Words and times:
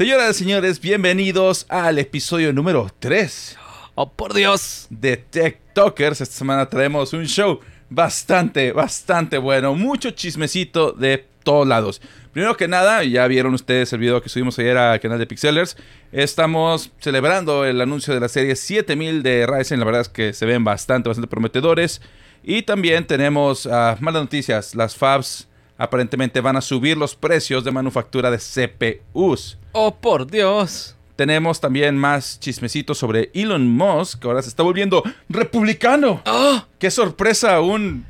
Señoras 0.00 0.36
y 0.36 0.44
señores, 0.44 0.80
bienvenidos 0.80 1.66
al 1.68 1.98
episodio 1.98 2.54
número 2.54 2.88
3 3.00 3.58
¡Oh, 3.96 4.10
por 4.10 4.32
Dios! 4.32 4.86
de 4.88 5.18
Tech 5.18 5.60
Talkers. 5.74 6.22
Esta 6.22 6.36
semana 6.36 6.70
traemos 6.70 7.12
un 7.12 7.26
show 7.26 7.60
bastante, 7.90 8.72
bastante 8.72 9.36
bueno. 9.36 9.74
Mucho 9.74 10.12
chismecito 10.12 10.92
de 10.92 11.26
todos 11.44 11.68
lados. 11.68 12.00
Primero 12.32 12.56
que 12.56 12.66
nada, 12.66 13.04
ya 13.04 13.26
vieron 13.26 13.52
ustedes 13.52 13.92
el 13.92 13.98
video 13.98 14.22
que 14.22 14.30
subimos 14.30 14.58
ayer 14.58 14.78
al 14.78 15.00
canal 15.00 15.18
de 15.18 15.26
Pixelers. 15.26 15.76
Estamos 16.12 16.90
celebrando 16.98 17.66
el 17.66 17.78
anuncio 17.78 18.14
de 18.14 18.20
la 18.20 18.30
serie 18.30 18.56
7000 18.56 19.22
de 19.22 19.46
Ryzen. 19.46 19.80
La 19.80 19.84
verdad 19.84 20.00
es 20.00 20.08
que 20.08 20.32
se 20.32 20.46
ven 20.46 20.64
bastante, 20.64 21.10
bastante 21.10 21.28
prometedores. 21.28 22.00
Y 22.42 22.62
también 22.62 23.06
tenemos 23.06 23.66
ah, 23.66 23.98
malas 24.00 24.22
noticias. 24.22 24.74
Las 24.74 24.96
fabs 24.96 25.46
aparentemente 25.76 26.40
van 26.40 26.56
a 26.56 26.62
subir 26.62 26.96
los 26.96 27.14
precios 27.14 27.64
de 27.64 27.70
manufactura 27.70 28.30
de 28.30 28.38
CPUs. 28.38 29.59
¡Oh, 29.72 29.94
por 29.96 30.26
Dios! 30.30 30.96
Tenemos 31.16 31.60
también 31.60 31.96
más 31.98 32.40
chismecitos 32.40 32.96
sobre 32.98 33.30
Elon 33.34 33.68
Musk, 33.68 34.20
que 34.20 34.26
ahora 34.28 34.42
se 34.42 34.48
está 34.48 34.62
volviendo 34.62 35.02
republicano. 35.28 36.22
¡Oh! 36.26 36.62
¡Qué 36.78 36.90
sorpresa! 36.90 37.60
Un, 37.60 38.06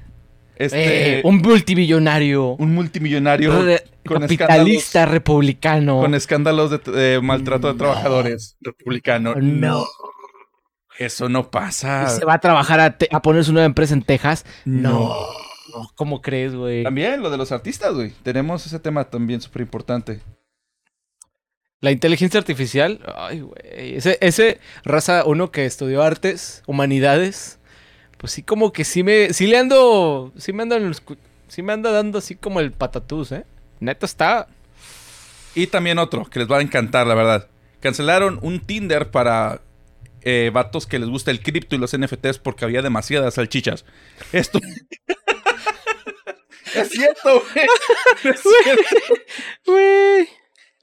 este, 0.56 1.18
Eh, 1.18 1.22
un 1.24 1.38
multimillonario. 1.38 2.50
un 2.58 2.72
multimillonario 2.74 3.62
re- 3.62 3.84
con 4.06 4.20
capitalista 4.20 5.06
republicano. 5.06 5.98
Con 6.00 6.14
escándalos 6.14 6.70
de, 6.70 6.78
de 6.78 7.20
maltrato 7.20 7.72
de 7.72 7.78
trabajadores. 7.78 8.56
Republicano. 8.60 9.34
No. 9.36 9.84
Eso 10.98 11.28
no 11.28 11.50
pasa. 11.50 12.08
¿Se 12.10 12.24
va 12.24 12.34
a 12.34 12.40
trabajar 12.40 12.96
a 13.10 13.22
poner 13.22 13.44
su 13.44 13.52
nueva 13.52 13.66
empresa 13.66 13.94
en 13.94 14.02
Texas? 14.02 14.44
No. 14.64 15.14
No, 15.74 15.88
¿Cómo 15.94 16.20
crees, 16.20 16.54
güey? 16.54 16.82
También 16.84 17.22
lo 17.22 17.30
de 17.30 17.36
los 17.38 17.52
artistas, 17.52 17.94
güey. 17.94 18.12
Tenemos 18.22 18.66
ese 18.66 18.78
tema 18.80 19.04
también 19.04 19.40
súper 19.40 19.62
importante. 19.62 20.20
La 21.80 21.90
inteligencia 21.90 22.38
artificial. 22.38 23.00
Ay, 23.16 23.40
güey. 23.40 23.96
Ese, 23.96 24.18
ese 24.20 24.60
raza, 24.84 25.24
uno 25.24 25.50
que 25.50 25.64
estudió 25.64 26.02
artes, 26.02 26.62
humanidades. 26.66 27.58
Pues 28.18 28.32
sí, 28.32 28.42
como 28.42 28.72
que 28.72 28.84
sí 28.84 29.02
me. 29.02 29.32
Sí 29.32 29.46
le 29.46 29.56
ando. 29.56 30.32
Sí 30.36 30.52
me 30.52 30.62
andan. 30.62 30.94
Sí 31.48 31.62
me 31.62 31.72
anda 31.72 31.90
dando 31.90 32.18
así 32.18 32.36
como 32.36 32.60
el 32.60 32.72
patatús, 32.72 33.32
¿eh? 33.32 33.46
Neta 33.80 34.04
está. 34.04 34.46
Y 35.54 35.68
también 35.68 35.98
otro 35.98 36.26
que 36.26 36.38
les 36.38 36.50
va 36.50 36.58
a 36.58 36.62
encantar, 36.62 37.06
la 37.06 37.14
verdad. 37.14 37.48
Cancelaron 37.80 38.38
un 38.42 38.60
Tinder 38.60 39.10
para 39.10 39.62
eh, 40.20 40.50
vatos 40.52 40.86
que 40.86 40.98
les 40.98 41.08
gusta 41.08 41.30
el 41.30 41.42
cripto 41.42 41.74
y 41.74 41.78
los 41.78 41.96
NFTs 41.96 42.38
porque 42.38 42.66
había 42.66 42.82
demasiadas 42.82 43.34
salchichas. 43.34 43.86
Esto. 44.32 44.60
es 46.74 46.90
cierto, 46.90 47.42
güey. 47.52 47.66
Es 48.24 48.42
cierto. 48.64 49.14
Güey. 49.66 50.28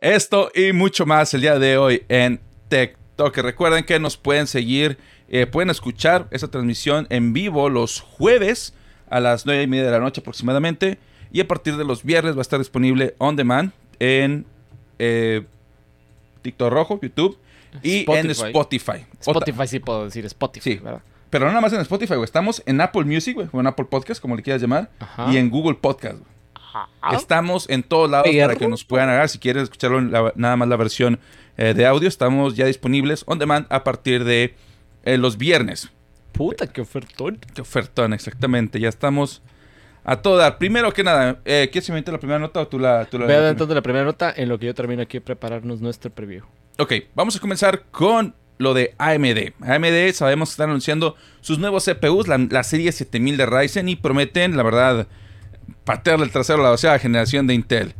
Esto 0.01 0.51
y 0.53 0.73
mucho 0.73 1.05
más 1.05 1.33
el 1.33 1.41
día 1.41 1.57
de 1.57 1.77
hoy 1.77 2.03
en 2.07 2.39
TikTok. 2.69 3.35
Recuerden 3.37 3.83
que 3.83 3.99
nos 3.99 4.15
pueden 4.15 4.45
seguir, 4.45 4.97
eh, 5.27 5.47
pueden 5.47 5.69
escuchar 5.71 6.27
esta 6.29 6.47
transmisión 6.49 7.07
en 7.09 7.33
vivo 7.33 7.67
los 7.69 8.01
jueves 8.01 8.75
a 9.09 9.19
las 9.19 9.45
9 9.47 9.63
y 9.63 9.67
media 9.67 9.85
de 9.85 9.91
la 9.91 9.99
noche 9.99 10.21
aproximadamente. 10.21 10.99
Y 11.31 11.41
a 11.41 11.47
partir 11.47 11.77
de 11.77 11.83
los 11.83 12.03
viernes 12.03 12.35
va 12.35 12.39
a 12.39 12.41
estar 12.43 12.59
disponible 12.59 13.15
on 13.17 13.35
demand 13.35 13.71
en 13.99 14.45
eh, 14.99 15.43
TikTok 16.43 16.71
Rojo, 16.71 16.99
YouTube 17.01 17.37
y 17.81 18.05
en 18.11 18.29
Spotify. 18.29 18.49
Spotify. 18.49 19.05
Spotify 19.19 19.67
sí 19.67 19.79
puedo 19.79 20.05
decir 20.05 20.25
Spotify, 20.25 20.73
Sí. 20.73 20.75
¿verdad? 20.77 21.01
pero 21.29 21.43
no 21.45 21.51
nada 21.51 21.61
más 21.61 21.73
en 21.73 21.81
Spotify, 21.81 22.13
güey. 22.13 22.23
Estamos 22.23 22.61
en 22.65 22.79
Apple 22.79 23.03
Music, 23.03 23.33
güey, 23.35 23.49
o 23.51 23.59
en 23.59 23.67
Apple 23.67 23.85
Podcast, 23.89 24.21
como 24.21 24.35
le 24.37 24.43
quieras 24.43 24.61
llamar, 24.61 24.89
Ajá. 24.99 25.29
y 25.33 25.37
en 25.37 25.49
Google 25.49 25.73
Podcast. 25.75 26.19
güey. 26.19 26.36
Estamos 27.13 27.69
en 27.69 27.83
todos 27.83 28.09
lados 28.09 28.27
para 28.39 28.55
que 28.55 28.67
nos 28.67 28.83
puedan 28.83 29.09
agarrar. 29.09 29.29
Si 29.29 29.39
quieres 29.39 29.63
escucharlo 29.63 30.01
la- 30.01 30.33
nada 30.35 30.55
más 30.55 30.67
la 30.67 30.75
versión 30.77 31.19
eh, 31.57 31.73
de 31.73 31.85
audio, 31.85 32.07
estamos 32.07 32.55
ya 32.55 32.65
disponibles 32.65 33.23
on 33.27 33.39
demand 33.39 33.65
a 33.69 33.83
partir 33.83 34.23
de 34.23 34.55
eh, 35.03 35.17
los 35.17 35.37
viernes. 35.37 35.89
Puta, 36.33 36.67
qué 36.67 36.81
ofertón. 36.81 37.39
Qué 37.55 37.61
ofertón, 37.61 38.13
exactamente. 38.13 38.79
Ya 38.79 38.89
estamos 38.89 39.41
a 40.03 40.17
todo 40.21 40.37
dar. 40.37 40.57
Primero 40.57 40.93
que 40.93 41.03
nada, 41.03 41.39
eh, 41.45 41.69
¿quieres 41.71 41.89
inventar 41.89 42.13
la 42.13 42.19
primera 42.19 42.39
nota 42.39 42.61
o 42.61 42.67
tú 42.67 42.77
la... 42.79 43.05
Tú 43.05 43.17
la 43.17 43.25
Ve 43.25 43.33
adelantando 43.35 43.73
la 43.73 43.81
primera 43.81 44.05
nota 44.05 44.31
en 44.35 44.47
lo 44.49 44.59
que 44.59 44.67
yo 44.67 44.73
termino 44.75 45.01
aquí 45.01 45.17
de 45.17 45.21
prepararnos 45.21 45.81
nuestro 45.81 46.11
preview. 46.11 46.43
Ok, 46.77 46.93
vamos 47.15 47.35
a 47.35 47.39
comenzar 47.39 47.83
con 47.89 48.35
lo 48.59 48.73
de 48.73 48.93
AMD. 48.99 49.53
AMD 49.67 50.13
sabemos 50.13 50.49
que 50.49 50.53
están 50.53 50.69
anunciando 50.69 51.15
sus 51.41 51.57
nuevos 51.59 51.85
CPUs, 51.85 52.27
la, 52.27 52.37
la 52.37 52.63
serie 52.63 52.91
7000 52.91 53.37
de 53.37 53.45
Ryzen, 53.47 53.89
y 53.89 53.95
prometen, 53.95 54.55
la 54.55 54.63
verdad, 54.63 55.07
patearle 55.83 56.25
el 56.25 56.31
trasero 56.31 56.59
a 56.59 56.63
la 56.63 56.69
doceava 56.69 56.99
generación 56.99 57.47
de 57.47 57.53
Intel. 57.53 57.93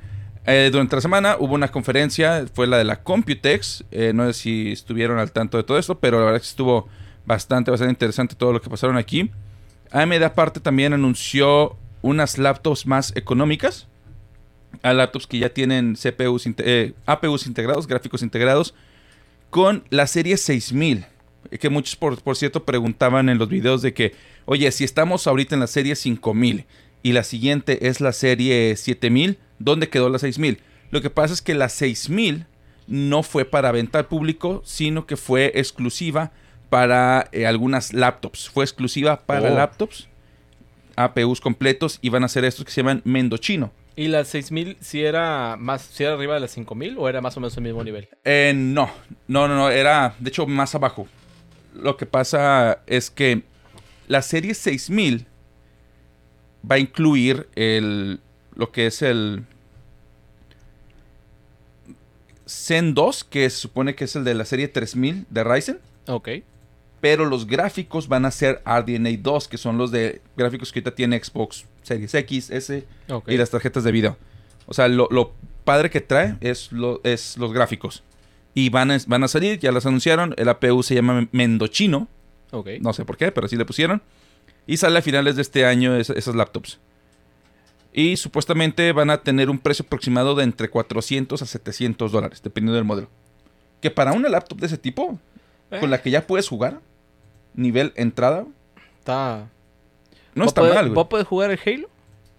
Eh, 0.46 0.70
durante 0.72 0.96
la 0.96 1.02
semana 1.02 1.36
hubo 1.40 1.56
una 1.56 1.68
conferencia, 1.68 2.46
fue 2.54 2.68
la 2.68 2.78
de 2.78 2.86
la 2.86 3.04
Computex. 3.04 3.84
eh, 3.92 4.14
no 4.14 4.26
sé 4.28 4.34
si 4.34 4.72
estuvieron 4.72 5.20
al 5.20 5.32
tanto 5.32 5.58
de 5.58 5.64
todo 5.64 5.78
esto, 5.78 6.00
pero 6.00 6.20
la 6.20 6.26
verdad 6.26 6.40
que 6.40 6.48
estuvo 6.48 6.88
bastante, 7.26 7.70
bastante 7.70 7.92
interesante 7.92 8.36
todo 8.36 8.54
lo 8.54 8.62
que 8.62 8.70
pasaron 8.70 8.98
aquí. 8.98 9.30
AMD 9.92 10.24
aparte 10.24 10.60
también 10.60 10.94
anunció 10.94 11.78
unas 12.02 12.38
laptops 12.38 12.86
más 12.88 13.14
económicas. 13.16 13.88
A 14.84 14.94
laptops 14.94 15.28
que 15.28 15.40
ya 15.40 15.50
tienen 15.50 15.96
CPUs, 15.96 16.48
eh, 16.60 16.94
APUs 17.06 17.48
integrados, 17.48 17.88
gráficos 17.88 18.22
integrados, 18.22 18.74
con 19.50 19.84
la 19.90 20.08
serie 20.08 20.38
6000. 20.38 21.06
eh, 21.52 21.58
Que 21.58 21.70
muchos, 21.70 21.96
por, 21.96 22.22
por 22.22 22.36
cierto, 22.36 22.64
preguntaban 22.64 23.28
en 23.30 23.38
los 23.38 23.50
videos 23.50 23.82
de 23.82 23.94
que, 23.94 24.14
oye, 24.46 24.72
si 24.72 24.84
estamos 24.84 25.28
ahorita 25.28 25.56
en 25.56 25.62
la 25.62 25.68
serie 25.68 25.96
5000 25.96 26.66
y 27.08 27.14
la 27.14 27.24
siguiente 27.24 27.88
es 27.88 28.02
la 28.02 28.12
serie 28.12 28.76
7000, 28.76 29.38
¿dónde 29.60 29.88
quedó 29.88 30.10
la 30.10 30.20
6000? 30.20 30.60
Lo 30.92 31.02
que 31.02 31.10
pasa 31.10 31.34
es 31.34 31.42
que 31.42 31.56
la 31.56 31.70
6000 31.70 32.46
no 32.88 33.24
fue 33.24 33.46
para 33.46 33.72
venta 33.72 34.00
al 34.00 34.08
público, 34.08 34.62
sino 34.66 35.08
que 35.08 35.16
fue 35.16 35.54
exclusiva 35.56 36.34
para 36.70 37.30
eh, 37.32 37.48
algunas 37.48 37.94
laptops. 37.94 38.50
Fue 38.50 38.66
exclusiva 38.66 39.22
para 39.26 39.50
Oh. 39.50 39.56
laptops, 39.56 40.10
APUs 40.98 41.40
completos, 41.40 41.98
y 42.02 42.10
van 42.10 42.26
a 42.26 42.28
ser 42.28 42.44
estos 42.44 42.66
que 42.66 42.72
se 42.72 42.82
llaman 42.82 43.02
Mendochino. 43.06 43.72
¿Y 43.96 44.10
la 44.10 44.26
6000 44.26 44.76
si 44.82 45.02
era 45.02 45.56
más 45.58 45.84
si 45.84 46.04
era 46.04 46.16
arriba 46.16 46.34
de 46.34 46.42
las 46.42 46.52
5000 46.52 46.98
o 46.98 47.08
era 47.08 47.22
más 47.22 47.38
o 47.38 47.40
menos 47.40 47.56
el 47.56 47.64
mismo 47.64 47.86
nivel? 47.86 48.10
Eh, 48.26 48.52
no, 48.54 48.92
no, 49.30 49.48
no, 49.48 49.56
no, 49.56 49.70
era 49.70 50.14
de 50.20 50.28
hecho 50.28 50.46
más 50.46 50.76
abajo. 50.76 51.08
Lo 51.74 51.96
que 51.96 52.06
pasa 52.06 52.82
es 52.86 53.10
que 53.10 53.44
la 54.10 54.22
serie 54.22 54.54
6000 54.54 55.26
va 56.70 56.76
a 56.76 56.80
incluir 56.80 57.48
el, 57.56 58.20
lo 58.56 58.72
que 58.72 58.88
es 58.88 59.02
el 59.02 59.44
Zen 62.48 62.94
2, 62.94 63.24
que 63.26 63.50
se 63.50 63.58
supone 63.58 63.96
que 63.96 64.06
es 64.06 64.16
el 64.16 64.24
de 64.24 64.34
la 64.34 64.46
serie 64.46 64.68
3000 64.68 65.26
de 65.30 65.44
Ryzen, 65.44 65.80
Ok. 66.08 66.30
pero 67.02 67.26
los 67.26 67.46
gráficos 67.46 68.08
van 68.08 68.26
a 68.26 68.32
ser 68.32 68.62
RDNA 68.66 69.10
2, 69.20 69.48
que 69.48 69.58
son 69.58 69.78
los 69.78 69.92
de 69.92 70.22
gráficos 70.38 70.72
que 70.72 70.80
ahorita 70.80 70.96
tiene 70.96 71.22
Xbox 71.22 71.66
Series 71.84 72.14
X, 72.14 72.50
S 72.50 72.86
Ok. 73.10 73.30
y 73.30 73.38
las 73.38 73.50
tarjetas 73.50 73.84
de 73.84 73.92
video. 73.92 74.18
O 74.66 74.74
sea, 74.74 74.88
lo, 74.88 75.08
lo 75.12 75.34
padre 75.66 75.90
que 75.90 76.02
trae 76.02 76.38
es, 76.42 76.72
lo, 76.72 77.02
es 77.04 77.38
los 77.38 77.52
gráficos. 77.54 78.04
Y 78.54 78.70
van 78.70 78.92
a, 78.92 78.98
van 79.08 79.24
a 79.24 79.28
salir, 79.28 79.60
ya 79.60 79.72
las 79.72 79.86
anunciaron. 79.86 80.34
El 80.38 80.50
APU 80.50 80.82
se 80.84 80.96
llama 80.96 81.28
Mendochino. 81.32 82.08
Ok. 82.52 82.70
No 82.82 82.92
sé 82.94 83.06
por 83.06 83.16
qué, 83.18 83.32
pero 83.32 83.46
así 83.46 83.56
le 83.56 83.66
pusieron. 83.66 84.02
Y 84.68 84.78
sale 84.78 85.00
a 85.00 85.02
finales 85.02 85.36
de 85.36 85.42
este 85.42 85.66
año 85.66 85.96
es- 85.96 86.10
esas 86.10 86.36
laptops. 86.36 86.80
Y 87.94 88.18
supuestamente 88.18 88.92
van 88.92 89.10
a 89.10 89.24
tener 89.24 89.50
un 89.50 89.58
precio 89.58 89.84
aproximado 89.86 90.36
de 90.36 90.44
entre 90.44 90.70
400 90.70 91.42
a 91.42 91.46
700 91.46 92.12
dólares, 92.12 92.42
dependiendo 92.44 92.76
del 92.76 92.84
modelo. 92.84 93.10
Que 93.82 93.90
para 93.90 94.14
una 94.14 94.30
laptop 94.30 94.60
de 94.60 94.68
ese 94.68 94.78
tipo, 94.78 95.20
Eh, 95.72 95.80
con 95.80 95.90
la 95.90 96.02
que 96.02 96.12
ya 96.12 96.28
puedes 96.28 96.48
jugar, 96.48 96.80
nivel 97.56 97.92
entrada, 97.96 98.46
está 99.00 99.48
no 100.36 100.42
¿Va 100.42 100.46
a 100.46 100.48
está 100.48 100.62
poder- 100.62 100.76
mal, 100.76 100.86
güey. 100.86 100.96
¿Va 100.96 101.02
a 101.02 101.10
poder 101.10 101.26
jugar 101.26 101.50
el 101.52 101.60
Halo? 101.66 101.90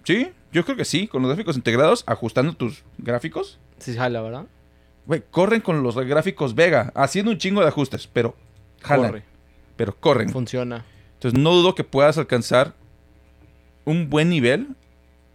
Sí, 0.05 0.31
yo 0.53 0.65
creo 0.65 0.77
que 0.77 0.84
sí, 0.84 1.09
con 1.09 1.22
los 1.22 1.31
gráficos 1.31 1.56
integrados, 1.56 2.05
ajustando 2.06 2.53
tus 2.55 2.84
gráficos. 2.99 3.59
Sí, 3.78 3.95
jala, 3.97 4.22
¿verdad? 4.22 4.45
Güey, 5.06 5.22
corren 5.31 5.60
con 5.60 5.83
los 5.83 5.97
gráficos 5.97 6.54
Vega, 6.54 6.92
haciendo 6.95 7.31
un 7.33 7.39
chingo 7.39 7.60
de 7.63 7.69
ajustes, 7.69 8.07
pero 8.07 8.36
jalan, 8.83 9.10
Corre. 9.10 9.22
pero 9.77 9.97
corren. 9.97 10.31
Funciona. 10.31 10.84
Entonces 11.18 11.41
no 11.41 11.53
dudo 11.53 11.74
que 11.74 11.82
puedas 11.82 12.16
alcanzar 12.16 12.74
un 13.84 14.09
buen 14.09 14.28
nivel 14.28 14.68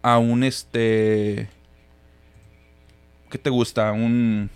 a 0.02 0.18
un 0.18 0.46
este... 0.46 1.50
¿Qué 3.30 3.38
te 3.38 3.50
gusta? 3.50 3.92
Un... 3.92 4.50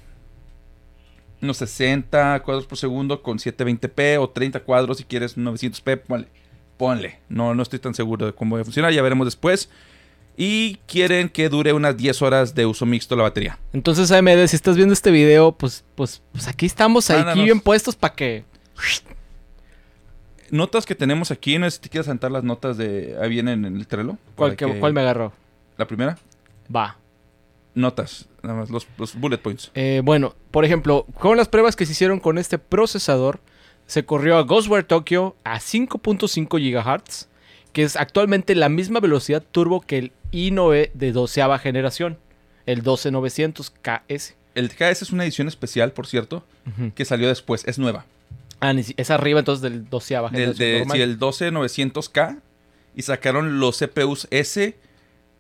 Unos 1.41 1.57
60 1.57 2.41
cuadros 2.43 2.65
por 2.65 2.77
segundo 2.77 3.21
con 3.21 3.39
720p 3.39 4.21
o 4.21 4.29
30 4.29 4.61
cuadros 4.61 4.99
si 4.99 5.03
quieres 5.03 5.37
900p, 5.37 5.99
ponle. 5.99 6.27
Ponle. 6.77 7.19
No, 7.27 7.53
no 7.53 7.61
estoy 7.61 7.79
tan 7.79 7.93
seguro 7.93 8.25
de 8.25 8.33
cómo 8.33 8.55
va 8.55 8.61
a 8.61 8.65
funcionar, 8.65 8.93
ya 8.93 9.01
veremos 9.01 9.27
después. 9.27 9.69
Y 10.37 10.75
quieren 10.87 11.27
que 11.27 11.49
dure 11.49 11.73
unas 11.73 11.97
10 11.97 12.21
horas 12.21 12.55
de 12.55 12.65
uso 12.65 12.85
mixto 12.85 13.17
la 13.17 13.23
batería. 13.23 13.59
Entonces, 13.73 14.11
AMD, 14.11 14.47
si 14.47 14.55
estás 14.55 14.77
viendo 14.77 14.93
este 14.93 15.11
video, 15.11 15.51
pues, 15.51 15.83
pues, 15.95 16.21
pues 16.31 16.47
aquí 16.47 16.65
estamos, 16.65 17.09
aquí 17.09 17.43
bien 17.43 17.59
puestos 17.59 17.97
para 17.97 18.13
que. 18.13 18.45
Notas 20.51 20.85
que 20.85 20.95
tenemos 20.95 21.31
aquí, 21.31 21.57
no 21.57 21.69
sé 21.69 21.75
si 21.77 21.81
te 21.83 21.89
quieres 21.89 22.05
sentar 22.07 22.31
las 22.31 22.43
notas 22.43 22.77
de... 22.77 23.17
Ahí 23.21 23.29
vienen 23.29 23.65
en 23.65 23.75
el 23.75 23.87
Trello. 23.87 24.17
¿Cuál, 24.35 24.55
que- 24.55 24.79
cuál 24.79 24.93
me 24.93 25.01
agarró? 25.01 25.33
La 25.77 25.85
primera. 25.87 26.17
Va. 26.73 26.97
notas, 27.75 28.27
nada 28.41 28.55
más, 28.59 28.69
los, 28.69 28.87
los 28.97 29.13
bullet 29.15 29.37
points. 29.37 29.71
Eh, 29.75 30.01
bueno, 30.03 30.35
por 30.51 30.65
ejemplo, 30.65 31.05
con 31.19 31.37
las 31.37 31.47
pruebas 31.47 31.75
que 31.75 31.85
se 31.85 31.91
hicieron 31.91 32.19
con 32.19 32.37
este 32.39 32.57
procesador, 32.57 33.39
se 33.85 34.03
corrió 34.05 34.37
a 34.37 34.41
Ghostware 34.43 34.83
Tokyo 34.83 35.35
a 35.43 35.59
5.5 35.59 36.47
GHz, 36.59 37.27
que 37.73 37.83
es 37.83 37.95
actualmente 37.95 38.55
la 38.55 38.69
misma 38.69 38.99
velocidad 38.99 39.43
turbo 39.51 39.81
que 39.81 39.97
el 39.99 40.11
i9 40.31 40.91
de 40.93 41.11
doceava 41.11 41.59
generación, 41.59 42.17
el 42.65 42.83
12900KS. 42.83 44.33
El 44.55 44.69
KS 44.69 45.03
es 45.03 45.11
una 45.11 45.23
edición 45.23 45.47
especial, 45.47 45.91
por 45.91 46.07
cierto, 46.07 46.43
que 46.95 47.05
salió 47.05 47.27
después, 47.27 47.63
es 47.67 47.77
nueva. 47.77 48.05
Ah, 48.59 48.73
es 48.73 49.11
arriba 49.11 49.39
entonces 49.39 49.61
del 49.61 49.89
doceava 49.89 50.29
Del, 50.29 50.55
generación. 50.55 50.87
de, 50.89 50.93
sí, 50.95 51.01
el 51.01 51.19
12900K 51.19 52.41
y 52.95 53.01
sacaron 53.03 53.59
los 53.59 53.77
CPUs 53.79 54.27
S 54.31 54.75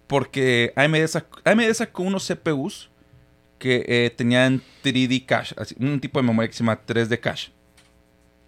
porque 0.07 0.71
AMD, 0.75 0.95
sac- 1.07 1.41
AMD 1.43 1.73
sacó 1.73 2.03
unos 2.03 2.27
CPUs 2.27 2.89
que 3.59 3.83
eh, 3.87 4.11
tenían 4.15 4.61
3D 4.83 5.25
cache, 5.25 5.55
así, 5.57 5.75
un 5.79 5.99
tipo 5.99 6.19
de 6.19 6.27
memoria 6.27 6.47
que 6.47 6.53
se 6.53 6.59
llama 6.59 6.79
3D 6.85 7.19
cache. 7.19 7.51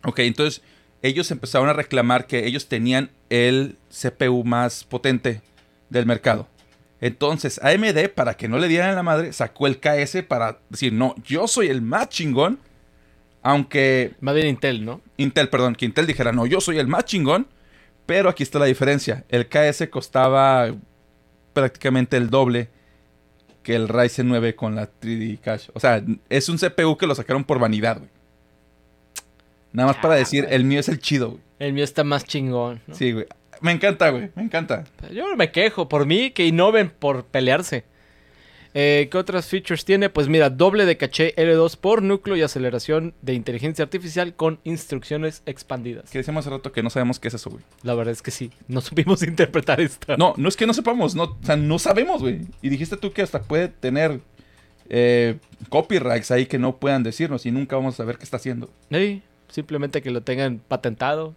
Ok, 0.04 0.20
entonces 0.20 0.62
ellos 1.02 1.32
empezaron 1.32 1.68
a 1.68 1.74
reclamar 1.74 2.28
que 2.28 2.46
ellos 2.46 2.68
tenían 2.68 3.10
el 3.30 3.78
CPU 3.90 4.44
más 4.44 4.84
potente 4.84 5.42
del 5.90 6.06
mercado. 6.06 6.48
Entonces 7.02 7.60
AMD, 7.64 8.10
para 8.14 8.36
que 8.36 8.48
no 8.48 8.60
le 8.60 8.68
dieran 8.68 8.94
la 8.96 9.04
madre, 9.04 9.34
sacó 9.34 9.66
el 9.68 9.80
KS 9.80 10.22
para 10.28 10.60
decir, 10.70 10.94
no, 10.94 11.16
yo 11.26 11.48
soy 11.48 11.68
el 11.68 11.82
más 11.82 12.10
chingón. 12.10 12.60
Aunque 13.42 14.16
Más 14.20 14.36
bien 14.36 14.48
Intel, 14.48 14.84
¿no? 14.86 15.02
Intel, 15.18 15.50
perdón, 15.50 15.76
que 15.76 15.86
Intel 15.86 16.08
dijera, 16.08 16.32
no, 16.32 16.46
yo 16.46 16.60
soy 16.62 16.78
el 16.78 16.88
más 16.88 17.06
chingón, 17.06 17.48
pero 18.06 18.30
aquí 18.30 18.44
está 18.44 18.60
la 18.60 18.66
diferencia. 18.66 19.26
El 19.30 19.48
KS 19.48 19.88
costaba 19.90 20.74
prácticamente 21.54 22.18
el 22.18 22.30
doble 22.30 22.70
que 23.64 23.76
el 23.76 23.88
Ryzen 23.88 24.28
9 24.28 24.56
con 24.56 24.76
la 24.76 24.90
3D 24.90 25.40
Cache. 25.40 25.72
O 25.74 25.80
sea, 25.80 26.04
es 26.30 26.50
un 26.50 26.58
CPU 26.58 26.98
que 26.98 27.08
lo 27.08 27.16
sacaron 27.16 27.44
por 27.44 27.60
vanidad, 27.60 27.98
güey. 27.98 28.10
Nada 29.72 29.90
más 29.90 29.98
para 29.98 30.16
decir, 30.16 30.48
el 30.50 30.64
mío 30.64 30.80
es 30.80 30.90
el 30.90 31.00
chido, 31.00 31.32
güey. 31.32 31.42
El 31.60 31.74
mío 31.74 31.84
está 31.84 32.04
más 32.04 32.26
chingón. 32.26 32.82
¿no? 32.88 32.96
Sí, 32.96 33.12
güey. 33.12 33.26
Me 33.62 33.72
encanta, 33.72 34.10
güey, 34.10 34.32
me 34.36 34.44
encanta. 34.44 34.86
Yo 35.12 35.28
no 35.28 35.36
me 35.36 35.52
quejo, 35.52 35.90
por 35.90 36.06
mí 36.06 36.32
que 36.32 36.46
innoven 36.46 36.90
por 36.90 37.26
pelearse. 37.26 37.84
Eh, 38.74 39.08
¿Qué 39.12 39.18
otras 39.18 39.48
features 39.48 39.84
tiene? 39.84 40.10
Pues 40.10 40.28
mira, 40.28 40.50
doble 40.50 40.86
de 40.86 40.98
caché 40.98 41.36
L2 41.36 41.76
por 41.78 42.04
núcleo 42.04 42.36
y 42.36 42.44
aceleración 42.44 43.16
de 43.22 43.34
inteligencia 43.34 43.84
artificial 43.84 44.36
con 44.36 44.60
instrucciones 44.64 45.42
expandidas. 45.46 46.10
Que 46.12 46.20
decíamos 46.20 46.46
hace 46.46 46.56
rato 46.56 46.72
que 46.72 46.84
no 46.84 46.90
sabemos 46.90 47.20
qué 47.20 47.30
es 47.30 47.34
eso, 47.34 47.50
güey. 47.50 47.64
La 47.82 47.96
verdad 47.96 48.12
es 48.12 48.22
que 48.22 48.32
sí, 48.32 48.52
no 48.68 48.82
supimos 48.82 49.24
interpretar 49.24 49.82
esto. 49.82 50.16
No, 50.18 50.34
no 50.38 50.50
es 50.50 50.56
que 50.56 50.68
no 50.68 50.74
sepamos, 50.74 51.16
no, 51.16 51.24
o 51.24 51.38
sea, 51.44 51.56
no 51.56 51.80
sabemos, 51.80 52.22
güey. 52.22 52.42
Y 52.62 52.70
dijiste 52.70 52.98
tú 52.98 53.12
que 53.12 53.24
hasta 53.24 53.42
puede 53.42 53.70
tener 53.70 54.20
eh, 54.90 55.38
copyrights 55.70 56.30
ahí 56.32 56.46
que 56.46 56.60
no 56.60 56.78
puedan 56.78 57.02
decirnos 57.04 57.46
y 57.46 57.52
nunca 57.52 57.76
vamos 57.76 57.96
a 57.96 57.98
saber 57.98 58.18
qué 58.18 58.24
está 58.24 58.38
haciendo. 58.38 58.70
Sí, 58.92 59.24
simplemente 59.48 60.02
que 60.04 60.12
lo 60.12 60.22
tengan 60.22 60.62
patentado. 60.68 61.36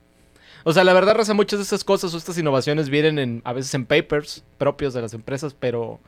O 0.64 0.72
sea, 0.72 0.84
la 0.84 0.92
verdad, 0.92 1.16
Raza, 1.16 1.34
muchas 1.34 1.58
de 1.58 1.64
estas 1.64 1.82
cosas 1.82 2.14
o 2.14 2.18
estas 2.18 2.38
innovaciones 2.38 2.88
vienen 2.88 3.18
en, 3.18 3.42
a 3.44 3.52
veces 3.52 3.74
en 3.74 3.86
papers 3.86 4.44
propios 4.58 4.94
de 4.94 5.02
las 5.02 5.12
empresas, 5.12 5.56
pero 5.58 5.98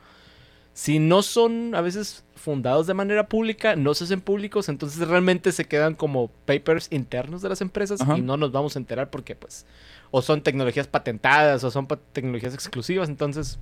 si 0.75 0.99
no 0.99 1.23
son 1.23 1.73
a 1.73 1.79
veces 1.79 2.25
fundados 2.35 2.85
de 2.85 2.93
manera 2.93 3.27
pública, 3.27 3.77
no 3.77 3.93
se 3.93 4.03
hacen 4.03 4.19
públicos, 4.19 4.67
entonces 4.67 5.07
realmente 5.07 5.53
se 5.53 5.63
quedan 5.65 5.95
como 5.95 6.27
papers 6.45 6.89
internos 6.91 7.41
de 7.41 7.47
las 7.47 7.61
empresas 7.61 8.01
Ajá. 8.01 8.17
y 8.17 8.21
no 8.21 8.35
nos 8.35 8.51
vamos 8.51 8.75
a 8.75 8.79
enterar 8.79 9.09
porque 9.09 9.35
pues 9.35 9.65
o 10.11 10.21
son 10.21 10.41
tecnologías 10.41 10.85
patentadas 10.85 11.63
o 11.63 11.71
son 11.71 11.87
tecnologías 12.11 12.53
exclusivas, 12.53 13.07
entonces 13.07 13.57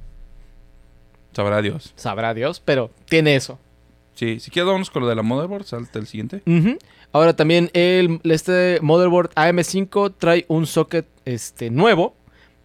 Sabrá 1.34 1.62
Dios. 1.62 1.94
sabrá 1.96 2.34
Dios, 2.34 2.60
pero 2.66 2.90
tiene 3.08 3.36
eso. 3.36 3.60
Sí, 4.16 4.40
si 4.40 4.50
quieres 4.50 4.66
vámonos 4.66 4.90
con 4.90 5.04
lo 5.04 5.08
de 5.08 5.16
la 5.16 5.22
motherboard, 5.22 5.66
salta 5.66 6.00
el 6.00 6.08
siguiente. 6.08 6.42
Ahora 7.12 7.36
también 7.36 7.70
el, 7.74 8.22
este 8.24 8.80
motherboard 8.82 9.30
AM5 9.36 10.16
trae 10.18 10.46
un 10.48 10.66
socket 10.66 11.06
este, 11.26 11.70
nuevo, 11.70 12.16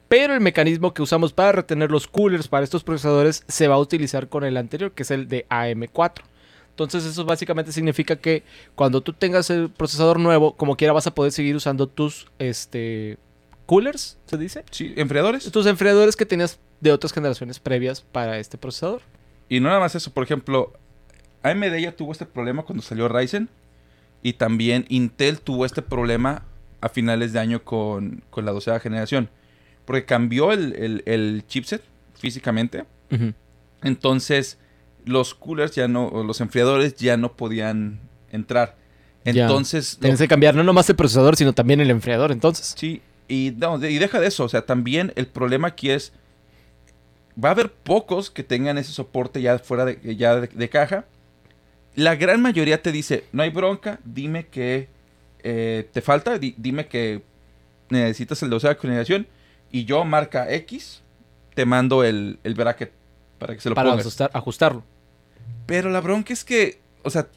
pero 0.09 0.35
el 0.35 0.41
mecanismo 0.41 0.95
que 0.95 1.03
usamos 1.03 1.33
para 1.33 1.53
retener 1.53 1.91
los 1.91 2.09
coolers 2.09 2.49
para 2.49 2.65
estos 2.65 2.83
procesadores 2.83 3.45
se 3.47 3.69
va 3.69 3.77
a 3.77 3.79
utilizar 3.79 4.29
con 4.29 4.45
el 4.45 4.57
anterior, 4.57 4.93
que 4.93 5.03
es 5.03 5.11
el 5.11 5.29
de 5.29 5.47
AM4. 5.49 6.23
Entonces 6.71 7.05
eso 7.05 7.25
básicamente 7.25 7.73
significa 7.73 8.17
que 8.17 8.45
cuando 8.75 9.01
tú 9.01 9.13
tengas 9.13 9.51
el 9.51 9.69
procesador 9.69 10.19
nuevo, 10.21 10.57
como 10.57 10.77
quiera 10.77 10.93
vas 10.93 11.07
a 11.07 11.15
poder 11.15 11.33
seguir 11.33 11.57
usando 11.57 11.89
tus 11.89 12.29
este, 12.39 13.19
coolers, 13.67 14.17
¿se 14.27 14.39
dice? 14.39 14.65
Sí, 14.71 14.95
enfriadores. 14.97 15.51
Tus 15.51 15.67
enfriadores 15.67 16.17
que 16.17 16.25
tenías 16.25 16.59
de 16.81 16.93
otras 16.93 17.13
generaciones 17.13 17.59
previas 17.59 18.01
para 18.01 18.39
este 18.39 18.57
procesador. 18.57 19.03
Y 19.49 19.61
no 19.61 19.69
nada 19.69 19.81
más 19.81 19.95
eso, 19.95 20.13
por 20.13 20.23
ejemplo, 20.23 20.73
AMD 21.43 21.77
ya 21.79 21.97
tuvo 21.97 22.13
este 22.13 22.27
problema 22.27 22.63
cuando 22.63 22.83
salió 22.83 23.09
Ryzen. 23.09 23.49
Y 24.23 24.35
también 24.35 24.85
Intel 24.89 25.41
tuvo 25.41 25.65
este 25.67 25.83
problema 25.83 26.45
a 26.81 26.89
finales 26.89 27.33
de 27.33 27.41
año 27.41 27.63
con, 27.63 28.23
con 28.31 28.45
la 28.45 28.53
doceava 28.53 28.81
generación. 28.81 29.31
Porque 29.88 30.05
cambió 30.05 30.52
el, 30.52 30.75
el- 30.75 31.02
el 31.06 31.44
chipset 31.49 31.82
físicamente. 32.14 32.85
Entonces, 33.82 34.58
los 35.06 35.35
coolers 35.35 35.75
ya 35.75 35.88
no, 35.88 36.08
o 36.08 36.23
los 36.25 36.40
enfriadores 36.43 36.94
ya 36.96 37.17
no 37.17 37.32
podían 37.32 38.00
entrar. 38.31 38.76
Entonces, 39.25 39.94
lo- 39.94 40.00
Tienes 40.00 40.19
que 40.20 40.29
cambiar 40.29 40.55
no 40.55 40.62
nomás 40.62 40.88
el 40.90 40.96
procesador, 40.96 41.37
sino 41.37 41.52
también 41.55 41.81
el 41.81 41.90
enfriador, 41.90 42.32
entonces. 42.32 42.75
Sí, 42.76 43.00
y, 43.29 43.55
no, 43.56 43.79
de- 43.79 43.90
y 43.90 43.99
deja 43.99 44.20
de 44.20 44.26
eso, 44.26 44.44
o 44.44 44.49
sea, 44.49 44.67
también 44.67 45.12
el 45.17 45.26
problema 45.26 45.69
aquí 45.69 45.90
es, 45.90 46.12
va 47.43 47.49
a 47.50 47.52
haber 47.52 47.73
pocos 47.73 48.31
que 48.31 48.43
tengan 48.44 48.76
ese 48.79 48.93
soporte 48.93 49.40
ya 49.40 49.58
fuera 49.58 49.85
de, 49.85 50.17
ya 50.17 50.37
de, 50.37 50.49
de 50.49 50.69
caja. 50.69 51.06
La 51.94 52.14
gran 52.17 52.43
mayoría 52.43 52.82
te 52.82 52.93
dice, 52.93 53.25
no 53.32 53.43
hay 53.43 53.50
bronca, 53.50 54.00
dime 54.05 54.46
que 54.49 54.88
eh, 55.43 55.88
te 55.93 56.00
falta, 56.02 56.38
di- 56.38 56.55
dime 56.58 56.87
que 56.88 57.23
necesitas 57.90 58.43
el 58.43 58.50
doceava 58.50 58.79
generación 58.79 59.26
y 59.70 59.85
yo, 59.85 60.05
marca 60.05 60.50
X, 60.53 61.03
te 61.55 61.65
mando 61.67 62.05
el, 62.05 62.38
el 62.44 62.55
bracket 62.55 62.93
para 63.38 63.55
que 63.55 63.61
se 63.61 63.69
lo 63.69 63.75
para 63.75 63.91
pongas. 63.91 64.06
ajustar- 64.06 64.31
ajustarlo. 64.32 64.85
Pero 65.67 65.91
la 65.91 66.00
bronca 66.00 66.32
es 66.32 66.44
que, 66.44 66.81
o 67.03 67.11
sea, 67.11 67.29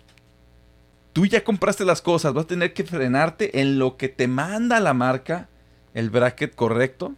tú 1.13 1.25
ya 1.25 1.43
compraste 1.43 1.83
las 1.85 2.01
cosas, 2.01 2.33
vas 2.33 2.45
a 2.45 2.47
tener 2.47 2.73
que 2.73 2.83
frenarte 2.83 3.59
en 3.61 3.77
lo 3.79 3.97
que 3.97 4.09
te 4.09 4.27
manda 4.27 4.79
la 4.79 4.93
marca, 4.93 5.49
el 5.93 6.09
bracket 6.09 6.55
correcto. 6.55 7.13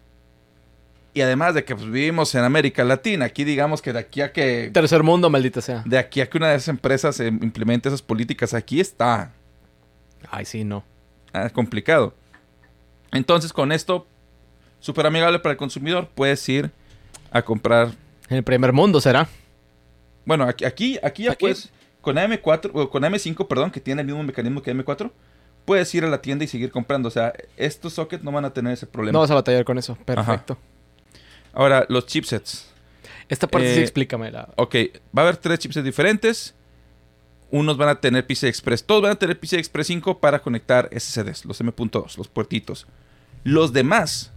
Y 1.15 1.21
además 1.21 1.53
de 1.53 1.63
que 1.63 1.75
pues, 1.75 1.85
vivimos 1.91 2.33
en 2.33 2.43
América 2.43 2.83
Latina, 2.83 3.25
aquí 3.25 3.43
digamos 3.43 3.83
que 3.83 3.93
de 3.93 3.99
aquí 3.99 4.21
a 4.21 4.31
que 4.33 4.71
Tercer 4.73 5.03
mundo, 5.03 5.29
maldita 5.29 5.61
sea. 5.61 5.83
de 5.85 5.99
aquí 5.99 6.21
a 6.21 6.29
que 6.29 6.37
una 6.39 6.49
de 6.49 6.55
esas 6.55 6.69
empresas 6.69 7.19
eh, 7.19 7.27
implemente 7.27 7.87
esas 7.87 8.01
políticas, 8.01 8.55
aquí 8.55 8.79
está 8.79 9.31
Ay, 10.31 10.45
sí, 10.45 10.63
no. 10.63 10.83
ah, 11.33 11.49
complicado. 11.51 12.15
Entonces, 13.11 13.53
con 13.53 13.71
esto, 13.71 14.07
súper 14.83 15.05
amigable 15.07 15.39
para 15.39 15.51
el 15.53 15.57
consumidor, 15.57 16.09
puedes 16.13 16.47
ir 16.49 16.69
a 17.31 17.41
comprar 17.41 17.91
En 18.29 18.37
el 18.37 18.43
primer 18.43 18.73
mundo 18.73 18.99
será. 18.99 19.27
Bueno, 20.25 20.43
aquí, 20.43 20.65
aquí, 20.65 20.99
aquí 21.01 21.23
ya 21.23 21.31
Aquí. 21.31 21.39
puedes, 21.45 21.69
con 22.01 22.17
AM4, 22.17 22.71
o 22.73 22.89
con 22.89 23.03
AM5, 23.03 23.47
perdón, 23.47 23.71
que 23.71 23.79
tiene 23.79 24.01
el 24.01 24.07
mismo 24.07 24.21
mecanismo 24.23 24.61
que 24.61 24.73
AM4, 24.75 25.09
puedes 25.65 25.93
ir 25.95 26.03
a 26.03 26.09
la 26.09 26.21
tienda 26.21 26.43
y 26.43 26.47
seguir 26.47 26.69
comprando. 26.69 27.07
O 27.07 27.11
sea, 27.11 27.33
estos 27.55 27.93
sockets 27.93 28.23
no 28.23 28.31
van 28.31 28.43
a 28.45 28.53
tener 28.53 28.73
ese 28.73 28.85
problema. 28.85 29.13
No 29.13 29.19
vas 29.21 29.31
a 29.31 29.35
batallar 29.35 29.63
con 29.63 29.77
eso. 29.77 29.95
Perfecto. 30.05 30.57
Ahora, 31.53 31.85
los 31.87 32.05
chipsets. 32.05 32.69
Esta 33.29 33.47
parte 33.47 33.73
sí 33.73 33.79
Eh, 33.79 33.83
explícamela. 33.83 34.49
Ok, 34.57 34.75
va 35.17 35.21
a 35.21 35.25
haber 35.25 35.37
tres 35.37 35.59
chipsets 35.59 35.85
diferentes. 35.85 36.55
Unos 37.51 37.77
van 37.77 37.89
a 37.89 38.01
tener 38.01 38.25
PCI 38.25 38.47
Express. 38.47 38.83
Todos 38.83 39.01
van 39.03 39.11
a 39.11 39.15
tener 39.15 39.39
PCI 39.39 39.57
Express 39.57 39.87
5 39.87 40.19
para 40.19 40.41
conectar 40.41 40.89
SSDs, 40.91 41.45
los 41.45 41.61
M.2, 41.61 42.17
los 42.17 42.27
puertitos. 42.27 42.85
Los 43.43 43.71
demás 43.71 44.32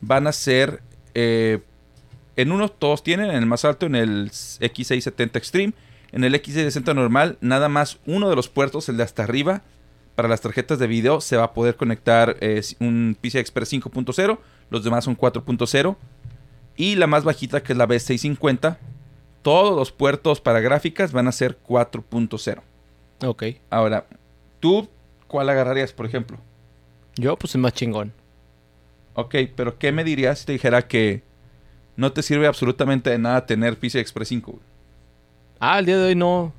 van 0.00 0.26
a 0.26 0.32
ser... 0.32 0.82
eh, 1.14 1.60
en 2.36 2.52
uno 2.52 2.68
todos 2.68 3.02
tienen, 3.02 3.30
en 3.30 3.36
el 3.36 3.46
más 3.46 3.64
alto, 3.64 3.86
en 3.86 3.96
el 3.96 4.30
X670 4.30 5.36
Extreme. 5.36 5.72
En 6.12 6.22
el 6.22 6.34
X660 6.34 6.94
normal, 6.94 7.36
nada 7.40 7.68
más 7.68 7.98
uno 8.06 8.30
de 8.30 8.36
los 8.36 8.48
puertos, 8.48 8.88
el 8.88 8.96
de 8.96 9.02
hasta 9.02 9.24
arriba, 9.24 9.62
para 10.14 10.28
las 10.28 10.40
tarjetas 10.40 10.78
de 10.78 10.86
video, 10.86 11.20
se 11.20 11.36
va 11.36 11.44
a 11.44 11.52
poder 11.52 11.74
conectar 11.76 12.36
eh, 12.40 12.62
un 12.78 13.16
PCI 13.20 13.38
Express 13.38 13.72
5.0. 13.72 14.38
Los 14.70 14.84
demás 14.84 15.04
son 15.04 15.16
4.0. 15.16 15.96
Y 16.76 16.94
la 16.94 17.08
más 17.08 17.24
bajita, 17.24 17.62
que 17.62 17.72
es 17.72 17.76
la 17.76 17.88
B650, 17.88 18.78
todos 19.42 19.76
los 19.76 19.90
puertos 19.90 20.40
para 20.40 20.60
gráficas 20.60 21.10
van 21.10 21.26
a 21.26 21.32
ser 21.32 21.58
4.0. 21.66 22.60
Ok. 23.24 23.44
Ahora, 23.68 24.06
¿tú 24.60 24.88
cuál 25.26 25.48
agarrarías, 25.48 25.92
por 25.92 26.06
ejemplo? 26.06 26.38
Yo, 27.16 27.36
pues, 27.36 27.56
es 27.56 27.60
más 27.60 27.72
chingón. 27.72 28.12
Ok, 29.20 29.34
pero 29.56 29.76
¿qué 29.80 29.90
me 29.90 30.04
dirías 30.04 30.38
si 30.38 30.46
te 30.46 30.52
dijera 30.52 30.86
que 30.86 31.24
no 31.96 32.12
te 32.12 32.22
sirve 32.22 32.46
absolutamente 32.46 33.10
de 33.10 33.18
nada 33.18 33.46
tener 33.46 33.76
PCI 33.76 33.98
Express 33.98 34.28
5? 34.28 34.52
güey? 34.52 34.62
Ah, 35.58 35.80
el 35.80 35.86
día 35.86 35.96
de 35.98 36.04
hoy 36.04 36.14
no. 36.14 36.52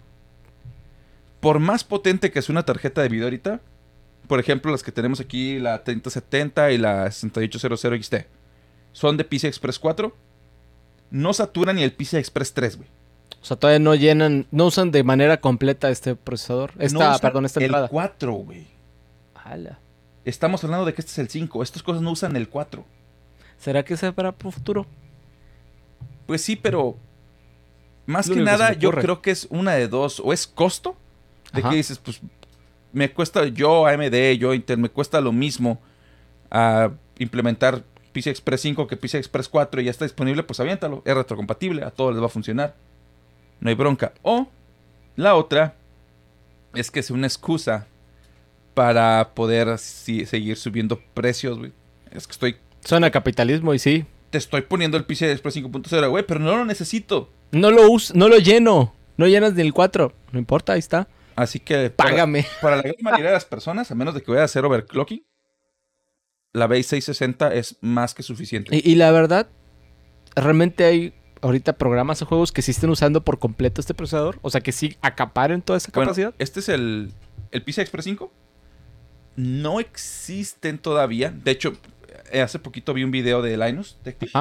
Por 1.40 1.60
más 1.60 1.86
potente 1.86 2.32
que 2.32 2.40
es 2.40 2.50
una 2.50 2.64
tarjeta 2.64 3.02
de 3.02 3.08
video 3.08 3.28
ahorita, 3.28 3.62
por 4.28 4.42
ejemplo, 4.42 4.74
las 4.74 4.84
que 4.84 4.92
tenemos 4.92 5.22
aquí, 5.22 5.58
la 5.58 5.86
3070 5.86 6.72
y 6.74 6.78
la 6.78 7.10
6800 7.10 8.04
XT, 8.04 8.16
son 8.92 9.16
de 9.16 9.24
PCI 9.24 9.48
Express 9.48 9.80
4, 9.80 10.14
no 11.12 11.32
saturan 11.32 11.78
ni 11.78 11.84
el 11.84 11.94
PCI 11.94 12.18
Express 12.18 12.54
3, 12.54 12.76
güey. 12.76 12.90
O 13.42 13.46
sea, 13.46 13.56
todavía 13.56 13.80
no 13.80 13.96
llenan, 13.96 14.48
no 14.52 14.66
usan 14.66 14.92
de 14.92 15.06
manera 15.06 15.40
completa 15.40 15.90
este 15.90 16.14
procesador. 16.18 16.74
Esta, 16.78 17.14
No 17.14 17.20
perdón, 17.20 17.46
esta 17.46 17.62
el 17.62 17.68
entrada. 17.68 17.88
4, 17.88 18.34
güey. 18.34 18.68
Ala. 19.34 19.80
Estamos 20.26 20.64
hablando 20.64 20.86
de 20.86 20.94
que 20.94 21.02
este 21.02 21.12
es 21.12 21.20
el 21.20 21.30
5. 21.30 21.64
Estas 21.64 21.84
cosas 21.84 22.02
no 22.02 22.12
usan 22.12 22.36
el 22.36 22.50
4. 22.50 22.84
¿Será 23.58 23.84
que 23.84 23.98
sea 23.98 24.12
para 24.12 24.32
futuro? 24.34 24.86
Pues 26.26 26.42
sí, 26.42 26.56
pero 26.56 26.96
más 28.06 28.28
Lo 28.28 28.36
que 28.36 28.42
nada 28.42 28.74
yo 28.74 28.92
creo 28.92 29.22
que 29.22 29.32
es 29.32 29.48
una 29.50 29.74
de 29.74 29.88
dos. 29.88 30.22
O 30.24 30.34
es 30.34 30.48
costo, 30.48 30.96
de 31.54 31.62
Ajá. 31.62 31.70
que 31.70 31.76
dices, 31.76 31.98
pues 31.98 32.22
me 32.92 33.12
cuesta 33.12 33.46
yo 33.46 33.86
AMD, 33.86 34.38
yo 34.38 34.54
Intel, 34.54 34.78
me 34.78 34.90
cuesta 34.90 35.22
lo 35.22 35.32
mismo 35.32 35.80
a 36.50 36.92
implementar 37.20 37.84
PCI 38.14 38.30
Express 38.30 38.62
5 38.62 38.88
que 38.88 38.98
PCI 38.98 39.18
Express 39.18 39.50
4 39.50 39.82
y 39.82 39.86
ya 39.86 39.92
está 39.92 40.06
disponible, 40.06 40.44
pues 40.44 40.60
aviéntalo. 40.60 41.02
Es 41.06 41.14
retrocompatible, 41.14 41.84
a 41.84 41.92
todos 41.92 42.14
les 42.14 42.22
va 42.22 42.28
a 42.28 42.30
funcionar. 42.30 42.76
No 43.60 43.70
hay 43.70 43.76
bronca. 43.76 44.14
O 44.24 44.48
la 45.16 45.36
otra 45.36 45.76
es 46.74 46.90
que 46.92 47.00
es 47.02 47.12
una 47.12 47.28
excusa 47.28 47.88
para 48.80 49.34
poder 49.36 49.78
si- 49.78 50.26
seguir 50.26 50.56
subiendo 50.56 51.02
precios, 51.14 51.58
güey. 51.60 51.74
Es 52.12 52.26
que 52.28 52.32
estoy 52.32 52.56
Suena 52.86 53.12
capitalismo 53.12 53.74
y 53.74 53.80
sí. 53.80 54.06
te 54.30 54.38
estoy 54.38 54.62
poniendo 54.62 54.96
el 54.96 55.04
PCI 55.04 55.26
Express 55.26 55.58
5.0, 55.58 56.10
güey, 56.10 56.26
pero 56.26 56.40
no 56.40 56.56
lo 56.56 56.64
necesito. 56.64 57.30
No 57.52 57.72
lo 57.72 57.92
us 57.92 58.16
no 58.16 58.30
lo 58.30 58.38
lleno. 58.38 58.96
No 59.18 59.28
llenas 59.28 59.54
ni 59.54 59.64
el 59.64 59.74
4. 59.74 60.14
No 60.32 60.40
importa, 60.40 60.72
ahí 60.74 60.80
está. 60.80 61.10
Así 61.36 61.60
que 61.60 61.90
para- 61.90 62.12
Págame. 62.12 62.46
Para, 62.62 62.78
la 62.78 62.84
gran 62.84 62.96
mayoría 63.02 63.26
de 63.28 63.34
las 63.34 63.44
personas, 63.44 63.92
a 63.92 63.96
menos 63.96 64.14
de 64.14 64.22
que 64.22 64.32
vaya 64.32 64.44
a 64.44 64.46
hacer 64.46 64.64
overclocking, 64.64 65.26
la 66.54 66.68
base 66.68 66.84
660 66.84 67.54
es 67.54 67.76
más 67.82 68.14
que 68.14 68.24
suficiente. 68.24 68.74
Y, 68.74 68.92
y 68.92 68.96
la 68.96 69.12
verdad, 69.12 69.50
realmente 70.38 70.86
hay 70.86 71.14
ahorita 71.42 71.74
programas 71.74 72.22
o 72.22 72.26
juegos 72.26 72.54
que 72.54 72.62
sí 72.62 72.72
estén 72.72 72.90
usando 72.92 73.26
por 73.26 73.40
completo 73.40 73.82
este 73.82 73.94
procesador. 73.94 74.40
O 74.42 74.50
sea, 74.50 74.62
que 74.62 74.72
sí 74.72 74.96
acaparen 75.02 75.62
toda 75.62 75.76
esa 75.76 75.92
Bueno, 75.94 76.12
capacidad. 76.12 76.34
este 76.40 76.62
es 76.62 76.70
el, 76.70 77.12
el 77.52 77.62
PCI 77.64 77.82
Express 77.82 78.06
5. 78.06 78.32
No 79.40 79.80
existen 79.80 80.78
todavía. 80.78 81.32
De 81.32 81.52
hecho, 81.52 81.78
eh, 82.32 82.42
hace 82.42 82.60
poquito 82.60 82.94
vi 82.94 83.04
un 83.06 83.12
video 83.12 83.42
de 83.42 83.56
Linus 83.58 83.98
Tech 84.04 84.18
Tips, 84.18 84.34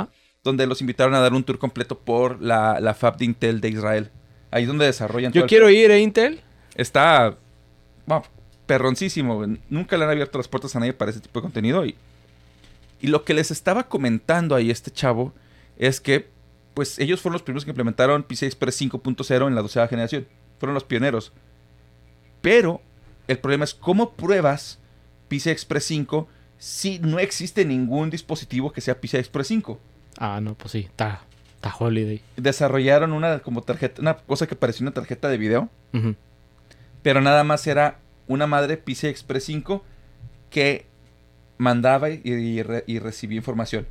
donde 0.42 0.66
los 0.66 0.80
invitaron 0.80 1.14
a 1.14 1.20
dar 1.20 1.32
un 1.34 1.44
tour 1.44 1.58
completo 1.58 1.98
por 1.98 2.42
la, 2.42 2.80
la 2.80 2.94
fab 2.94 3.16
de 3.16 3.24
Intel 3.26 3.60
de 3.60 3.68
Israel. 3.68 4.10
Ahí 4.50 4.62
es 4.62 4.68
donde 4.68 4.86
desarrollan 4.86 5.30
todo 5.32 5.40
Yo 5.40 5.44
el- 5.44 5.48
quiero 5.48 5.70
ir 5.70 5.90
a 5.92 5.98
Intel. 5.98 6.40
Está 6.74 7.36
bueno, 8.06 8.24
perroncísimo. 8.66 9.44
Nunca 9.68 9.96
le 9.96 10.04
han 10.04 10.10
abierto 10.10 10.38
las 10.38 10.48
puertas 10.48 10.74
a 10.74 10.80
nadie 10.80 10.92
para 10.94 11.10
ese 11.12 11.20
tipo 11.20 11.38
de 11.38 11.42
contenido. 11.42 11.84
Y, 11.86 11.94
y 13.00 13.06
lo 13.06 13.24
que 13.24 13.34
les 13.34 13.50
estaba 13.52 13.84
comentando 13.88 14.54
ahí 14.56 14.70
este 14.70 14.90
chavo 14.90 15.32
es 15.76 16.00
que, 16.00 16.28
pues, 16.74 16.98
ellos 16.98 17.20
fueron 17.20 17.34
los 17.34 17.42
primeros 17.42 17.64
que 17.64 17.70
implementaron 17.70 18.24
PCI 18.24 18.46
Express 18.46 18.80
5.0 18.80 19.46
en 19.46 19.54
la 19.54 19.62
doceava 19.62 19.86
generación. 19.86 20.26
Fueron 20.58 20.74
los 20.74 20.82
pioneros. 20.84 21.32
Pero 22.40 22.80
el 23.28 23.38
problema 23.38 23.64
es 23.64 23.74
cómo 23.74 24.14
pruebas 24.14 24.78
PCI 25.28 25.50
Express 25.50 25.84
5 25.84 26.28
si 26.58 26.98
no 26.98 27.18
existe 27.18 27.64
ningún 27.64 28.10
dispositivo 28.10 28.72
que 28.72 28.80
sea 28.80 29.00
PCI 29.00 29.18
Express 29.18 29.48
5. 29.48 29.78
Ah, 30.18 30.40
no, 30.42 30.54
pues 30.54 30.72
sí. 30.72 30.80
Está, 30.80 31.20
está 31.54 31.74
holiday. 31.78 32.20
Desarrollaron 32.36 33.12
una 33.12 33.38
como 33.40 33.62
tarjeta, 33.62 34.00
una 34.02 34.16
cosa 34.16 34.46
que 34.46 34.56
parecía 34.56 34.84
una 34.84 34.92
tarjeta 34.94 35.28
de 35.28 35.38
video. 35.38 35.68
Pero 37.02 37.20
nada 37.20 37.44
más 37.44 37.66
era 37.66 37.98
una 38.26 38.46
madre 38.46 38.76
PCI 38.76 39.06
Express 39.08 39.44
5 39.44 39.84
que 40.50 40.86
mandaba 41.58 42.10
y, 42.10 42.20
y 42.24 42.62
re- 42.62 42.84
y 42.86 42.98
recibía 42.98 43.36
información. 43.36 43.86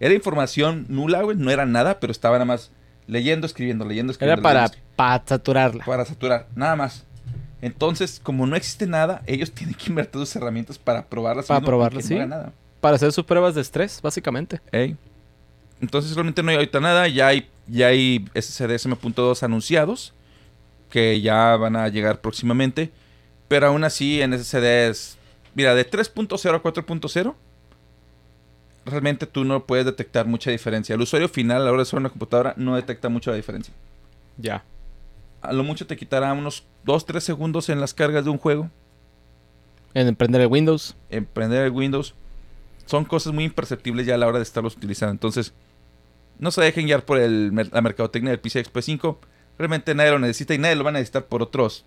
Era 0.00 0.14
información 0.14 0.86
nula, 0.88 1.22
güey, 1.22 1.36
no 1.36 1.50
era 1.50 1.64
nada, 1.66 2.00
pero 2.00 2.10
estaba 2.10 2.34
nada 2.36 2.44
más 2.46 2.70
leyendo, 3.06 3.46
escribiendo, 3.46 3.84
leyendo, 3.84 4.10
escribiendo. 4.12 4.40
Era 4.40 4.42
para, 4.42 4.62
leyendo, 4.66 4.84
para 4.96 5.24
saturarla. 5.26 5.84
para 5.84 6.04
saturar, 6.04 6.48
nada 6.56 6.74
más. 6.76 7.04
Entonces, 7.64 8.20
como 8.22 8.46
no 8.46 8.56
existe 8.56 8.86
nada, 8.86 9.22
ellos 9.26 9.50
tienen 9.54 9.74
que 9.74 9.86
invertir 9.88 10.20
sus 10.20 10.36
herramientas 10.36 10.78
para 10.78 11.06
probarlas. 11.06 11.46
Para 11.46 11.64
probarlas, 11.64 12.04
sí. 12.04 12.14
No 12.14 12.20
haga 12.20 12.26
nada. 12.26 12.52
Para 12.82 12.96
hacer 12.96 13.10
sus 13.10 13.24
pruebas 13.24 13.54
de 13.54 13.62
estrés, 13.62 14.00
básicamente. 14.02 14.60
Ey. 14.70 14.96
Entonces 15.80 16.14
realmente 16.14 16.42
no 16.42 16.50
hay 16.50 16.56
ahorita 16.56 16.78
nada, 16.80 17.08
ya 17.08 17.28
hay, 17.28 17.48
ya 17.66 17.86
hay 17.86 18.26
SSDs 18.34 18.84
M.2 18.84 19.42
anunciados 19.42 20.12
que 20.90 21.22
ya 21.22 21.56
van 21.56 21.76
a 21.76 21.88
llegar 21.88 22.20
próximamente, 22.20 22.90
pero 23.48 23.68
aún 23.68 23.82
así 23.82 24.20
en 24.20 24.38
SSDs, 24.38 25.16
mira, 25.54 25.74
de 25.74 25.90
3.0 25.90 26.54
a 26.54 26.62
4.0, 26.62 27.34
realmente 28.84 29.26
tú 29.26 29.44
no 29.44 29.64
puedes 29.64 29.86
detectar 29.86 30.26
mucha 30.26 30.50
diferencia. 30.50 30.94
El 30.94 31.00
usuario 31.00 31.30
final 31.30 31.62
a 31.62 31.64
la 31.64 31.70
hora 31.70 31.78
de 31.78 31.82
usar 31.84 31.98
una 31.98 32.10
computadora 32.10 32.52
no 32.58 32.76
detecta 32.76 33.08
mucho 33.08 33.30
la 33.30 33.36
diferencia. 33.36 33.72
Ya. 34.36 34.62
A 35.44 35.52
lo 35.52 35.64
mucho 35.64 35.86
te 35.86 35.96
quitará 35.96 36.32
unos 36.32 36.64
2-3 36.86 37.20
segundos 37.20 37.68
en 37.68 37.80
las 37.80 37.94
cargas 37.94 38.24
de 38.24 38.30
un 38.30 38.38
juego, 38.38 38.70
En 39.94 40.08
emprender 40.08 40.40
el 40.40 40.48
Windows. 40.48 40.96
en 41.10 41.24
prender 41.26 41.64
el 41.64 41.70
Windows. 41.72 42.14
Son 42.86 43.04
cosas 43.04 43.32
muy 43.32 43.44
imperceptibles 43.44 44.06
ya 44.06 44.14
a 44.14 44.18
la 44.18 44.26
hora 44.26 44.38
de 44.38 44.42
estarlos 44.42 44.76
utilizando. 44.76 45.12
Entonces, 45.12 45.54
no 46.38 46.50
se 46.50 46.60
dejen 46.62 46.86
guiar 46.86 47.04
por 47.04 47.18
el, 47.18 47.54
la 47.54 47.80
mercadotecnia 47.80 48.30
del 48.30 48.40
PCI 48.40 48.58
Express 48.58 48.84
5. 48.86 49.18
Realmente 49.58 49.94
nadie 49.94 50.10
lo 50.10 50.18
necesita 50.18 50.54
y 50.54 50.58
nadie 50.58 50.76
lo 50.76 50.84
va 50.84 50.90
a 50.90 50.94
necesitar 50.94 51.26
por 51.26 51.42
otros 51.42 51.84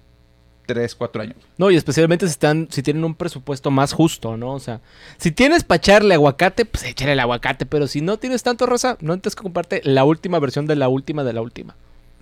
3, 0.65 0.95
4 0.95 1.21
años. 1.21 1.37
No, 1.57 1.69
y 1.69 1.75
especialmente 1.75 2.25
si 2.27 2.31
están, 2.31 2.67
si 2.71 2.81
tienen 2.81 3.03
un 3.03 3.15
presupuesto 3.15 3.71
más 3.71 3.93
justo, 3.93 4.37
¿no? 4.37 4.53
O 4.53 4.59
sea, 4.59 4.81
si 5.17 5.31
tienes 5.31 5.63
para 5.63 5.77
echarle 5.77 6.13
aguacate, 6.13 6.65
pues 6.65 6.83
échale 6.85 7.11
el 7.13 7.19
aguacate. 7.19 7.65
Pero 7.65 7.87
si 7.87 8.01
no 8.01 8.17
tienes 8.17 8.41
tanto 8.43 8.65
rosa, 8.65 8.97
no 9.01 9.17
tienes 9.19 9.35
que 9.35 9.43
comprarte 9.43 9.81
la 9.83 10.03
última 10.05 10.39
versión 10.39 10.65
de 10.65 10.75
la 10.75 10.87
última 10.87 11.23
de 11.23 11.33
la 11.33 11.41
última. 11.41 11.75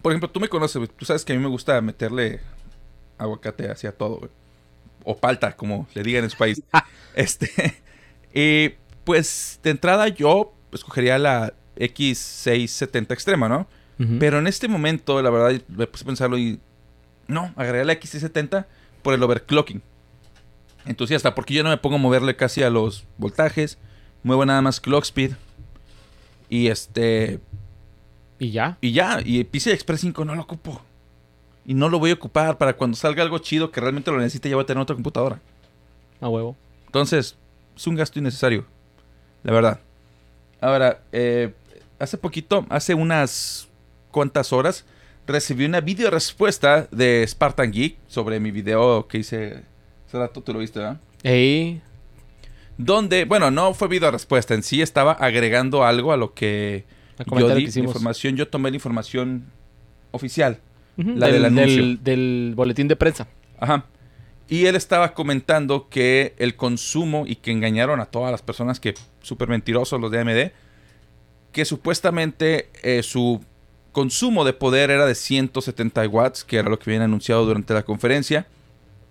Por 0.06 0.12
ejemplo, 0.12 0.30
tú 0.30 0.40
me 0.40 0.50
conoces, 0.50 0.78
güey. 0.78 0.88
Tú 0.96 1.04
sabes 1.04 1.26
que 1.26 1.34
a 1.34 1.36
mí 1.36 1.42
me 1.42 1.50
gusta 1.50 1.82
meterle 1.82 2.40
aguacate 3.18 3.72
hacia 3.72 3.92
todo, 3.92 4.18
güey. 4.18 4.30
O 5.04 5.18
palta, 5.18 5.56
como 5.56 5.88
le 5.96 6.04
digan 6.04 6.24
en 6.24 6.30
su 6.30 6.38
país. 6.38 6.62
este. 7.16 7.50
Y 8.32 8.76
pues 9.04 9.60
de 9.64 9.72
entrada 9.72 10.08
yo 10.10 10.54
escogería 10.72 11.18
la 11.18 11.56
X670 11.78 13.14
extrema, 13.14 13.50
¿no? 13.50 13.68
Pero 14.20 14.38
en 14.38 14.46
este 14.46 14.68
momento, 14.68 15.20
la 15.24 15.32
verdad, 15.32 15.60
me 15.70 15.88
puse 15.88 16.04
a 16.04 16.06
pensarlo 16.06 16.38
y. 16.38 16.60
No, 17.26 17.52
agregué 17.56 17.84
la 17.84 18.00
X670 18.00 18.68
por 19.02 19.16
el 19.16 19.24
overclocking. 19.24 19.82
Entusiasta, 20.86 21.34
porque 21.34 21.56
yo 21.56 21.64
no 21.64 21.72
me 21.72 21.78
pongo 21.78 21.96
a 21.96 21.98
moverle 21.98 22.36
casi 22.36 22.62
a 22.62 22.70
los 22.70 23.08
voltajes. 23.18 23.80
Muevo 24.22 24.46
nada 24.46 24.62
más 24.62 24.80
clock 24.80 25.04
speed. 25.04 25.32
Y 26.48 26.68
este. 26.68 27.40
Y 28.40 28.52
ya. 28.52 28.78
Y 28.82 28.92
ya, 28.92 29.22
y 29.24 29.44
PCI 29.44 29.72
Express 29.72 30.02
5 30.02 30.26
no 30.26 30.36
lo 30.36 30.42
ocupo. 30.42 30.82
Y 31.66 31.74
no 31.74 31.90
lo 31.90 32.00
voy 32.00 32.12
a 32.12 32.16
ocupar 32.16 32.58
para 32.58 32.74
cuando 32.74 32.98
salga 32.98 33.24
algo 33.24 33.40
chido 33.40 33.72
que 33.72 33.82
realmente 33.82 34.12
lo 34.12 34.18
necesite, 34.18 34.50
ya 34.50 34.56
voy 34.56 34.64
a 34.64 34.68
tener 34.68 34.82
otra 34.82 34.96
computadora. 34.96 35.40
A 36.22 36.30
huevo. 36.30 36.56
Entonces, 36.86 37.36
es 37.76 37.88
un 37.88 37.96
gasto 37.96 38.20
innecesario. 38.20 38.66
La 39.44 39.52
verdad. 39.54 39.80
Ahora, 40.62 41.02
eh, 41.12 41.54
hace 42.00 42.18
poquito, 42.18 42.66
hace 42.70 42.94
unas 42.94 43.68
cuantas 44.12 44.54
horas, 44.54 44.86
recibí 45.28 45.66
una 45.66 45.82
video 45.82 46.10
respuesta 46.12 46.88
de 46.92 47.26
Spartan 47.28 47.72
Geek 47.72 47.98
sobre 48.08 48.40
mi 48.40 48.52
video 48.52 49.08
que 49.08 49.20
hice 49.20 49.64
rato, 50.14 50.42
tú 50.42 50.54
lo 50.54 50.60
viste, 50.60 50.80
¿verdad? 50.80 50.98
Ey. 51.24 51.82
Donde, 52.78 53.26
bueno, 53.26 53.52
no 53.52 53.74
fue 53.74 53.88
video 53.88 54.12
respuesta, 54.12 54.54
en 54.54 54.64
sí 54.64 54.82
estaba 54.82 55.14
agregando 55.14 55.84
algo 55.84 56.12
a 56.12 56.18
lo 56.18 56.34
que 56.34 56.86
yo 57.38 57.56
di, 57.56 57.68
que 57.68 57.80
información, 57.80 58.36
yo 58.36 58.48
tomé 58.48 58.70
la 58.70 58.76
información 58.76 59.46
oficial. 60.12 60.60
Ujú, 60.98 61.12
la 61.12 61.28
del 61.28 61.46
anuncio. 61.46 61.82
Del, 61.82 62.04
del 62.04 62.54
boletín 62.56 62.88
de 62.88 62.96
prensa. 62.96 63.28
Ajá. 63.60 63.86
Y 64.48 64.66
él 64.66 64.76
estaba 64.76 65.14
comentando 65.14 65.90
que 65.90 66.36
el 66.38 66.56
consumo 66.56 67.26
y 67.28 67.36
que 67.38 67.52
engañaron 67.52 68.00
a 68.00 68.06
todas 68.06 68.32
las 68.32 68.42
personas 68.42 68.80
que 68.80 68.94
súper 69.22 69.50
mentirosos 69.50 70.00
los 70.00 70.12
de 70.12 70.20
AMD, 70.20 70.52
que 71.52 71.66
supuestamente 71.66 72.70
eh, 72.84 73.02
su 73.02 73.44
consumo 73.92 74.44
de 74.44 74.54
poder 74.54 74.92
era 74.92 75.06
de 75.06 75.16
170 75.16 76.08
watts, 76.10 76.44
que 76.44 76.58
era 76.58 76.70
lo 76.70 76.78
que 76.78 76.90
habían 76.90 77.04
anunciado 77.04 77.46
durante 77.46 77.74
la 77.74 77.84
conferencia, 77.84 78.46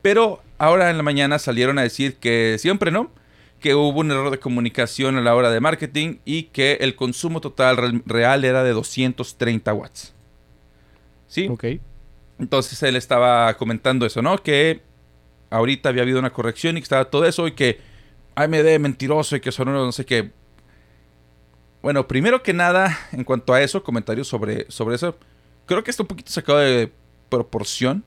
pero 0.02 0.42
ahora 0.58 0.90
en 0.90 0.98
la 0.98 1.02
mañana 1.02 1.38
salieron 1.38 1.78
a 1.78 1.82
decir 1.82 2.16
que 2.16 2.56
siempre 2.58 2.90
no, 2.90 3.10
que 3.64 3.74
hubo 3.74 3.98
un 4.00 4.10
error 4.10 4.30
de 4.30 4.38
comunicación 4.38 5.16
a 5.16 5.22
la 5.22 5.34
hora 5.34 5.50
de 5.50 5.58
marketing 5.58 6.18
y 6.26 6.42
que 6.44 6.74
el 6.82 6.96
consumo 6.96 7.40
total 7.40 8.02
real- 8.04 8.44
era 8.44 8.62
de 8.62 8.72
230 8.74 9.72
watts. 9.72 10.12
¿Sí? 11.28 11.48
Ok. 11.48 11.64
Entonces 12.38 12.82
él 12.82 12.94
estaba 12.94 13.54
comentando 13.54 14.04
eso, 14.04 14.20
¿no? 14.20 14.36
Que 14.42 14.82
ahorita 15.48 15.88
había 15.88 16.02
habido 16.02 16.18
una 16.18 16.30
corrección 16.30 16.76
y 16.76 16.80
que 16.80 16.84
estaba 16.84 17.06
todo 17.06 17.24
eso 17.24 17.46
y 17.48 17.52
que 17.52 17.80
AMD 18.34 18.78
mentiroso 18.80 19.34
y 19.34 19.40
que 19.40 19.50
son 19.50 19.72
no 19.72 19.92
sé 19.92 20.04
qué. 20.04 20.30
Bueno, 21.80 22.06
primero 22.06 22.42
que 22.42 22.52
nada, 22.52 22.94
en 23.12 23.24
cuanto 23.24 23.54
a 23.54 23.62
eso, 23.62 23.82
comentarios 23.82 24.28
sobre, 24.28 24.70
sobre 24.70 24.96
eso, 24.96 25.16
creo 25.64 25.82
que 25.82 25.90
está 25.90 26.02
un 26.02 26.08
poquito 26.08 26.30
sacado 26.30 26.58
de 26.58 26.92
proporción 27.30 28.04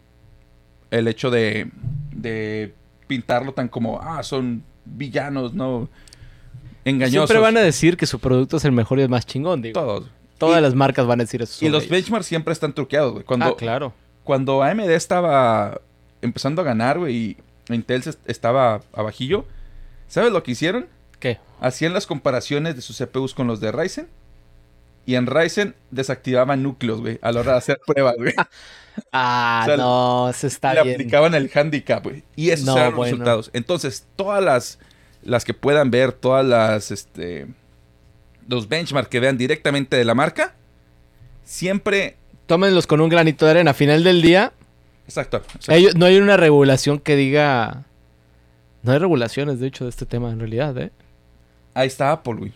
el 0.92 1.08
hecho 1.08 1.32
de, 1.32 1.72
de 2.12 2.76
pintarlo 3.08 3.54
tan 3.54 3.68
como, 3.70 4.00
ah, 4.04 4.22
son 4.22 4.64
villanos, 4.96 5.54
¿no? 5.54 5.90
Engañosos. 6.86 7.28
Siempre 7.30 7.40
van 7.40 7.58
a 7.58 7.62
decir 7.62 7.98
que 7.98 8.06
su 8.06 8.20
producto 8.20 8.58
es 8.58 8.66
el 8.66 8.72
mejor 8.72 9.00
y 9.00 9.02
el 9.04 9.10
más 9.10 9.26
chingón, 9.26 9.62
digo. 9.62 9.80
Todos. 9.80 10.10
Todas 10.38 10.60
Y- 10.60 10.62
las 10.62 10.76
marcas 10.76 11.06
van 11.06 11.20
a 11.20 11.24
decir 11.24 11.42
eso. 11.42 11.64
Y 11.66 11.70
los 11.70 11.84
ellos. 11.84 11.92
benchmarks 11.92 12.28
siempre 12.28 12.54
están 12.54 12.74
truqueados, 12.74 13.14
güey. 13.14 13.26
Cuando, 13.26 13.46
Ah, 13.48 13.56
claro. 13.58 13.94
cuando 14.24 14.64
AMD 14.64 14.90
estaba 14.96 15.82
empezando 16.22 16.62
a 16.62 16.66
ganar, 16.66 17.00
güey, 17.00 17.16
y 17.16 17.38
Intel 17.74 18.04
estaba 18.26 18.82
abajillo, 18.94 19.46
¿sabes 20.08 20.32
lo 20.32 20.44
que 20.44 20.52
hicieron? 20.52 20.88
¿Qué? 21.20 21.40
Hacían 21.60 21.94
las 21.94 22.06
comparaciones 22.08 22.76
de 22.76 22.82
sus 22.82 22.98
CPUs 22.98 23.34
con 23.34 23.48
los 23.48 23.60
de 23.60 23.72
Ryzen. 23.72 24.08
Y 25.08 25.16
en 25.16 25.26
Ryzen 25.26 25.74
desactivaban 25.90 26.62
núcleos, 26.62 27.02
güey, 27.02 27.18
a 27.24 27.32
la 27.32 27.40
hora 27.40 27.54
de 27.54 27.58
hacer 27.58 27.80
pruebas, 27.88 28.16
güey. 28.18 28.34
Ah, 29.12 29.60
O 29.62 29.66
sea, 29.68 29.78
no, 29.78 30.32
se 30.34 30.48
está 30.48 30.74
Le 30.74 30.82
bien. 30.82 30.96
aplicaban 30.96 31.36
el 31.36 31.52
handicap, 31.54 32.04
güey. 32.04 32.24
Y 32.36 32.50
esos 32.50 32.66
No, 32.66 32.74
eran 32.76 32.86
los 32.88 32.96
bueno. 32.96 33.12
resultados. 33.12 33.52
Entonces, 33.54 34.08
todas 34.16 34.44
las, 34.44 34.80
las 35.22 35.46
que 35.46 35.54
puedan 35.54 35.92
ver, 35.92 36.14
todas 36.14 36.44
las, 36.44 36.90
este, 36.90 37.46
los 38.48 38.68
benchmarks 38.68 39.08
que 39.10 39.20
vean 39.20 39.38
directamente 39.38 39.96
de 39.98 40.04
la 40.04 40.16
marca, 40.16 40.56
siempre, 41.44 42.18
Tómenlos 42.48 42.88
con 42.88 43.00
un 43.02 43.10
granito 43.10 43.46
de 43.46 43.52
arena. 43.52 43.72
A 43.72 43.74
final 43.76 44.04
del 44.04 44.22
día, 44.22 44.52
exacto, 45.06 45.38
exacto. 45.38 45.74
ellos- 45.74 45.96
no 45.96 46.06
hay 46.08 46.18
una 46.18 46.36
regulación 46.38 46.98
que 47.00 47.16
diga... 47.16 47.84
No 48.84 48.94
hay 48.94 48.98
regulaciones, 49.00 49.60
de 49.60 49.68
hecho, 49.68 49.84
de 49.84 49.90
este 49.92 50.06
tema 50.08 50.32
en 50.32 50.40
realidad, 50.40 50.76
¿eh? 50.78 50.92
Ahí 51.76 51.88
está 51.88 52.12
Apple, 52.12 52.34
güey. 52.36 52.54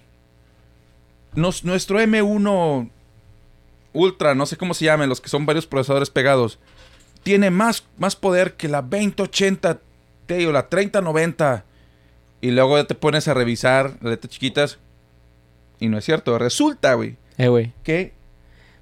Nos- 1.35 1.63
nuestro 1.63 1.99
M1 1.99 2.89
Ultra, 3.93 4.35
no 4.35 4.45
sé 4.45 4.55
cómo 4.57 4.73
se 4.73 4.85
llaman, 4.85 5.09
los 5.09 5.19
que 5.21 5.29
son 5.29 5.45
varios 5.45 5.67
procesadores 5.67 6.09
pegados, 6.09 6.59
tiene 7.23 7.49
más, 7.51 7.83
más 7.97 8.15
poder 8.15 8.53
que 8.53 8.67
la 8.69 8.81
2080 8.81 9.79
Ti 10.27 10.45
o 10.45 10.51
la 10.51 10.69
3090. 10.69 11.65
Y 12.39 12.51
luego 12.51 12.77
ya 12.77 12.85
te 12.85 12.95
pones 12.95 13.27
a 13.27 13.33
revisar 13.33 13.91
las 14.01 14.11
letras 14.11 14.31
chiquitas. 14.31 14.79
Y 15.79 15.89
no 15.89 15.97
es 15.97 16.05
cierto. 16.05 16.37
Resulta, 16.39 16.93
güey, 16.93 17.17
Eh, 17.37 17.47
güey. 17.49 17.73
que. 17.83 18.13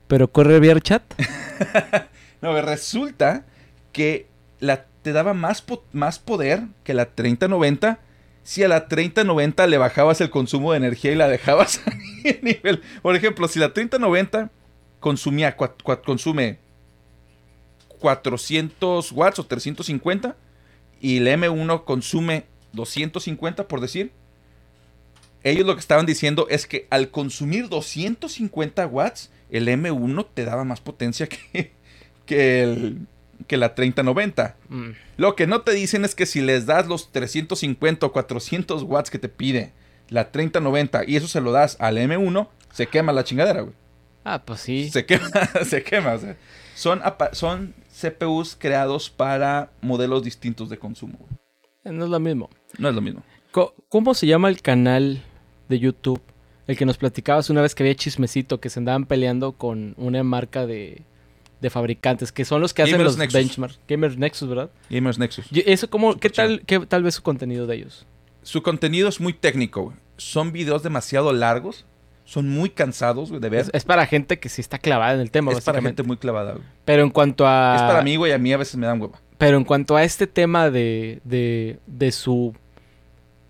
¿Pero 0.08 0.32
corre 0.32 0.60
vía 0.60 0.80
chat? 0.80 1.04
No, 2.42 2.60
resulta 2.62 3.44
que 3.92 4.28
la, 4.62 4.86
te 5.02 5.12
daba 5.12 5.34
más, 5.34 5.62
po- 5.62 5.84
más 5.92 6.20
poder 6.20 6.64
que 6.86 6.94
la 6.94 7.06
3090 7.08 8.00
si 8.44 8.64
a 8.64 8.68
la 8.68 8.88
3090 8.88 9.68
le 9.68 9.78
bajabas 9.78 10.22
el 10.22 10.30
consumo 10.30 10.72
de 10.72 10.78
energía 10.78 11.12
y 11.12 11.16
la 11.16 11.28
dejabas 11.28 11.82
a 11.86 11.92
nivel. 12.42 12.82
Por 13.02 13.16
ejemplo, 13.16 13.48
si 13.48 13.60
la 13.60 13.74
3090 13.74 14.50
consumía, 15.00 15.56
cua- 15.58 16.02
consume 16.04 16.58
400 18.00 19.12
watts 19.12 19.40
o 19.40 19.46
350 19.46 20.36
y 21.02 21.18
el 21.18 21.28
M1 21.28 21.84
consume 21.86 22.46
250, 22.74 23.68
por 23.68 23.82
decir. 23.82 24.12
Ellos 25.44 25.66
lo 25.66 25.74
que 25.76 25.80
estaban 25.80 26.06
diciendo 26.06 26.48
es 26.50 26.68
que 26.68 26.86
al 26.90 27.12
consumir 27.12 27.70
250 27.70 28.86
watts, 28.88 29.32
el 29.50 29.68
M1 29.70 30.28
te 30.34 30.44
daba 30.44 30.66
más 30.66 30.82
potencia 30.82 31.28
que, 31.30 31.72
que, 32.26 32.64
el, 32.64 33.08
que 33.48 33.58
la 33.58 33.76
3090. 33.76 34.56
Mm. 34.70 34.90
Lo 35.18 35.36
que 35.36 35.48
no 35.48 35.62
te 35.62 35.72
dicen 35.72 36.06
es 36.06 36.16
que 36.16 36.26
si 36.26 36.42
les 36.42 36.66
das 36.66 36.88
los 36.88 37.12
350 37.12 38.06
o 38.06 38.12
400 38.12 38.84
watts 38.84 39.10
que 39.10 39.20
te 39.20 39.30
pide 39.30 39.74
la 40.10 40.32
3090 40.32 41.04
y 41.08 41.16
eso 41.16 41.28
se 41.28 41.42
lo 41.42 41.52
das 41.52 41.78
al 41.80 41.98
M1, 41.98 42.48
se 42.72 42.88
quema 42.88 43.14
la 43.14 43.24
chingadera, 43.24 43.62
güey. 43.62 43.74
Ah, 44.24 44.44
pues 44.44 44.62
sí. 44.62 44.90
Se 44.90 45.06
quema, 45.06 45.30
se 45.66 45.84
quema. 45.84 46.14
o 46.14 46.20
sea, 46.20 46.38
son, 46.76 47.02
son 47.34 47.74
CPUs 48.02 48.56
creados 48.58 49.10
para 49.10 49.72
modelos 49.82 50.24
distintos 50.24 50.70
de 50.70 50.78
consumo. 50.78 51.18
güey. 51.20 51.96
No 51.96 52.06
es 52.06 52.12
lo 52.12 52.20
mismo. 52.20 52.50
No 52.78 52.90
es 52.90 52.96
lo 52.96 53.02
mismo. 53.02 53.24
¿Cómo 53.90 54.14
se 54.14 54.28
llama 54.28 54.50
el 54.50 54.62
canal 54.62 55.24
de 55.70 55.80
YouTube? 55.80 56.22
El 56.68 56.78
que 56.78 56.86
nos 56.86 56.98
platicabas 56.98 57.50
una 57.50 57.62
vez 57.62 57.74
que 57.74 57.82
había 57.82 57.96
chismecito 57.96 58.60
que 58.60 58.70
se 58.70 58.80
andaban 58.80 59.06
peleando 59.06 59.54
con 59.54 59.96
una 59.98 60.24
marca 60.24 60.68
de, 60.68 61.02
de 61.62 61.70
fabricantes, 61.70 62.32
que 62.32 62.46
son 62.46 62.62
los 62.62 62.74
que 62.74 62.84
hacen 62.84 62.94
Gamers 62.94 63.12
los 63.12 63.18
Nexus. 63.18 63.34
benchmarks. 63.34 63.80
Gamers 63.88 64.18
Nexus, 64.18 64.50
¿verdad? 64.50 64.70
Gamers 64.90 65.20
Nexus. 65.20 65.46
Y 65.52 65.70
Eso 65.70 65.90
como, 65.90 66.18
¿qué 66.18 66.30
tal, 66.30 66.64
qué 66.66 66.80
tal 66.80 67.04
vez 67.04 67.16
su 67.16 67.24
contenido 67.24 67.68
de 67.68 67.76
ellos? 67.76 68.06
Su 68.44 68.62
contenido 68.64 69.10
es 69.10 69.20
muy 69.20 69.34
técnico, 69.34 69.84
güey. 69.84 69.98
Son 70.18 70.52
videos 70.52 70.84
demasiado 70.84 71.34
largos. 71.34 71.86
Son 72.26 72.48
muy 72.48 72.70
cansados, 72.70 73.30
güey, 73.30 73.42
de 73.42 73.50
ver. 73.50 73.62
Es, 73.62 73.70
es 73.74 73.86
para 73.86 74.06
gente 74.06 74.40
que 74.40 74.50
sí 74.50 74.62
está 74.62 74.78
clavada 74.78 75.16
en 75.16 75.20
el 75.20 75.32
tema, 75.32 75.52
Es 75.52 75.62
para 75.62 75.82
gente 75.82 76.04
muy 76.04 76.18
clavada, 76.18 76.54
güey. 76.54 76.64
Pero 76.86 77.04
en 77.04 77.10
cuanto 77.10 77.48
a... 77.48 77.76
Es 77.76 77.82
para 77.82 78.02
mí, 78.04 78.16
güey. 78.18 78.32
A 78.34 78.38
mí 78.38 78.54
a 78.54 78.58
veces 78.58 78.76
me 78.78 78.86
dan 78.86 79.02
hueva. 79.02 79.20
Pero 79.40 79.58
en 79.58 79.64
cuanto 79.64 79.96
a 79.96 80.04
este 80.04 80.28
tema 80.28 80.70
de, 80.70 81.22
de, 81.24 81.80
de 81.88 82.12
su 82.12 82.54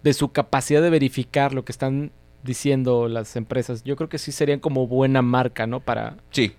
de 0.03 0.13
su 0.13 0.31
capacidad 0.31 0.81
de 0.81 0.89
verificar 0.89 1.53
lo 1.53 1.65
que 1.65 1.71
están 1.71 2.11
diciendo 2.43 3.07
las 3.07 3.35
empresas, 3.35 3.83
yo 3.83 3.95
creo 3.95 4.09
que 4.09 4.17
sí 4.17 4.31
serían 4.31 4.59
como 4.59 4.87
buena 4.87 5.21
marca, 5.21 5.67
¿no? 5.67 5.79
Para 5.79 6.15
Sí, 6.31 6.53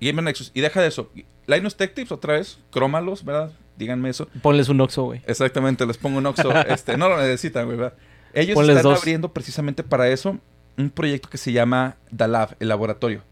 Gamer 0.00 0.24
Nexus. 0.24 0.50
Y 0.54 0.60
deja 0.60 0.80
de 0.80 0.88
eso. 0.88 1.10
Linus 1.46 1.76
Tech 1.76 1.92
Tips 1.94 2.12
otra 2.12 2.34
vez. 2.34 2.58
Crómalos, 2.70 3.24
¿verdad? 3.24 3.52
Díganme 3.76 4.08
eso. 4.10 4.28
ponles 4.42 4.68
un 4.68 4.80
oxo, 4.80 5.02
güey. 5.04 5.20
Exactamente, 5.26 5.84
les 5.84 5.98
pongo 5.98 6.18
un 6.18 6.26
Oxxo. 6.26 6.52
este, 6.68 6.96
no 6.96 7.08
lo 7.08 7.16
necesitan, 7.18 7.66
güey, 7.66 7.76
¿verdad? 7.76 7.94
Ellos 8.32 8.54
Ponles 8.54 8.76
están 8.76 8.92
dos. 8.92 9.00
abriendo 9.00 9.32
precisamente 9.32 9.82
para 9.82 10.08
eso 10.08 10.38
un 10.76 10.90
proyecto 10.90 11.28
que 11.28 11.38
se 11.38 11.52
llama 11.52 11.96
The 12.16 12.28
Lab, 12.28 12.56
el 12.60 12.68
laboratorio. 12.68 13.22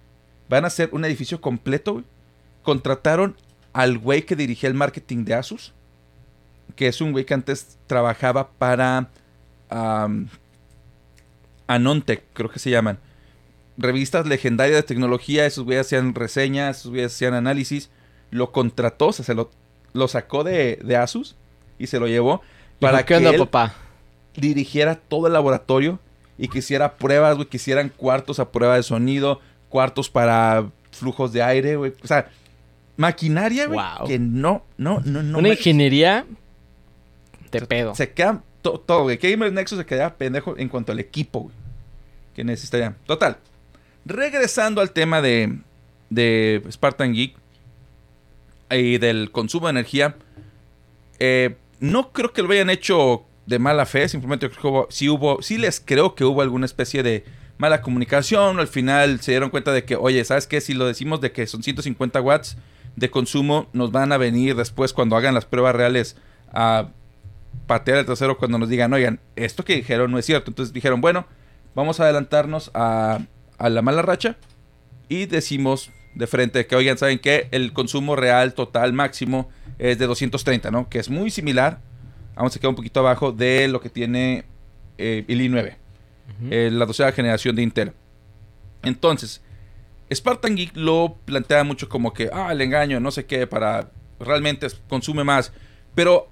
Van 0.48 0.64
a 0.64 0.66
hacer 0.68 0.90
un 0.92 1.04
edificio 1.04 1.40
completo, 1.40 1.94
güey. 1.94 2.04
Contrataron 2.62 3.36
al 3.72 3.98
güey 3.98 4.22
que 4.22 4.36
dirigía 4.36 4.68
el 4.68 4.74
marketing 4.74 5.24
de 5.24 5.34
Asus, 5.34 5.72
que 6.76 6.86
es 6.88 7.00
un 7.00 7.12
güey 7.12 7.24
que 7.24 7.34
antes 7.34 7.78
trabajaba 7.86 8.50
para 8.50 9.08
Anontech, 11.74 12.22
creo 12.32 12.50
que 12.50 12.58
se 12.58 12.70
llaman. 12.70 12.98
Revistas 13.78 14.26
legendarias 14.26 14.76
de 14.76 14.82
tecnología, 14.82 15.46
esos 15.46 15.64
güeyes 15.64 15.86
hacían 15.86 16.14
reseñas, 16.14 16.78
esos 16.80 16.90
güeyes 16.90 17.12
hacían 17.14 17.34
análisis. 17.34 17.90
Lo 18.30 18.52
contrató, 18.52 19.08
o 19.08 19.12
sea, 19.12 19.24
se 19.24 19.34
lo, 19.34 19.50
lo 19.92 20.08
sacó 20.08 20.44
de, 20.44 20.78
de 20.84 20.96
Asus 20.96 21.36
y 21.78 21.86
se 21.86 21.98
lo 21.98 22.06
llevó 22.06 22.42
para 22.80 22.98
que 23.00 23.06
¿Qué 23.06 23.16
onda, 23.16 23.30
él 23.30 23.38
papá? 23.38 23.74
dirigiera 24.36 24.96
todo 24.96 25.26
el 25.26 25.32
laboratorio 25.34 25.98
y 26.38 26.48
que 26.48 26.58
hiciera 26.60 26.96
pruebas, 26.96 27.36
güey, 27.36 27.48
que 27.48 27.56
hicieran 27.58 27.88
cuartos 27.90 28.38
a 28.40 28.50
prueba 28.50 28.76
de 28.76 28.82
sonido, 28.82 29.40
cuartos 29.68 30.08
para 30.10 30.70
flujos 30.90 31.32
de 31.32 31.42
aire, 31.42 31.76
güey. 31.76 31.92
O 32.02 32.06
sea, 32.06 32.30
maquinaria, 32.96 33.66
güey, 33.66 33.78
Wow. 33.78 34.06
que 34.06 34.18
no, 34.18 34.64
no, 34.76 35.00
no, 35.04 35.22
no. 35.22 35.38
Una 35.38 35.48
me- 35.48 35.54
ingeniería 35.54 36.26
de 37.50 37.60
pedo. 37.62 37.94
Se 37.94 38.10
queda 38.12 38.42
to- 38.62 38.80
todo, 38.80 39.02
güey. 39.04 39.16
Gamer 39.18 39.52
Nexus 39.52 39.78
se 39.78 39.86
queda 39.86 40.14
pendejo 40.14 40.56
en 40.56 40.68
cuanto 40.68 40.92
al 40.92 41.00
equipo, 41.00 41.40
güey. 41.42 41.54
Que 42.34 42.44
necesitaría. 42.44 42.96
Total. 43.06 43.38
Regresando 44.04 44.80
al 44.80 44.92
tema 44.92 45.20
de, 45.22 45.58
de 46.10 46.62
Spartan 46.70 47.12
Geek 47.14 47.36
y 48.70 48.98
del 48.98 49.30
consumo 49.30 49.66
de 49.66 49.70
energía. 49.72 50.16
eh, 51.18 51.56
no 51.80 52.12
creo 52.12 52.32
que 52.32 52.42
lo 52.42 52.52
hayan 52.52 52.70
hecho 52.70 53.24
de 53.46 53.58
mala 53.58 53.86
fe. 53.86 54.08
Simplemente 54.08 54.48
creo 54.48 54.88
que 54.88 55.10
hubo, 55.10 55.42
sí 55.42 55.58
les 55.58 55.80
creo 55.80 56.14
que 56.14 56.24
hubo 56.24 56.42
alguna 56.42 56.64
especie 56.64 57.02
de 57.02 57.24
mala 57.58 57.82
comunicación. 57.82 58.60
Al 58.60 58.68
final 58.68 59.20
se 59.20 59.32
dieron 59.32 59.50
cuenta 59.50 59.72
de 59.72 59.84
que, 59.84 59.96
oye, 59.96 60.24
¿sabes 60.24 60.46
qué? 60.46 60.60
Si 60.60 60.74
lo 60.74 60.86
decimos 60.86 61.20
de 61.20 61.32
que 61.32 61.46
son 61.46 61.62
150 61.62 62.20
watts 62.20 62.56
de 62.94 63.10
consumo, 63.10 63.68
nos 63.72 63.90
van 63.90 64.12
a 64.12 64.16
venir 64.16 64.54
después 64.54 64.92
cuando 64.92 65.16
hagan 65.16 65.34
las 65.34 65.44
pruebas 65.44 65.74
reales 65.74 66.16
a 66.52 66.88
patear 67.66 67.98
el 67.98 68.06
trasero 68.06 68.38
cuando 68.38 68.58
nos 68.58 68.68
digan, 68.68 68.92
oigan, 68.92 69.18
esto 69.34 69.64
que 69.64 69.74
dijeron 69.74 70.10
no 70.10 70.18
es 70.18 70.26
cierto. 70.26 70.50
Entonces 70.50 70.72
dijeron, 70.72 71.00
bueno, 71.00 71.26
vamos 71.74 72.00
a 72.00 72.04
adelantarnos 72.04 72.70
a, 72.74 73.20
a 73.58 73.68
la 73.68 73.82
mala 73.82 74.02
racha 74.02 74.36
y 75.08 75.26
decimos 75.26 75.90
de 76.14 76.26
frente 76.26 76.66
que, 76.66 76.76
oigan, 76.76 76.98
¿saben 76.98 77.18
qué? 77.18 77.48
El 77.50 77.72
consumo 77.72 78.16
real 78.16 78.54
total 78.54 78.92
máximo 78.92 79.48
es 79.78 79.98
de 79.98 80.06
230, 80.06 80.70
¿no? 80.70 80.88
Que 80.88 80.98
es 80.98 81.08
muy 81.08 81.30
similar, 81.30 81.80
aún 82.36 82.50
se 82.50 82.60
queda 82.60 82.68
un 82.70 82.76
poquito 82.76 83.00
abajo 83.00 83.32
de 83.32 83.68
lo 83.68 83.80
que 83.80 83.88
tiene 83.88 84.44
eh, 84.98 85.24
el 85.28 85.40
i9, 85.40 85.60
Ujú. 85.64 86.48
eh, 86.50 86.70
la 86.70 86.84
doceava 86.86 87.12
generación 87.12 87.56
de 87.56 87.62
Intel. 87.62 87.92
Entonces, 88.82 89.40
Spartan 90.12 90.56
Geek 90.56 90.76
lo 90.76 91.16
plantea 91.24 91.64
mucho 91.64 91.88
como 91.88 92.12
que, 92.12 92.28
ah, 92.32 92.52
el 92.52 92.60
engaño, 92.60 93.00
no 93.00 93.10
sé 93.10 93.24
qué, 93.24 93.46
para 93.46 93.90
realmente 94.20 94.66
consume 94.88 95.24
más. 95.24 95.52
Pero, 95.94 96.28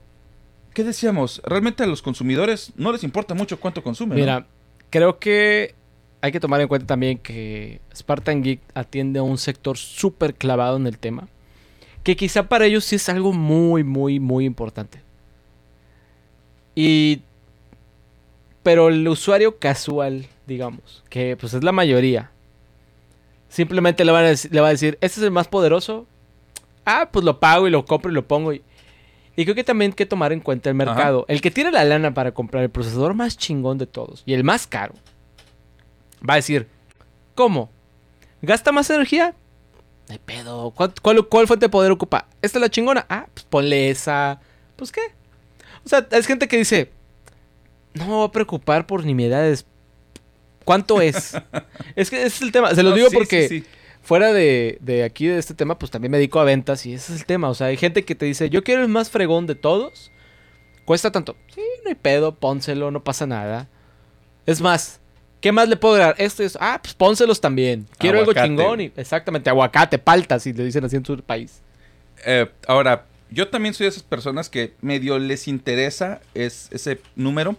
¿qué 0.74 0.84
decíamos? 0.84 1.40
Realmente 1.44 1.82
a 1.82 1.86
los 1.86 2.02
consumidores 2.02 2.72
no 2.76 2.92
les 2.92 3.02
importa 3.04 3.34
mucho 3.34 3.58
cuánto 3.58 3.82
consumen. 3.82 4.18
¿no? 4.40 4.46
Creo 4.90 5.18
que 5.18 5.74
hay 6.20 6.32
que 6.32 6.40
tomar 6.40 6.60
en 6.60 6.68
cuenta 6.68 6.86
también 6.86 7.18
que 7.18 7.80
Spartan 7.94 8.42
Geek 8.42 8.60
atiende 8.74 9.20
a 9.20 9.22
un 9.22 9.38
sector 9.38 9.78
súper 9.78 10.34
clavado 10.34 10.76
en 10.76 10.86
el 10.86 10.98
tema. 10.98 11.28
Que 12.02 12.16
quizá 12.16 12.48
para 12.48 12.66
ellos 12.66 12.84
sí 12.84 12.96
es 12.96 13.08
algo 13.08 13.32
muy, 13.32 13.84
muy, 13.84 14.20
muy 14.20 14.44
importante. 14.44 15.02
Y. 16.74 17.22
Pero 18.62 18.88
el 18.88 19.08
usuario 19.08 19.58
casual, 19.58 20.26
digamos, 20.46 21.02
que 21.08 21.34
pues 21.38 21.54
es 21.54 21.64
la 21.64 21.72
mayoría, 21.72 22.30
simplemente 23.48 24.04
le, 24.04 24.12
le 24.12 24.60
va 24.60 24.68
a 24.68 24.70
decir: 24.70 24.98
Este 25.00 25.20
es 25.20 25.24
el 25.24 25.30
más 25.30 25.48
poderoso. 25.48 26.06
Ah, 26.84 27.08
pues 27.10 27.24
lo 27.24 27.40
pago 27.40 27.68
y 27.68 27.70
lo 27.70 27.84
compro 27.84 28.10
y 28.10 28.14
lo 28.14 28.26
pongo. 28.26 28.52
Y, 28.52 28.62
y 29.36 29.44
creo 29.44 29.54
que 29.54 29.64
también 29.64 29.92
hay 29.92 29.96
que 29.96 30.06
tomar 30.06 30.32
en 30.32 30.40
cuenta 30.40 30.68
el 30.68 30.74
mercado. 30.74 31.24
El 31.28 31.40
que 31.40 31.50
tiene 31.50 31.70
la 31.70 31.84
lana 31.84 32.12
para 32.14 32.32
comprar 32.32 32.62
el 32.62 32.70
procesador 32.70 33.14
más 33.14 33.36
chingón 33.36 33.78
de 33.78 33.86
todos 33.86 34.22
y 34.26 34.34
el 34.34 34.44
más 34.44 34.66
caro, 34.66 34.94
va 36.28 36.34
a 36.34 36.36
decir: 36.36 36.68
¿Cómo? 37.34 37.70
¿Gasta 38.42 38.72
más 38.72 38.90
energía? 38.90 39.34
Hay 40.08 40.18
pedo. 40.18 40.72
¿Cuál, 40.72 40.92
cuál, 41.00 41.26
cuál 41.28 41.46
fuente 41.46 41.66
de 41.66 41.70
poder 41.70 41.92
ocupa? 41.92 42.26
¿Esta 42.42 42.58
es 42.58 42.62
la 42.62 42.68
chingona? 42.70 43.06
Ah, 43.08 43.26
pues 43.32 43.44
ponle 43.44 43.90
esa. 43.90 44.40
Pues 44.76 44.90
qué. 44.90 45.00
O 45.84 45.88
sea, 45.88 46.06
es 46.10 46.26
gente 46.26 46.48
que 46.48 46.56
dice, 46.56 46.90
no 47.94 48.06
me 48.06 48.12
voy 48.12 48.26
a 48.28 48.32
preocupar 48.32 48.86
por 48.86 49.04
nimiedades. 49.04 49.66
¿Cuánto 50.64 51.00
es? 51.00 51.34
es 51.96 52.10
que 52.10 52.16
ese 52.18 52.26
es 52.26 52.42
el 52.42 52.52
tema. 52.52 52.74
Se 52.74 52.82
lo 52.82 52.90
No, 52.90 52.96
digo 52.96 53.08
sí, 53.10 53.16
porque 53.16 53.48
sí, 53.48 53.60
sí. 53.60 53.66
Fuera 54.02 54.32
de, 54.32 54.78
de 54.80 55.04
aquí, 55.04 55.26
de 55.26 55.38
este 55.38 55.54
tema, 55.54 55.78
pues 55.78 55.90
también 55.90 56.10
me 56.10 56.18
dedico 56.18 56.40
a 56.40 56.44
ventas 56.44 56.86
y 56.86 56.94
ese 56.94 57.14
es 57.14 57.20
el 57.20 57.26
tema. 57.26 57.48
O 57.48 57.54
sea, 57.54 57.68
hay 57.68 57.76
gente 57.76 58.04
que 58.04 58.14
te 58.14 58.26
dice, 58.26 58.50
yo 58.50 58.64
quiero 58.64 58.82
el 58.82 58.88
más 58.88 59.10
fregón 59.10 59.46
de 59.46 59.54
todos. 59.54 60.10
Cuesta 60.84 61.12
tanto. 61.12 61.36
Sí, 61.54 61.62
no 61.84 61.90
hay 61.90 61.94
pedo, 61.94 62.34
pónselo, 62.34 62.90
no 62.90 63.04
pasa 63.04 63.26
nada. 63.26 63.68
Es 64.46 64.60
más, 64.60 65.00
¿qué 65.40 65.52
más 65.52 65.68
le 65.68 65.76
puedo 65.76 65.96
dar? 65.96 66.14
Esto 66.18 66.42
y 66.42 66.46
eso. 66.46 66.58
Ah, 66.60 66.80
pues 66.82 66.94
pónselos 66.94 67.40
también. 67.40 67.86
Quiero 67.98 68.20
Aguacate. 68.20 68.40
algo 68.40 68.62
chingón. 68.62 68.80
Y, 68.80 68.92
exactamente, 68.96 69.50
aguacate, 69.50 69.98
paltas, 69.98 70.42
si 70.42 70.52
le 70.52 70.64
dicen 70.64 70.84
así 70.84 70.96
en 70.96 71.04
su 71.04 71.16
país. 71.18 71.60
Eh, 72.24 72.50
ahora, 72.66 73.06
yo 73.30 73.48
también 73.48 73.74
soy 73.74 73.84
de 73.84 73.90
esas 73.90 74.02
personas 74.02 74.48
que 74.48 74.74
medio 74.80 75.18
les 75.18 75.46
interesa 75.46 76.20
es, 76.34 76.68
ese 76.72 77.00
número. 77.14 77.56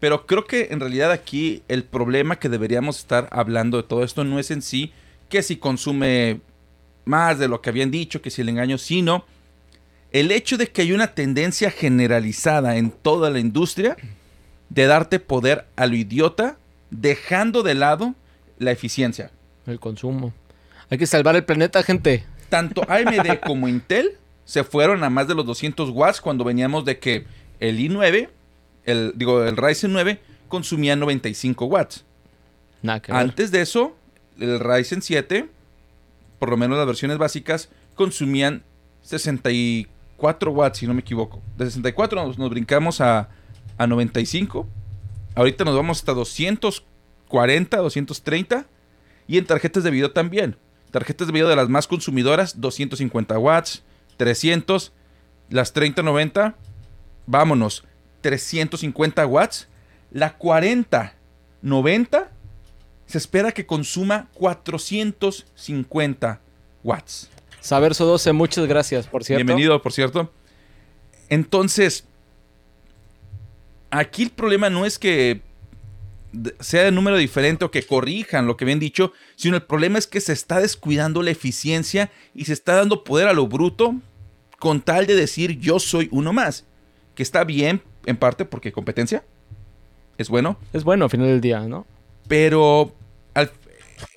Pero 0.00 0.26
creo 0.26 0.44
que 0.44 0.68
en 0.70 0.78
realidad 0.80 1.10
aquí 1.10 1.62
el 1.66 1.82
problema 1.82 2.38
que 2.38 2.48
deberíamos 2.48 2.98
estar 2.98 3.28
hablando 3.32 3.78
de 3.78 3.82
todo 3.82 4.04
esto 4.04 4.22
no 4.22 4.38
es 4.38 4.50
en 4.50 4.62
sí 4.62 4.92
que 5.28 5.42
si 5.42 5.56
consume 5.56 6.40
más 7.04 7.38
de 7.38 7.48
lo 7.48 7.60
que 7.60 7.70
habían 7.70 7.90
dicho, 7.90 8.20
que 8.20 8.30
si 8.30 8.42
el 8.42 8.48
engaño, 8.48 8.78
sino 8.78 9.24
el 10.10 10.30
hecho 10.30 10.56
de 10.56 10.68
que 10.68 10.82
hay 10.82 10.92
una 10.92 11.14
tendencia 11.14 11.70
generalizada 11.70 12.76
en 12.76 12.90
toda 12.90 13.30
la 13.30 13.38
industria 13.38 13.96
de 14.70 14.86
darte 14.86 15.18
poder 15.20 15.66
a 15.76 15.86
lo 15.86 15.96
idiota, 15.96 16.58
dejando 16.90 17.62
de 17.62 17.74
lado 17.74 18.14
la 18.58 18.70
eficiencia. 18.70 19.30
El 19.66 19.78
consumo. 19.80 20.32
Hay 20.90 20.98
que 20.98 21.06
salvar 21.06 21.36
el 21.36 21.44
planeta, 21.44 21.82
gente. 21.82 22.24
tanto 22.48 22.82
AMD 22.88 23.40
como 23.46 23.68
Intel 23.68 24.16
se 24.44 24.64
fueron 24.64 25.04
a 25.04 25.10
más 25.10 25.28
de 25.28 25.34
los 25.34 25.44
200 25.44 25.90
watts 25.90 26.22
cuando 26.22 26.42
veníamos 26.42 26.86
de 26.86 26.98
que 26.98 27.26
el 27.60 27.78
i9, 27.78 28.30
el, 28.84 29.12
digo, 29.14 29.44
el 29.44 29.58
Ryzen 29.58 29.92
9 29.92 30.20
consumía 30.48 30.96
95 30.96 31.66
watts. 31.66 32.04
Nada 32.80 33.00
que 33.00 33.12
ver. 33.12 33.20
Antes 33.20 33.50
de 33.50 33.60
eso, 33.60 33.94
el 34.38 34.60
Ryzen 34.60 35.02
7, 35.02 35.48
por 36.38 36.50
lo 36.50 36.56
menos 36.56 36.78
las 36.78 36.86
versiones 36.86 37.18
básicas, 37.18 37.68
consumían 37.94 38.62
64 39.02 40.50
watts, 40.52 40.78
si 40.78 40.86
no 40.86 40.94
me 40.94 41.00
equivoco. 41.00 41.42
De 41.56 41.66
64 41.66 42.32
nos, 42.36 42.50
brincamos 42.50 43.00
a, 43.00 43.28
a 43.76 43.86
95. 43.86 44.66
Ahorita 45.34 45.64
nos 45.64 45.76
vamos 45.76 45.98
hasta 45.98 46.12
240, 46.14 47.76
230. 47.76 48.66
Y 49.26 49.38
en 49.38 49.44
tarjetas 49.46 49.84
de 49.84 49.90
video 49.90 50.12
también. 50.12 50.56
Tarjetas 50.90 51.26
de 51.26 51.32
video 51.32 51.48
de 51.48 51.56
las 51.56 51.68
más 51.68 51.86
consumidoras, 51.86 52.60
250 52.60 53.38
watts, 53.38 53.82
300. 54.16 54.92
Las 55.50 55.72
3090, 55.72 56.56
vámonos, 57.26 57.84
350 58.22 59.26
watts. 59.26 59.68
La 60.10 60.38
4090 60.38 62.32
se 63.08 63.18
espera 63.18 63.52
que 63.52 63.66
consuma 63.66 64.28
450 64.34 66.40
watts. 66.84 67.30
Saberso 67.60 68.04
12, 68.04 68.34
muchas 68.34 68.66
gracias, 68.66 69.06
por 69.06 69.24
cierto. 69.24 69.44
Bienvenido, 69.44 69.80
por 69.82 69.92
cierto. 69.92 70.30
Entonces, 71.30 72.04
aquí 73.90 74.24
el 74.24 74.30
problema 74.30 74.68
no 74.70 74.86
es 74.86 74.98
que 74.98 75.40
sea 76.60 76.84
de 76.84 76.92
número 76.92 77.16
diferente 77.16 77.64
o 77.64 77.70
que 77.70 77.82
corrijan 77.82 78.46
lo 78.46 78.58
que 78.58 78.66
habían 78.66 78.78
dicho, 78.78 79.14
sino 79.36 79.56
el 79.56 79.62
problema 79.62 79.98
es 79.98 80.06
que 80.06 80.20
se 80.20 80.34
está 80.34 80.60
descuidando 80.60 81.22
la 81.22 81.30
eficiencia 81.30 82.10
y 82.34 82.44
se 82.44 82.52
está 82.52 82.76
dando 82.76 83.04
poder 83.04 83.28
a 83.28 83.32
lo 83.32 83.48
bruto 83.48 83.94
con 84.58 84.82
tal 84.82 85.06
de 85.06 85.14
decir 85.14 85.58
yo 85.58 85.80
soy 85.80 86.10
uno 86.12 86.34
más. 86.34 86.66
Que 87.14 87.22
está 87.22 87.44
bien, 87.44 87.80
en 88.04 88.18
parte, 88.18 88.44
porque 88.44 88.70
competencia 88.70 89.24
es 90.18 90.28
bueno, 90.28 90.58
Es 90.72 90.84
bueno 90.84 91.04
al 91.04 91.10
final 91.10 91.28
del 91.28 91.40
día, 91.40 91.60
¿no? 91.60 91.86
Pero 92.28 92.94
al- 93.34 93.50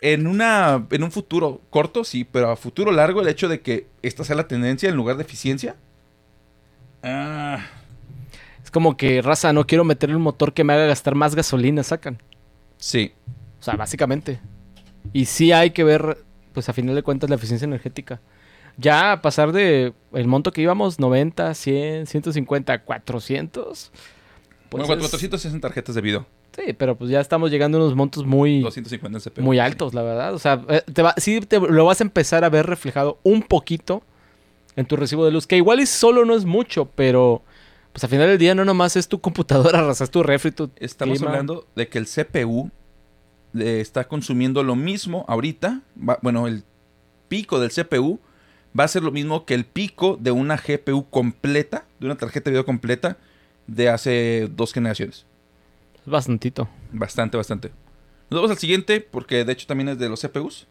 en, 0.01 0.27
una, 0.27 0.85
en 0.91 1.03
un 1.03 1.11
futuro 1.11 1.61
corto, 1.69 2.03
sí, 2.03 2.23
pero 2.23 2.51
a 2.51 2.55
futuro 2.55 2.91
largo, 2.91 3.21
el 3.21 3.27
hecho 3.27 3.47
de 3.49 3.61
que 3.61 3.87
esta 4.03 4.23
sea 4.23 4.35
la 4.35 4.47
tendencia 4.47 4.89
en 4.89 4.95
lugar 4.95 5.17
de 5.17 5.23
eficiencia. 5.23 5.75
Ah, 7.03 7.65
Es 8.63 8.69
como 8.71 8.95
que, 8.97 9.21
raza, 9.21 9.53
no 9.53 9.65
quiero 9.65 9.83
meterle 9.83 10.15
un 10.15 10.21
motor 10.21 10.53
que 10.53 10.63
me 10.63 10.73
haga 10.73 10.85
gastar 10.85 11.15
más 11.15 11.35
gasolina, 11.35 11.83
sacan. 11.83 12.21
sí. 12.77 13.13
O 13.59 13.63
sea, 13.63 13.75
básicamente. 13.75 14.39
Y 15.13 15.25
sí 15.25 15.51
hay 15.51 15.69
que 15.69 15.83
ver, 15.83 16.17
pues 16.51 16.67
a 16.67 16.73
final 16.73 16.95
de 16.95 17.03
cuentas, 17.03 17.29
la 17.29 17.35
eficiencia 17.35 17.65
energética. 17.67 18.19
Ya 18.77 19.11
a 19.11 19.21
pasar 19.21 19.51
de 19.51 19.93
el 20.13 20.27
monto 20.27 20.51
que 20.51 20.61
íbamos, 20.63 20.99
90, 20.99 21.53
100, 21.53 22.07
150, 22.07 22.79
400. 22.83 23.91
Pues 24.69 24.87
bueno, 24.87 25.03
es- 25.03 25.09
400 25.11 25.45
en 25.45 25.61
tarjetas 25.61 25.93
de 25.93 26.01
video. 26.01 26.25
Sí, 26.55 26.73
pero 26.73 26.97
pues 26.97 27.09
ya 27.09 27.21
estamos 27.21 27.49
llegando 27.49 27.77
a 27.77 27.81
unos 27.81 27.95
montos 27.95 28.25
muy, 28.25 28.59
250 28.61 29.17
en 29.17 29.21
CPU. 29.23 29.41
muy 29.43 29.59
altos, 29.59 29.93
la 29.93 30.01
verdad. 30.03 30.33
O 30.33 30.39
sea, 30.39 30.61
eh, 30.69 30.81
te 30.93 31.01
va, 31.01 31.13
sí 31.17 31.39
te 31.41 31.59
lo 31.59 31.85
vas 31.85 32.01
a 32.01 32.03
empezar 32.03 32.43
a 32.43 32.49
ver 32.49 32.65
reflejado 32.65 33.19
un 33.23 33.41
poquito 33.41 34.03
en 34.75 34.85
tu 34.85 34.95
recibo 34.97 35.23
de 35.25 35.31
luz. 35.31 35.47
Que 35.47 35.55
igual 35.57 35.79
y 35.79 35.85
solo 35.85 36.25
no 36.25 36.35
es 36.35 36.43
mucho, 36.45 36.85
pero 36.95 37.41
pues 37.93 38.03
al 38.03 38.09
final 38.09 38.27
del 38.27 38.37
día 38.37 38.53
no 38.55 38.65
nomás 38.65 38.95
es 38.97 39.07
tu 39.07 39.21
computadora, 39.21 39.89
es 39.91 40.11
tu 40.11 40.23
refri, 40.23 40.51
tu 40.51 40.69
Estamos 40.77 41.17
clima. 41.19 41.31
hablando 41.31 41.65
de 41.75 41.87
que 41.87 41.97
el 41.99 42.05
CPU 42.05 42.69
eh, 43.57 43.79
está 43.79 44.05
consumiendo 44.07 44.61
lo 44.63 44.75
mismo 44.75 45.23
ahorita. 45.29 45.81
va- 45.97 46.19
bueno, 46.21 46.47
el 46.47 46.63
pico 47.29 47.61
del 47.61 47.71
CPU 47.71 48.19
va 48.77 48.83
a 48.83 48.87
ser 48.89 49.03
lo 49.03 49.11
mismo 49.11 49.45
que 49.45 49.53
el 49.53 49.63
pico 49.65 50.17
de 50.19 50.31
una 50.31 50.57
GPU 50.57 51.09
completa, 51.09 51.85
de 51.99 52.05
una 52.07 52.15
tarjeta 52.17 52.45
de 52.45 52.51
video 52.51 52.65
completa 52.65 53.17
de 53.67 53.87
hace 53.89 54.49
dos 54.53 54.73
generaciones. 54.73 55.25
Es 56.01 56.07
bastantito. 56.07 56.67
Bastante, 56.91 57.37
bastante. 57.37 57.71
Nos 58.29 58.39
vamos 58.39 58.51
al 58.51 58.57
siguiente, 58.57 59.01
porque 59.01 59.43
de 59.45 59.53
hecho 59.53 59.67
también 59.67 59.89
es 59.89 59.99
de 59.99 60.09
los 60.09 60.21
CPUs. 60.21 60.67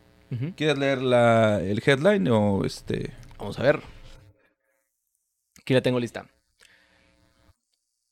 ¿Quieres 0.56 0.78
leer 0.78 1.02
la, 1.02 1.60
el 1.60 1.82
headline 1.84 2.28
o 2.28 2.64
este? 2.64 3.12
Vamos 3.36 3.58
a 3.58 3.62
ver. 3.62 3.80
Aquí 5.60 5.74
la 5.74 5.82
tengo 5.82 5.98
lista. 5.98 6.26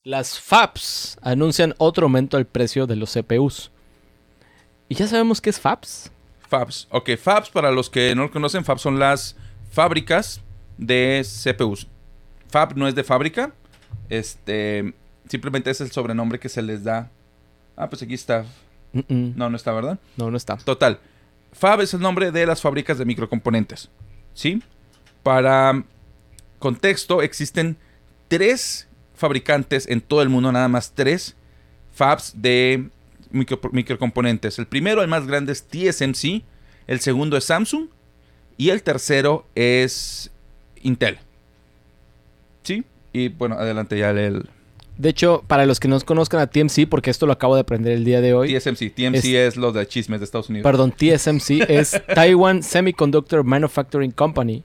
Las 0.02 0.40
FAPS 0.40 1.18
anuncian 1.22 1.74
otro 1.78 2.06
aumento 2.06 2.36
al 2.36 2.46
precio 2.46 2.86
de 2.86 2.96
los 2.96 3.12
CPUs. 3.12 3.70
¿Y 4.88 4.94
ya 4.94 5.06
sabemos 5.06 5.40
qué 5.40 5.50
es 5.50 5.60
FAPS? 5.60 6.10
Fabs. 6.48 6.88
Ok, 6.90 7.10
Fabs, 7.16 7.50
para 7.50 7.70
los 7.70 7.90
que 7.90 8.14
no 8.14 8.22
lo 8.22 8.30
conocen, 8.30 8.64
Fabs 8.64 8.80
son 8.80 8.98
las 8.98 9.36
fábricas 9.70 10.40
de 10.78 11.24
CPUs. 11.24 11.86
Fab 12.48 12.76
no 12.76 12.88
es 12.88 12.94
de 12.94 13.04
fábrica. 13.04 13.52
Este. 14.08 14.94
Simplemente 15.28 15.70
es 15.70 15.80
el 15.80 15.90
sobrenombre 15.90 16.38
que 16.38 16.48
se 16.48 16.62
les 16.62 16.84
da. 16.84 17.10
Ah, 17.76 17.88
pues 17.88 18.02
aquí 18.02 18.14
está. 18.14 18.44
Mm, 18.92 19.00
mm. 19.08 19.32
No, 19.36 19.50
no 19.50 19.56
está, 19.56 19.72
¿verdad? 19.72 19.98
No, 20.16 20.30
no 20.30 20.36
está. 20.36 20.56
Total. 20.56 20.98
Fab 21.52 21.80
es 21.80 21.94
el 21.94 22.00
nombre 22.00 22.30
de 22.32 22.46
las 22.46 22.60
fábricas 22.60 22.98
de 22.98 23.04
microcomponentes. 23.04 23.88
¿Sí? 24.34 24.62
Para 25.22 25.82
contexto, 26.58 27.22
existen 27.22 27.76
tres 28.28 28.86
fabricantes 29.14 29.88
en 29.88 30.00
todo 30.00 30.22
el 30.22 30.28
mundo, 30.28 30.52
nada 30.52 30.68
más 30.68 30.92
tres 30.94 31.34
fabs 31.92 32.32
de 32.36 32.88
micro- 33.32 33.70
microcomponentes. 33.72 34.58
El 34.58 34.66
primero, 34.66 35.02
el 35.02 35.08
más 35.08 35.26
grande, 35.26 35.52
es 35.52 35.64
TSMC. 35.66 36.42
El 36.86 37.00
segundo 37.00 37.36
es 37.36 37.44
Samsung. 37.44 37.88
Y 38.56 38.70
el 38.70 38.82
tercero 38.82 39.46
es 39.54 40.30
Intel. 40.82 41.18
¿Sí? 42.62 42.84
Y 43.12 43.28
bueno, 43.28 43.56
adelante 43.56 43.98
ya 43.98 44.10
el 44.10 44.48
De 44.98 45.08
hecho, 45.08 45.44
para 45.46 45.64
los 45.64 45.78
que 45.78 45.86
no 45.86 45.98
conozcan 46.00 46.40
a 46.40 46.48
TMC, 46.48 46.88
porque 46.88 47.10
esto 47.10 47.24
lo 47.24 47.32
acabo 47.32 47.54
de 47.54 47.60
aprender 47.60 47.92
el 47.92 48.04
día 48.04 48.20
de 48.20 48.34
hoy. 48.34 48.58
TSMC. 48.58 48.92
TMC 48.92 49.24
es, 49.26 49.56
lo 49.56 49.70
de 49.70 49.86
chismes 49.86 50.18
de 50.18 50.24
Estados 50.24 50.48
Unidos. 50.50 50.64
Perdón, 50.64 50.90
TSMC 50.90 51.50
es 51.68 52.02
Taiwan 52.14 52.64
Semiconductor 52.64 53.44
Manufacturing 53.44 54.10
Company. 54.10 54.64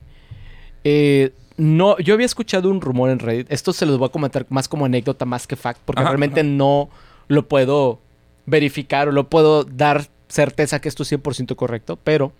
Eh, 0.83 1.33
no, 1.55 1.99
yo 1.99 2.15
había 2.15 2.25
escuchado 2.25 2.71
un 2.71 2.81
rumor 2.81 3.11
en 3.11 3.19
Reddit. 3.19 3.51
Esto 3.51 3.73
se 3.73 3.85
los 3.85 3.99
voy 3.99 4.07
a 4.07 4.11
comentar 4.11 4.47
más 4.49 4.67
como 4.67 4.85
anécdota, 4.85 5.23
más 5.25 5.45
que 5.45 5.55
fact, 5.55 5.79
porque 5.85 6.01
Ajá, 6.01 6.09
realmente 6.09 6.39
ajá. 6.39 6.49
no 6.49 6.89
lo 7.27 7.47
puedo 7.47 7.99
verificar 8.47 9.07
o 9.07 9.11
lo 9.11 9.29
puedo 9.29 9.63
dar 9.63 10.07
certeza 10.29 10.81
que 10.81 10.89
esto 10.89 11.03
es 11.03 11.11
100% 11.11 11.55
correcto. 11.55 11.99
Pero 12.03 12.33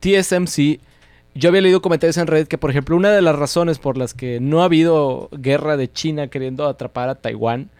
TSMC, 0.00 0.80
yo 1.38 1.48
había 1.50 1.60
leído 1.60 1.80
comentarios 1.80 2.16
en 2.16 2.26
Reddit 2.26 2.48
que, 2.48 2.58
por 2.58 2.70
ejemplo, 2.70 2.96
una 2.96 3.12
de 3.12 3.22
las 3.22 3.36
razones 3.36 3.78
por 3.78 3.96
las 3.96 4.12
que 4.12 4.40
no 4.40 4.60
ha 4.60 4.64
habido 4.64 5.28
guerra 5.30 5.76
de 5.76 5.90
China 5.90 6.26
queriendo 6.26 6.66
atrapar 6.66 7.08
a 7.08 7.14
Taiwán 7.14 7.70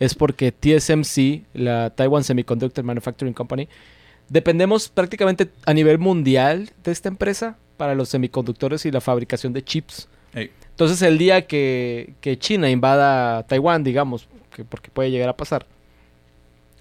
es 0.00 0.14
porque 0.14 0.50
TSMC, 0.50 1.44
la 1.52 1.90
Taiwan 1.90 2.24
Semiconductor 2.24 2.82
Manufacturing 2.82 3.34
Company, 3.34 3.68
dependemos 4.30 4.88
prácticamente 4.88 5.50
a 5.66 5.74
nivel 5.74 5.98
mundial 5.98 6.70
de 6.82 6.90
esta 6.90 7.08
empresa 7.08 7.58
para 7.76 7.94
los 7.94 8.08
semiconductores 8.08 8.86
y 8.86 8.90
la 8.90 9.02
fabricación 9.02 9.52
de 9.52 9.62
chips. 9.62 10.08
Entonces 10.34 11.02
el 11.02 11.18
día 11.18 11.46
que, 11.46 12.14
que 12.22 12.38
China 12.38 12.70
invada 12.70 13.46
Taiwán, 13.46 13.84
digamos, 13.84 14.26
que 14.56 14.64
porque 14.64 14.90
puede 14.90 15.10
llegar 15.10 15.28
a 15.28 15.36
pasar, 15.36 15.66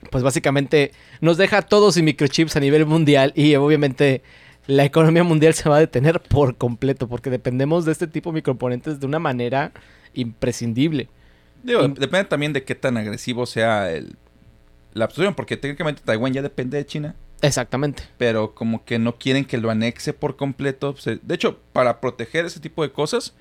pues 0.10 0.24
básicamente 0.24 0.94
nos 1.20 1.36
deja 1.36 1.58
a 1.58 1.62
todos 1.62 1.96
sin 1.96 2.06
microchips 2.06 2.56
a 2.56 2.62
nivel 2.62 2.86
mundial 2.86 3.34
y 3.36 3.54
obviamente 3.56 4.22
la 4.67 4.86
economía 4.86 5.24
mundial 5.24 5.54
se 5.54 5.67
va 5.69 5.78
a 5.78 5.80
detener 5.80 6.19
por 6.21 6.56
completo 6.56 7.08
porque 7.08 7.30
dependemos 7.30 7.86
de 7.86 7.91
este 7.91 8.08
tipo 8.08 8.30
de 8.30 8.36
microponentes 8.36 9.00
de 9.00 9.06
una 9.06 9.19
manera 9.19 9.71
imprescindible. 10.13 11.10
Digo, 11.63 11.88
depende 11.88 12.26
también 12.26 12.54
de 12.54 12.63
qué 12.63 12.76
tan 12.76 12.97
agresivo 12.97 13.45
sea 13.45 13.91
el, 13.91 14.15
la 14.93 15.06
absorción, 15.06 15.36
porque 15.36 15.58
técnicamente 15.58 16.02
Taiwán 16.04 16.34
ya 16.34 16.41
depende 16.41 16.78
de 16.78 16.86
China. 16.86 17.15
Exactamente. 17.41 18.04
Pero 18.17 18.54
como 18.54 18.86
que 18.86 19.00
no 19.00 19.17
quieren 19.17 19.45
que 19.45 19.58
lo 19.58 19.69
anexe 19.69 20.13
por 20.13 20.36
completo. 20.36 20.95
De 21.21 21.36
hecho, 21.36 21.60
para 21.74 22.00
proteger 22.00 22.45
ese 22.45 22.60
tipo 22.60 22.84
de 22.84 22.91
cosas, 22.91 23.34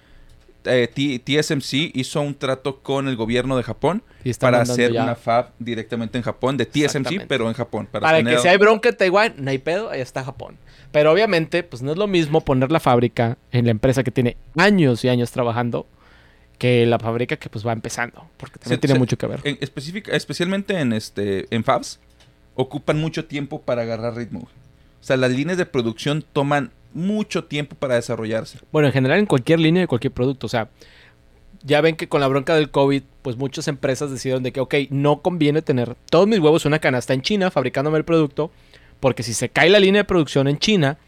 eh, 0.65 1.21
TSMC 1.25 1.95
hizo 1.95 2.21
un 2.21 2.35
trato 2.35 2.81
con 2.81 3.09
el 3.09 3.17
gobierno 3.17 3.57
de 3.57 3.63
Japón 3.63 4.03
para 4.39 4.63
hacer 4.63 4.93
una 4.93 5.15
fab 5.15 5.53
directamente 5.59 6.19
en 6.19 6.25
Japón, 6.25 6.57
de 6.57 6.67
TSMC, 6.67 7.27
pero 7.27 7.49
en 7.49 7.55
Japón. 7.55 7.89
Para, 7.91 8.23
que 8.23 8.39
si 8.39 8.49
hay 8.49 8.57
bronca 8.57 8.91
en 8.91 8.97
Taiwán, 8.97 9.35
no 9.39 9.51
hay 9.51 9.59
pedo, 9.59 9.91
ahí 9.91 10.01
está 10.01 10.25
Japón. 10.25 10.57
Pero 10.93 11.13
obviamente, 11.13 11.63
pues 11.63 11.83
no 11.83 11.93
es 11.93 11.99
lo 11.99 12.07
mismo 12.07 12.41
poner 12.41 12.73
la 12.73 12.81
fábrica 12.81 13.39
en 13.53 13.65
la 13.65 13.71
empresa 13.71 14.03
que 14.03 14.11
tiene 14.11 14.37
años 14.57 15.05
y 15.05 15.09
años 15.09 15.31
trabajando 15.31 15.87
que 16.59 16.85
la 16.85 16.99
fábrica 16.99 17.37
que 17.37 17.49
pues 17.49 17.67
va 17.67 17.73
empezando, 17.73 18.29
porque 18.37 18.59
también 18.59 18.81
tiene 18.81 18.99
mucho 18.99 19.17
que 19.17 19.27
ver. 19.27 19.41
En 19.45 19.57
específica, 19.61 20.13
especialmente 20.13 20.79
en 20.79 20.93
este 20.93 21.47
en 21.55 21.65
fabs 21.65 22.01
ocupan 22.55 23.01
mucho 23.01 23.25
tiempo 23.25 23.63
para 23.63 23.83
agarrar 23.83 24.15
ritmo. 24.15 24.41
O 24.41 25.03
sea, 25.03 25.17
las 25.17 25.31
líneas 25.31 25.57
de 25.57 25.65
producción 25.65 26.23
toman 26.33 26.73
mucho 26.93 27.45
tiempo 27.45 27.77
para 27.77 27.95
desarrollarse. 27.95 28.59
Bueno, 28.73 28.89
en 28.89 28.93
general 28.93 29.19
en 29.19 29.27
cualquier 29.27 29.61
línea 29.61 29.83
de 29.83 29.87
cualquier 29.87 30.13
producto, 30.13 30.47
o 30.47 30.51
sea, 30.51 30.69
ya 31.63 31.81
ven 31.81 31.97
que 31.97 32.09
con 32.09 32.21
la 32.21 32.29
bronca 32.29 32.55
del 32.55 32.71
COVID, 32.71 33.03
pues 33.23 33.37
muchas 33.37 33.69
empresas 33.69 34.11
decidieron 34.11 34.43
de 34.43 34.53
que, 34.53 34.61
ok, 34.61 34.75
no 34.91 35.21
conviene 35.21 35.63
tener 35.63 35.95
todos 36.11 36.27
mis 36.27 36.39
huevos 36.39 36.65
en 36.65 36.71
una 36.71 36.79
canasta 36.79 37.13
en 37.13 37.23
China 37.23 37.51
fabricándome 37.51 37.99
el 37.99 38.05
producto, 38.05 38.51
porque 38.99 39.23
si 39.23 39.35
se 39.35 39.49
cae 39.49 39.71
la 39.71 39.81
línea 39.81 40.03
de 40.03 40.07
producción 40.07 40.49
en 40.49 40.59
China, 40.59 40.99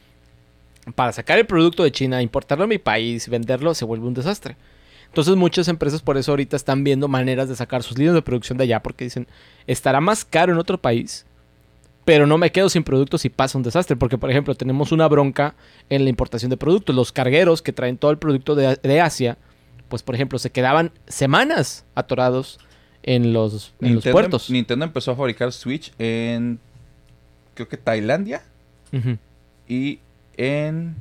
para 0.95 1.12
sacar 1.12 1.38
el 1.38 1.47
producto 1.47 1.85
de 1.85 1.92
China, 1.92 2.23
importarlo 2.23 2.64
a 2.64 2.68
mi 2.68 2.79
país, 2.79 3.29
venderlo, 3.29 3.75
se 3.75 3.85
vuelve 3.85 4.07
un 4.07 4.14
desastre. 4.14 4.57
Entonces 5.07 5.37
muchas 5.37 5.68
empresas 5.68 6.03
por 6.03 6.16
eso 6.16 6.33
ahorita 6.33 6.57
están 6.57 6.85
viendo 6.85 7.07
maneras 7.07 7.49
de 7.49 7.55
sacar 7.55 7.83
sus 7.83 7.99
líneas 7.99 8.14
de 8.14 8.23
producción 8.23 8.59
de 8.59 8.64
allá, 8.64 8.83
porque 8.83 9.05
dicen, 9.05 9.29
estará 9.66 10.01
más 10.01 10.25
caro 10.25 10.53
en 10.53 10.59
otro 10.59 10.79
país 10.79 11.27
pero 12.05 12.27
no 12.27 12.38
me 12.38 12.51
quedo 12.51 12.69
sin 12.69 12.83
productos 12.83 13.25
y 13.25 13.29
pasa 13.31 13.59
un 13.59 13.65
desastre. 13.65 13.97
Porque, 13.97 14.19
por 14.19 14.31
ejemplo, 14.31 14.55
tenemos 14.55 14.93
una 14.93 15.07
bronca 15.09 15.55
en 15.88 16.05
la 16.05 16.11
importación 16.11 16.51
de 16.51 16.57
productos. 16.57 16.95
Los 16.95 17.12
cargueros 17.12 17.62
que 17.62 17.73
traen 17.73 17.97
todo 17.97 18.11
el 18.11 18.19
producto 18.19 18.55
de, 18.55 19.01
Asia, 19.01 19.38
pues, 19.88 20.03
por 20.03 20.15
ejemplo, 20.15 20.38
se 20.38 20.51
quedaban 20.51 20.93
semanas 21.07 21.85
atorados 21.95 22.59
en 23.03 23.33
los, 23.33 23.73
puertos. 24.11 24.51
Nintendo 24.51 24.85
empezó 24.85 25.12
a 25.12 25.17
fabricar 25.17 25.53
Switch 25.53 25.93
en, 25.99 26.59
creo 27.55 27.69
que 27.69 27.77
Tailandia. 27.77 28.43
Y 29.69 30.01
en... 30.37 30.97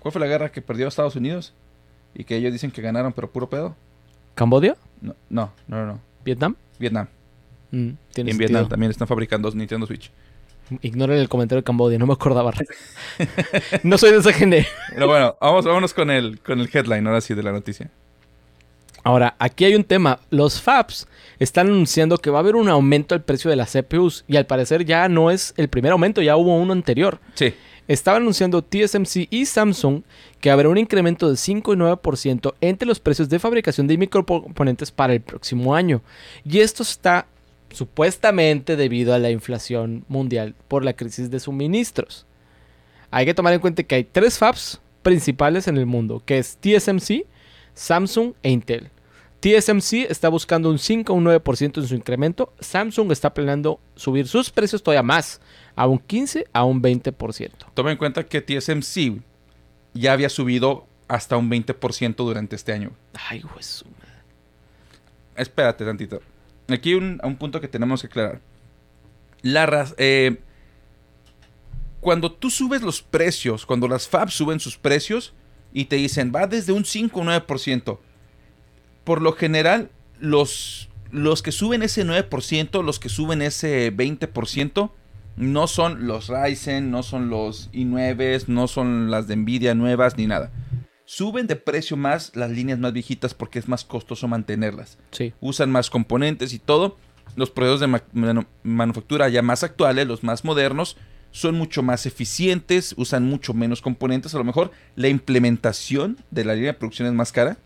¿Cuál 0.00 0.12
fue 0.12 0.20
la 0.20 0.26
guerra 0.26 0.50
que 0.50 0.62
perdió 0.62 0.88
Estados 0.88 1.16
Unidos? 1.16 1.52
Y 2.14 2.24
que 2.24 2.36
ellos 2.36 2.52
dicen 2.52 2.70
que 2.70 2.82
ganaron, 2.82 3.12
pero 3.12 3.30
puro 3.30 3.48
pedo. 3.48 3.76
¿Cambodia? 4.34 4.76
No, 5.00 5.14
no, 5.28 5.52
no, 5.68 5.86
no. 5.86 6.00
¿Vietnam? 6.24 6.56
Vietnam. 6.78 7.06
Mm, 7.70 7.90
en 8.16 8.38
Vietnam 8.38 8.68
también 8.68 8.90
están 8.90 9.08
fabricando 9.08 9.50
Nintendo 9.52 9.86
Switch. 9.86 10.10
Ignoren 10.82 11.18
el 11.18 11.28
comentario 11.28 11.60
de 11.60 11.64
Cambodia, 11.64 11.98
no 11.98 12.06
me 12.06 12.12
acordaba. 12.12 12.52
no 13.82 13.98
soy 13.98 14.12
de 14.12 14.18
esa 14.18 14.32
gente. 14.32 14.66
Pero 14.94 15.08
bueno, 15.08 15.36
vamos, 15.40 15.64
vámonos 15.64 15.92
con 15.92 16.10
el, 16.10 16.38
con 16.40 16.60
el 16.60 16.70
headline 16.72 17.06
ahora 17.06 17.20
sí 17.20 17.34
de 17.34 17.42
la 17.42 17.52
noticia. 17.52 17.90
Ahora, 19.02 19.34
aquí 19.38 19.64
hay 19.64 19.74
un 19.74 19.84
tema. 19.84 20.20
Los 20.30 20.60
FABs 20.60 21.08
están 21.38 21.68
anunciando 21.68 22.18
que 22.18 22.30
va 22.30 22.38
a 22.38 22.40
haber 22.40 22.54
un 22.54 22.68
aumento 22.68 23.14
del 23.14 23.22
precio 23.22 23.50
de 23.50 23.56
las 23.56 23.72
CPUs 23.72 24.24
y 24.28 24.36
al 24.36 24.46
parecer 24.46 24.84
ya 24.84 25.08
no 25.08 25.30
es 25.30 25.54
el 25.56 25.68
primer 25.68 25.92
aumento, 25.92 26.22
ya 26.22 26.36
hubo 26.36 26.54
uno 26.56 26.72
anterior. 26.72 27.18
Sí. 27.34 27.54
Estaba 27.88 28.18
anunciando 28.18 28.62
TSMC 28.62 29.26
y 29.30 29.46
Samsung 29.46 30.02
que 30.38 30.50
habrá 30.50 30.68
un 30.68 30.78
incremento 30.78 31.28
de 31.28 31.36
5 31.36 31.72
y 31.72 31.76
9% 31.76 32.54
entre 32.60 32.86
los 32.86 33.00
precios 33.00 33.28
de 33.28 33.38
fabricación 33.38 33.86
de 33.88 33.98
microcomponentes 33.98 34.92
para 34.92 35.14
el 35.14 35.20
próximo 35.20 35.74
año. 35.74 36.02
Y 36.44 36.60
esto 36.60 36.82
está 36.82 37.26
supuestamente 37.72 38.76
debido 38.76 39.14
a 39.14 39.18
la 39.18 39.30
inflación 39.30 40.04
mundial 40.08 40.54
por 40.68 40.84
la 40.84 40.94
crisis 40.94 41.30
de 41.30 41.40
suministros. 41.40 42.26
Hay 43.10 43.26
que 43.26 43.34
tomar 43.34 43.52
en 43.52 43.60
cuenta 43.60 43.82
que 43.82 43.94
hay 43.94 44.04
tres 44.04 44.38
fabs 44.38 44.80
principales 45.02 45.66
en 45.68 45.76
el 45.76 45.86
mundo, 45.86 46.22
que 46.24 46.38
es 46.38 46.58
TSMC, 46.60 47.26
Samsung 47.74 48.34
e 48.42 48.50
Intel. 48.50 48.90
TSMC 49.40 50.10
está 50.10 50.28
buscando 50.28 50.70
un 50.70 50.78
5 50.78 51.12
o 51.12 51.16
un 51.16 51.24
9% 51.24 51.78
en 51.78 51.86
su 51.86 51.94
incremento. 51.94 52.52
Samsung 52.60 53.10
está 53.10 53.32
planeando 53.32 53.80
subir 53.96 54.28
sus 54.28 54.50
precios 54.50 54.82
todavía 54.82 55.02
más, 55.02 55.40
a 55.74 55.86
un 55.86 55.98
15 55.98 56.46
a 56.52 56.64
un 56.64 56.82
20%. 56.82 57.50
Toma 57.72 57.90
en 57.90 57.96
cuenta 57.96 58.26
que 58.26 58.42
TSMC 58.42 59.22
ya 59.94 60.12
había 60.12 60.28
subido 60.28 60.86
hasta 61.08 61.36
un 61.38 61.50
20% 61.50 62.16
durante 62.16 62.54
este 62.54 62.72
año. 62.72 62.92
Ay, 63.28 63.42
Jesús. 63.56 63.86
Espérate 65.34 65.86
tantito 65.86 66.20
aquí 66.72 66.94
un, 66.94 67.20
un 67.22 67.36
punto 67.36 67.60
que 67.60 67.68
tenemos 67.68 68.00
que 68.00 68.06
aclarar. 68.08 68.40
La 69.42 69.88
eh, 69.96 70.38
cuando 72.00 72.32
tú 72.32 72.50
subes 72.50 72.82
los 72.82 73.02
precios, 73.02 73.66
cuando 73.66 73.88
las 73.88 74.08
fabs 74.08 74.34
suben 74.34 74.60
sus 74.60 74.76
precios 74.76 75.34
y 75.72 75.86
te 75.86 75.96
dicen 75.96 76.32
va 76.34 76.46
desde 76.46 76.72
un 76.72 76.84
5 76.84 77.20
o 77.20 77.24
9%, 77.24 77.98
por 79.04 79.22
lo 79.22 79.32
general 79.32 79.90
los, 80.18 80.88
los 81.10 81.42
que 81.42 81.52
suben 81.52 81.82
ese 81.82 82.04
9%, 82.04 82.84
los 82.84 82.98
que 82.98 83.08
suben 83.08 83.42
ese 83.42 83.94
20%, 83.94 84.90
no 85.36 85.66
son 85.66 86.06
los 86.06 86.28
Ryzen, 86.28 86.90
no 86.90 87.02
son 87.02 87.30
los 87.30 87.70
i9, 87.72 88.46
no 88.48 88.68
son 88.68 89.10
las 89.10 89.26
de 89.26 89.36
Nvidia 89.36 89.74
nuevas 89.74 90.18
ni 90.18 90.26
nada 90.26 90.50
suben 91.10 91.48
de 91.48 91.56
precio 91.56 91.96
más 91.96 92.36
las 92.36 92.52
líneas 92.52 92.78
más 92.78 92.92
viejitas 92.92 93.34
porque 93.34 93.58
es 93.58 93.66
más 93.66 93.84
costoso 93.84 94.28
mantenerlas. 94.28 94.96
Sí. 95.10 95.32
Usan 95.40 95.68
más 95.68 95.90
componentes 95.90 96.52
y 96.52 96.60
todo. 96.60 96.98
Los 97.34 97.50
proveedores 97.50 97.80
de 97.80 98.46
manufactura 98.62 99.28
ya 99.28 99.42
más 99.42 99.64
actuales, 99.64 100.06
los 100.06 100.22
más 100.22 100.44
modernos, 100.44 100.96
son 101.32 101.56
mucho 101.56 101.82
más 101.82 102.06
eficientes, 102.06 102.94
usan 102.96 103.24
mucho 103.24 103.54
menos 103.54 103.82
componentes. 103.82 104.36
A 104.36 104.38
lo 104.38 104.44
mejor 104.44 104.70
la 104.94 105.08
implementación 105.08 106.16
de 106.30 106.44
la 106.44 106.54
línea 106.54 106.72
de 106.72 106.78
producción 106.78 107.08
es 107.08 107.14
más 107.14 107.32
cara, 107.32 107.56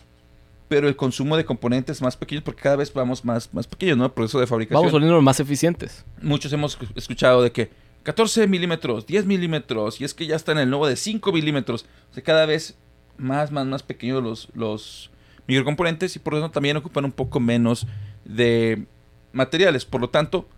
pero 0.69 0.89
el 0.89 0.97
consumo 0.97 1.37
de 1.37 1.45
componentes 1.45 1.99
es 1.99 2.03
más 2.03 2.17
pequeño 2.17 2.43
porque 2.43 2.63
cada 2.63 2.77
vez 2.77 2.95
vamos 2.95 3.27
más, 3.27 3.53
más 3.53 3.67
pequeños, 3.67 3.99
¿no? 3.99 4.07
El 4.07 4.13
proceso 4.13 4.41
de 4.41 4.47
fabricación. 4.47 4.81
Vamos 4.81 4.93
volviendo 4.93 5.21
más 5.21 5.39
eficientes. 5.39 6.03
Muchos 6.23 6.51
hemos 6.55 6.79
escuchado 6.95 7.43
de 7.43 7.53
que 7.53 7.71
14 8.05 8.47
milímetros, 8.47 9.07
10 9.07 9.27
milímetros, 9.27 10.01
y 10.01 10.05
es 10.05 10.15
que 10.15 10.27
ya 10.27 10.37
está 10.37 10.53
en 10.53 10.59
el 10.59 10.71
nuevo 10.71 10.87
de 10.87 10.97
5 10.97 11.31
milímetros. 11.31 11.85
O 12.11 12.15
sea, 12.15 12.23
cada 12.23 12.47
vez 12.47 12.79
más, 13.19 13.51
más, 13.51 13.67
más 13.67 13.83
pequeños 13.83 14.23
los, 14.23 14.49
los 14.55 15.11
microcomponentes 15.47 16.17
y 16.17 16.19
por 16.19 16.35
eso 16.35 16.51
también 16.51 16.77
ocupan 16.77 17.05
un 17.05 17.13
poco 17.13 17.41
menos 17.41 17.87
de 18.25 18.87
materiales. 19.33 19.85
Por 19.85 20.01
lo 20.01 20.09
tanto, 20.09 20.49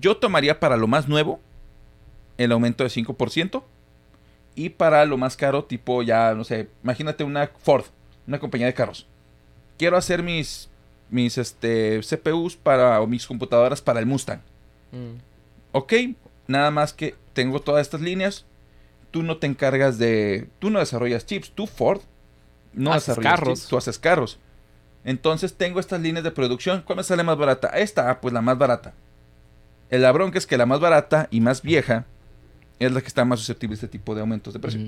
yo 0.00 0.16
tomaría 0.16 0.60
para 0.60 0.76
lo 0.76 0.86
más 0.86 1.08
nuevo 1.08 1.40
el 2.38 2.52
aumento 2.52 2.84
de 2.84 2.90
5% 2.90 3.62
y 4.54 4.70
para 4.70 5.04
lo 5.04 5.18
más 5.18 5.36
caro, 5.36 5.64
tipo 5.64 6.02
ya, 6.02 6.34
no 6.34 6.44
sé, 6.44 6.68
imagínate 6.82 7.24
una 7.24 7.50
Ford, 7.58 7.84
una 8.26 8.38
compañía 8.38 8.66
de 8.66 8.74
carros. 8.74 9.06
Quiero 9.78 9.98
hacer 9.98 10.22
mis, 10.22 10.70
mis 11.10 11.36
este, 11.36 12.00
CPUs 12.00 12.56
para, 12.56 13.00
o 13.00 13.06
mis 13.06 13.26
computadoras 13.26 13.82
para 13.82 14.00
el 14.00 14.06
Mustang. 14.06 14.40
Mm. 14.92 15.18
Ok, 15.72 15.92
nada 16.46 16.70
más 16.70 16.94
que 16.94 17.14
tengo 17.34 17.60
todas 17.60 17.82
estas 17.82 18.00
líneas, 18.00 18.46
tú 19.16 19.22
no 19.22 19.38
te 19.38 19.46
encargas 19.46 19.96
de. 19.96 20.46
Tú 20.58 20.68
no 20.68 20.78
desarrollas 20.78 21.24
chips, 21.24 21.50
tú 21.50 21.66
Ford 21.66 22.02
no 22.74 22.92
desarrollas 22.92 23.32
carros. 23.32 23.58
Chips, 23.60 23.68
tú 23.70 23.78
haces 23.78 23.98
carros. 23.98 24.38
Entonces 25.04 25.54
tengo 25.54 25.80
estas 25.80 26.02
líneas 26.02 26.22
de 26.22 26.32
producción. 26.32 26.82
¿Cuál 26.82 26.98
me 26.98 27.02
sale 27.02 27.22
más 27.22 27.38
barata? 27.38 27.68
Esta, 27.68 28.10
ah, 28.10 28.20
pues 28.20 28.34
la 28.34 28.42
más 28.42 28.58
barata. 28.58 28.92
El 29.88 30.02
labrón 30.02 30.32
que 30.32 30.36
es 30.36 30.46
que 30.46 30.58
la 30.58 30.66
más 30.66 30.80
barata 30.80 31.28
y 31.30 31.40
más 31.40 31.62
vieja 31.62 32.04
es 32.78 32.92
la 32.92 33.00
que 33.00 33.06
está 33.06 33.24
más 33.24 33.38
susceptible 33.38 33.72
a 33.72 33.76
este 33.76 33.88
tipo 33.88 34.14
de 34.14 34.20
aumentos 34.20 34.52
de 34.52 34.60
precio. 34.60 34.82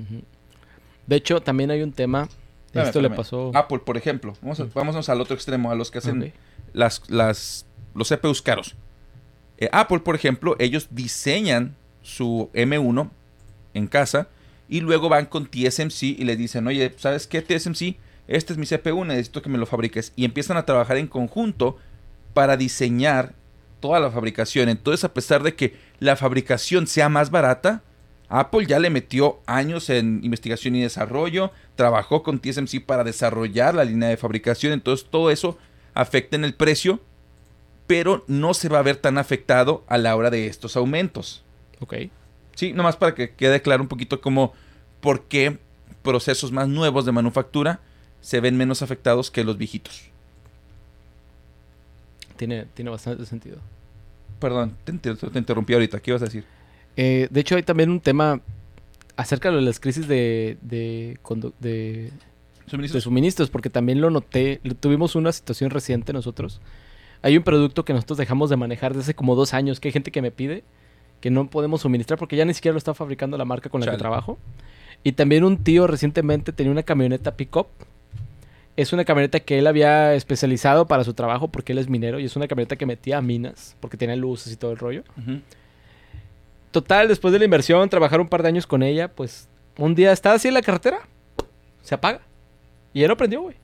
De 1.07 1.15
hecho, 1.15 1.41
también 1.41 1.71
hay 1.71 1.81
un 1.81 1.91
tema. 1.91 2.29
esto 2.71 3.01
le 3.01 3.09
pasó. 3.09 3.49
Apple, 3.55 3.79
por 3.79 3.97
ejemplo. 3.97 4.33
Vamos, 4.75 5.09
al 5.09 5.21
otro 5.21 5.33
extremo, 5.33 5.71
a 5.71 5.75
los 5.75 5.89
que 5.89 5.97
hacen 5.97 6.33
las, 6.73 7.01
las, 7.09 7.65
los 7.95 8.09
CPUs 8.09 8.43
caros. 8.43 8.75
Eh, 9.57 9.69
Apple, 9.71 10.01
por 10.01 10.13
ejemplo, 10.13 10.55
ellos 10.59 10.89
diseñan 10.91 11.75
su 12.03 12.51
M1 12.53 13.09
en 13.73 13.87
casa 13.87 14.27
y 14.67 14.81
luego 14.81 15.09
van 15.09 15.25
con 15.25 15.47
TSMC 15.47 16.03
y 16.03 16.23
le 16.23 16.35
dicen, 16.35 16.67
oye, 16.67 16.93
¿sabes 16.97 17.27
qué 17.27 17.41
TSMC? 17.41 17.97
Este 18.27 18.53
es 18.53 18.57
mi 18.57 18.67
CPU, 18.67 19.03
necesito 19.05 19.41
que 19.41 19.49
me 19.49 19.57
lo 19.57 19.65
fabriques. 19.65 20.13
Y 20.15 20.25
empiezan 20.25 20.57
a 20.57 20.65
trabajar 20.65 20.97
en 20.97 21.07
conjunto 21.07 21.77
para 22.33 22.57
diseñar 22.57 23.33
toda 23.79 23.99
la 23.99 24.11
fabricación. 24.11 24.69
Entonces, 24.69 25.03
a 25.03 25.13
pesar 25.13 25.41
de 25.41 25.55
que 25.55 25.75
la 25.99 26.15
fabricación 26.15 26.85
sea 26.85 27.09
más 27.09 27.31
barata, 27.31 27.81
Apple 28.27 28.67
ya 28.67 28.77
le 28.77 28.91
metió 28.91 29.39
años 29.47 29.89
en 29.89 30.19
investigación 30.23 30.75
y 30.75 30.81
desarrollo, 30.81 31.51
trabajó 31.75 32.21
con 32.21 32.39
TSMC 32.39 32.85
para 32.85 33.03
desarrollar 33.03 33.73
la 33.73 33.85
línea 33.85 34.09
de 34.09 34.17
fabricación, 34.17 34.73
entonces 34.73 35.07
todo 35.09 35.31
eso 35.31 35.57
afecta 35.95 36.35
en 36.35 36.43
el 36.43 36.53
precio 36.53 37.01
pero 37.89 38.23
no 38.27 38.53
se 38.53 38.69
va 38.69 38.77
a 38.77 38.83
ver 38.83 38.97
tan 38.97 39.17
afectado 39.17 39.83
a 39.87 39.97
la 39.97 40.15
hora 40.15 40.29
de 40.29 40.45
estos 40.45 40.77
aumentos. 40.77 41.43
Ok. 41.79 41.95
Sí, 42.59 42.73
nomás 42.73 42.97
para 42.97 43.15
que 43.15 43.29
quede 43.29 43.61
claro 43.61 43.81
un 43.83 43.87
poquito 43.87 44.19
como 44.19 44.51
por 44.99 45.23
qué 45.29 45.59
procesos 46.03 46.51
más 46.51 46.67
nuevos 46.67 47.05
de 47.05 47.13
manufactura 47.13 47.79
se 48.19 48.41
ven 48.41 48.57
menos 48.57 48.81
afectados 48.81 49.31
que 49.31 49.45
los 49.45 49.57
viejitos. 49.57 50.09
Tiene, 52.35 52.65
tiene 52.73 52.91
bastante 52.91 53.25
sentido. 53.25 53.59
Perdón, 54.41 54.75
te, 54.83 54.91
inter- 54.91 55.15
te 55.15 55.39
interrumpí 55.39 55.73
ahorita. 55.73 56.01
¿Qué 56.01 56.11
ibas 56.11 56.21
a 56.21 56.25
decir? 56.25 56.43
Eh, 56.97 57.29
de 57.31 57.39
hecho, 57.39 57.55
hay 57.55 57.63
también 57.63 57.89
un 57.91 58.01
tema 58.01 58.41
acerca 59.15 59.51
de 59.51 59.61
las 59.61 59.79
crisis 59.79 60.05
de, 60.09 60.57
de, 60.61 61.17
de, 61.29 61.51
de 61.61 62.11
¿Suministros? 62.67 63.03
suministros, 63.03 63.49
porque 63.49 63.69
también 63.69 64.01
lo 64.01 64.09
noté. 64.09 64.59
Tuvimos 64.81 65.15
una 65.15 65.31
situación 65.31 65.69
reciente 65.69 66.11
nosotros. 66.11 66.59
Hay 67.21 67.37
un 67.37 67.43
producto 67.43 67.85
que 67.85 67.93
nosotros 67.93 68.17
dejamos 68.17 68.49
de 68.49 68.57
manejar 68.57 68.91
desde 68.91 69.03
hace 69.03 69.13
como 69.13 69.35
dos 69.37 69.53
años, 69.53 69.79
que 69.79 69.87
hay 69.87 69.93
gente 69.93 70.11
que 70.11 70.21
me 70.21 70.31
pide 70.31 70.65
que 71.21 71.29
no 71.29 71.49
podemos 71.49 71.81
suministrar 71.81 72.17
porque 72.19 72.35
ya 72.35 72.45
ni 72.45 72.53
siquiera 72.53 72.73
lo 72.73 72.77
está 72.77 72.93
fabricando 72.93 73.37
la 73.37 73.45
marca 73.45 73.69
con 73.69 73.81
la 73.81 73.85
Chale. 73.85 73.97
que 73.97 74.01
trabajo. 74.01 74.37
Y 75.03 75.13
también 75.13 75.43
un 75.43 75.57
tío 75.63 75.87
recientemente 75.87 76.51
tenía 76.51 76.71
una 76.71 76.83
camioneta 76.83 77.35
pick-up. 77.35 77.67
Es 78.75 78.93
una 78.93 79.03
camioneta 79.03 79.39
que 79.41 79.59
él 79.59 79.67
había 79.67 80.13
especializado 80.13 80.87
para 80.87 81.03
su 81.03 81.13
trabajo 81.13 81.49
porque 81.49 81.73
él 81.73 81.77
es 81.79 81.89
minero 81.89 82.19
y 82.19 82.25
es 82.25 82.35
una 82.35 82.47
camioneta 82.47 82.75
que 82.77 82.85
metía 82.85 83.17
a 83.17 83.21
minas 83.21 83.75
porque 83.81 83.97
tenía 83.97 84.15
luces 84.15 84.53
y 84.53 84.55
todo 84.55 84.71
el 84.71 84.77
rollo. 84.77 85.03
Total, 86.71 87.07
después 87.07 87.31
de 87.33 87.39
la 87.39 87.45
inversión, 87.45 87.89
trabajar 87.89 88.21
un 88.21 88.27
par 88.29 88.43
de 88.43 88.49
años 88.49 88.67
con 88.67 88.83
ella, 88.83 89.07
pues 89.09 89.47
un 89.77 89.95
día 89.95 90.11
estaba 90.11 90.35
así 90.35 90.47
en 90.47 90.53
la 90.53 90.61
carretera, 90.61 90.99
se 91.81 91.95
apaga. 91.95 92.21
Y 92.93 93.01
él 93.01 93.07
no 93.09 93.17
prendió, 93.17 93.41
güey. 93.41 93.55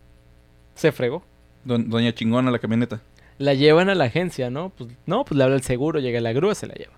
Se 0.76 0.92
fregó. 0.92 1.24
Don- 1.64 1.90
Doña 1.90 2.14
Chingona, 2.14 2.52
la 2.52 2.60
camioneta. 2.60 3.00
La 3.38 3.54
llevan 3.54 3.90
a 3.90 3.96
la 3.96 4.06
agencia, 4.06 4.50
¿no? 4.50 4.70
Pues 4.70 4.90
no, 5.06 5.24
pues 5.26 5.38
le 5.38 5.44
habla 5.44 5.56
el 5.56 5.62
seguro, 5.62 6.00
llega 6.00 6.20
la 6.22 6.34
grúa, 6.34 6.56
se 6.56 6.68
la 6.68 6.74
lleva. 6.74 6.94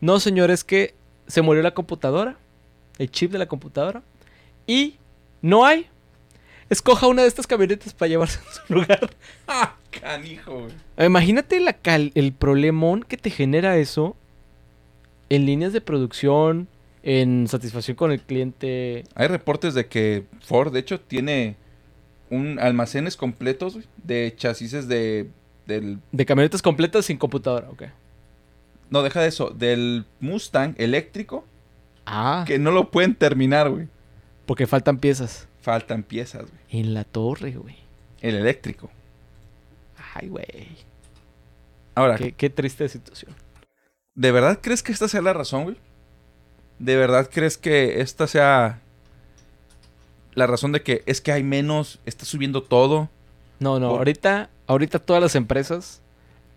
No, 0.00 0.20
señores, 0.20 0.64
que 0.64 0.94
se 1.26 1.42
murió 1.42 1.62
la 1.62 1.74
computadora, 1.74 2.36
el 2.98 3.10
chip 3.10 3.32
de 3.32 3.38
la 3.38 3.46
computadora, 3.46 4.02
y 4.66 4.96
no 5.42 5.64
hay. 5.64 5.86
Escoja 6.70 7.06
una 7.06 7.22
de 7.22 7.28
estas 7.28 7.46
camionetas 7.46 7.94
para 7.94 8.08
llevarse 8.10 8.38
a 8.40 8.66
su 8.66 8.74
lugar. 8.74 9.10
¡Ah, 9.48 9.74
canijo! 9.90 10.60
güey! 10.96 11.06
Imagínate 11.06 11.60
la 11.60 11.72
cal- 11.72 12.12
el 12.14 12.32
problemón 12.32 13.02
que 13.02 13.16
te 13.16 13.30
genera 13.30 13.78
eso 13.78 14.14
en 15.30 15.46
líneas 15.46 15.72
de 15.72 15.80
producción, 15.80 16.68
en 17.02 17.48
satisfacción 17.48 17.96
con 17.96 18.12
el 18.12 18.20
cliente. 18.20 19.04
Hay 19.14 19.28
reportes 19.28 19.72
de 19.74 19.86
que 19.86 20.24
Ford, 20.42 20.72
de 20.72 20.80
hecho, 20.80 21.00
tiene 21.00 21.56
un 22.30 22.58
almacenes 22.58 23.16
completos 23.16 23.78
de 24.04 24.34
chasis 24.36 24.86
de 24.88 25.28
del 25.66 25.98
De 26.12 26.26
camionetas 26.26 26.60
completas 26.62 27.06
sin 27.06 27.16
computadora, 27.16 27.68
ok. 27.70 27.84
No 28.90 29.02
deja 29.02 29.20
de 29.20 29.28
eso, 29.28 29.50
del 29.50 30.04
Mustang 30.20 30.74
eléctrico 30.78 31.44
Ah, 32.06 32.44
que 32.46 32.58
no 32.58 32.70
lo 32.70 32.90
pueden 32.90 33.14
terminar, 33.14 33.68
güey. 33.70 33.88
porque 34.46 34.66
faltan 34.66 34.98
piezas. 34.98 35.46
Faltan 35.60 36.02
piezas, 36.02 36.42
güey. 36.42 36.60
En 36.70 36.94
la 36.94 37.04
torre, 37.04 37.52
güey. 37.52 37.76
El 38.22 38.34
eléctrico. 38.36 38.90
Ay, 40.14 40.28
güey. 40.28 40.68
Ahora, 41.94 42.16
Qué, 42.16 42.32
qué 42.32 42.48
triste 42.50 42.88
situación. 42.88 43.32
¿de 44.14 44.32
verdad 44.32 44.58
crees 44.60 44.82
que 44.82 44.90
esta 44.92 45.06
sea 45.08 45.20
la 45.22 45.32
razón, 45.32 45.64
güey? 45.64 45.76
¿De 46.78 46.96
verdad 46.96 47.28
crees 47.32 47.56
que 47.58 48.00
esta 48.00 48.26
sea 48.26 48.80
la 50.34 50.46
razón 50.46 50.72
de 50.72 50.82
que 50.82 51.02
es 51.06 51.20
que 51.20 51.30
hay 51.32 51.42
menos, 51.42 52.00
está 52.06 52.24
subiendo 52.24 52.62
todo? 52.62 53.08
No, 53.60 53.78
no, 53.78 53.90
Por- 53.90 53.98
ahorita, 53.98 54.48
ahorita 54.66 54.98
todas 55.00 55.22
las 55.22 55.34
empresas 55.34 56.00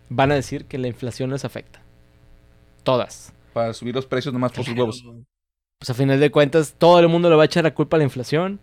van 0.10 0.32
a 0.32 0.36
decir 0.36 0.65
que 0.65 0.78
la 0.78 0.88
inflación 0.88 1.30
les 1.32 1.44
afecta. 1.46 1.81
Todas. 2.84 3.34
Para 3.54 3.74
subir 3.74 3.94
los 3.96 4.06
precios 4.06 4.34
nomás 4.34 4.52
por 4.52 4.63
sus 4.65 4.74
huevos. 4.78 5.04
Pues 5.80 5.89
a 5.89 5.94
final 5.94 6.20
de 6.20 6.30
cuentas, 6.32 6.76
todo 6.78 7.00
el 7.00 7.08
mundo 7.08 7.30
le 7.30 7.36
va 7.36 7.44
a 7.44 7.46
echar 7.46 7.63
la 7.63 7.74
culpa 7.74 7.98
a 7.98 8.00
la 8.00 8.04
inflación. 8.04 8.60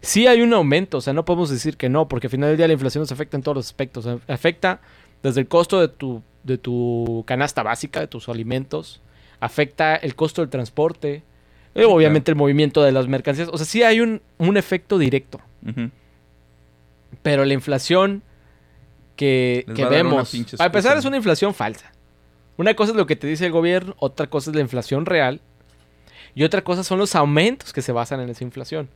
Sí 0.00 0.26
hay 0.26 0.42
un 0.42 0.52
aumento, 0.52 0.98
o 0.98 1.00
sea, 1.00 1.12
no 1.12 1.24
podemos 1.24 1.48
decir 1.50 1.76
que 1.76 1.88
no, 1.88 2.08
porque 2.08 2.26
al 2.26 2.30
final 2.32 2.48
del 2.48 2.56
día 2.56 2.66
la 2.66 2.72
inflación 2.72 3.02
nos 3.02 3.12
afecta 3.12 3.36
en 3.36 3.42
todos 3.44 3.56
los 3.56 3.66
aspectos. 3.66 4.06
A- 4.06 4.18
Afecta 4.26 4.80
desde 5.22 5.40
el 5.40 5.46
costo 5.48 5.80
de 5.80 5.86
tu, 5.88 6.22
de 6.42 6.58
tu 6.58 7.22
canasta 7.26 7.62
básica, 7.62 8.00
de 8.00 8.08
tus 8.08 8.28
alimentos, 8.28 9.00
afecta 9.38 9.94
el 9.94 10.16
costo 10.16 10.42
del 10.42 10.50
transporte, 10.50 11.22
eh, 11.76 11.84
obviamente 11.84 12.32
el 12.32 12.36
movimiento 12.36 12.82
de 12.82 12.90
las 12.90 13.06
mercancías. 13.06 13.48
O 13.52 13.56
sea, 13.56 13.64
sí 13.66 13.84
hay 13.84 14.00
un, 14.00 14.20
un 14.38 14.56
efecto 14.56 14.98
directo. 14.98 15.40
Pero 17.22 17.44
la 17.44 17.54
inflación 17.54 18.22
que, 19.14 19.64
vemos, 19.90 20.34
a 20.60 20.66
empezar 20.66 20.96
es 20.98 21.04
una 21.04 21.16
inflación 21.18 21.54
falsa. 21.54 21.91
Una 22.56 22.74
cosa 22.74 22.92
es 22.92 22.96
lo 22.96 23.06
que 23.06 23.16
te 23.16 23.26
dice 23.26 23.46
el 23.46 23.52
gobierno, 23.52 23.94
otra 23.98 24.28
cosa 24.28 24.50
es 24.50 24.56
la 24.56 24.62
inflación 24.62 25.06
real 25.06 25.40
y 26.34 26.44
otra 26.44 26.62
cosa 26.62 26.84
son 26.84 26.98
los 26.98 27.14
aumentos 27.14 27.72
que 27.72 27.82
se 27.82 27.92
basan 27.92 28.20
en 28.20 28.28
esa 28.28 28.44
inflación. 28.44 28.88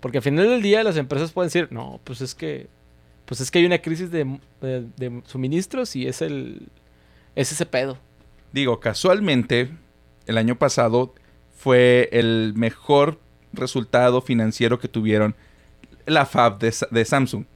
Porque 0.00 0.18
al 0.18 0.24
final 0.24 0.48
del 0.48 0.62
día 0.62 0.84
las 0.84 0.96
empresas 0.96 1.32
pueden 1.32 1.48
decir, 1.48 1.68
no, 1.70 2.00
pues 2.04 2.20
es 2.20 2.34
que, 2.34 2.68
pues 3.24 3.40
es 3.40 3.50
que 3.50 3.58
hay 3.58 3.66
una 3.66 3.78
crisis 3.78 4.10
de, 4.10 4.38
suministros 5.24 5.96
y 5.96 6.06
es 6.06 6.22
el, 6.22 6.68
es 7.34 7.52
ese 7.52 7.66
pedo. 7.66 7.98
Digo, 8.52 8.80
casualmente, 8.80 9.70
el 10.26 10.38
año 10.38 10.56
pasado 10.56 11.14
fue 11.56 12.08
el 12.12 12.52
mejor 12.54 13.18
resultado 13.52 14.20
financiero 14.20 14.78
que 14.78 14.88
tuvieron 14.88 15.34
la 16.06 16.26
FAB 16.26 16.58
de 16.58 17.04
Samsung. 17.04 17.46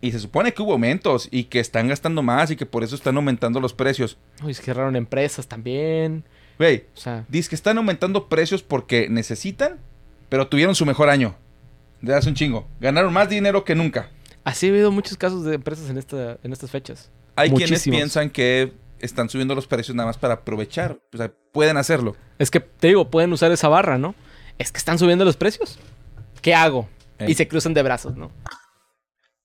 Y 0.00 0.12
se 0.12 0.18
supone 0.18 0.52
que 0.54 0.62
hubo 0.62 0.72
aumentos 0.72 1.28
y 1.30 1.44
que 1.44 1.60
están 1.60 1.88
gastando 1.88 2.22
más 2.22 2.50
y 2.50 2.56
que 2.56 2.64
por 2.66 2.82
eso 2.82 2.94
están 2.94 3.16
aumentando 3.16 3.60
los 3.60 3.74
precios. 3.74 4.16
Uy, 4.42 4.54
se 4.54 4.62
cerraron 4.62 4.96
empresas 4.96 5.46
también. 5.46 6.24
Güey, 6.58 6.84
O 6.94 6.98
sea, 6.98 7.24
dice 7.28 7.50
que 7.50 7.54
están 7.54 7.76
aumentando 7.78 8.28
precios 8.28 8.62
porque 8.62 9.08
necesitan, 9.08 9.78
pero 10.28 10.48
tuvieron 10.48 10.74
su 10.74 10.86
mejor 10.86 11.10
año. 11.10 11.34
De 12.00 12.14
hace 12.14 12.28
un 12.30 12.34
chingo. 12.34 12.66
Ganaron 12.80 13.12
más 13.12 13.28
dinero 13.28 13.64
que 13.64 13.74
nunca. 13.74 14.08
así 14.44 14.66
ha 14.66 14.70
habido 14.70 14.90
muchos 14.90 15.18
casos 15.18 15.44
de 15.44 15.54
empresas 15.56 15.90
en, 15.90 15.98
esta, 15.98 16.38
en 16.42 16.52
estas 16.52 16.70
fechas. 16.70 17.10
Hay 17.36 17.50
quienes 17.50 17.82
piensan 17.84 18.30
que 18.30 18.72
están 19.00 19.28
subiendo 19.28 19.54
los 19.54 19.66
precios 19.66 19.94
nada 19.94 20.06
más 20.06 20.18
para 20.18 20.34
aprovechar. 20.34 20.98
O 21.12 21.16
sea, 21.18 21.30
pueden 21.52 21.76
hacerlo. 21.76 22.16
Es 22.38 22.50
que 22.50 22.60
te 22.60 22.88
digo, 22.88 23.10
pueden 23.10 23.32
usar 23.32 23.52
esa 23.52 23.68
barra, 23.68 23.98
¿no? 23.98 24.14
Es 24.58 24.72
que 24.72 24.78
están 24.78 24.98
subiendo 24.98 25.24
los 25.26 25.36
precios. 25.36 25.78
¿Qué 26.40 26.54
hago? 26.54 26.88
Y 27.26 27.34
se 27.34 27.46
cruzan 27.48 27.74
de 27.74 27.82
brazos, 27.82 28.16
¿no? 28.16 28.30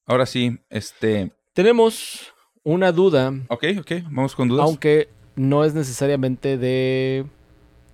Ahora 0.06 0.26
sí, 0.26 0.60
este... 0.70 1.32
Tenemos 1.54 2.34
una 2.64 2.92
duda, 2.92 3.34
Ok, 3.48 3.64
ok, 3.80 3.92
vamos 4.10 4.36
con 4.36 4.48
dudas. 4.48 4.66
aunque 4.66 5.10
no 5.36 5.64
es 5.64 5.74
necesariamente 5.74 6.58
de... 6.58 7.26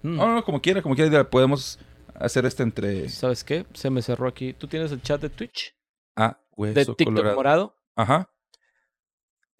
Mm, 0.02 0.16
No, 0.16 0.36
no, 0.36 0.44
como 0.44 0.62
quiera, 0.62 0.82
como 0.82 0.96
quiera, 0.96 1.30
podemos 1.30 1.80
hacer 2.16 2.46
este 2.46 2.64
entre 2.64 3.10
¿Sabes 3.10 3.44
qué? 3.44 3.66
Se 3.74 3.90
me 3.90 4.02
cerró 4.02 4.28
aquí. 4.28 4.54
¿Tú 4.54 4.68
tienes 4.68 4.92
el 4.92 5.02
chat 5.02 5.22
de 5.22 5.30
Twitch? 5.30 5.76
A, 6.16 6.38
hueso, 6.56 6.74
De 6.74 6.86
TikTok 6.86 7.06
colorado. 7.06 7.36
morado. 7.36 7.76
Ajá. 7.96 8.30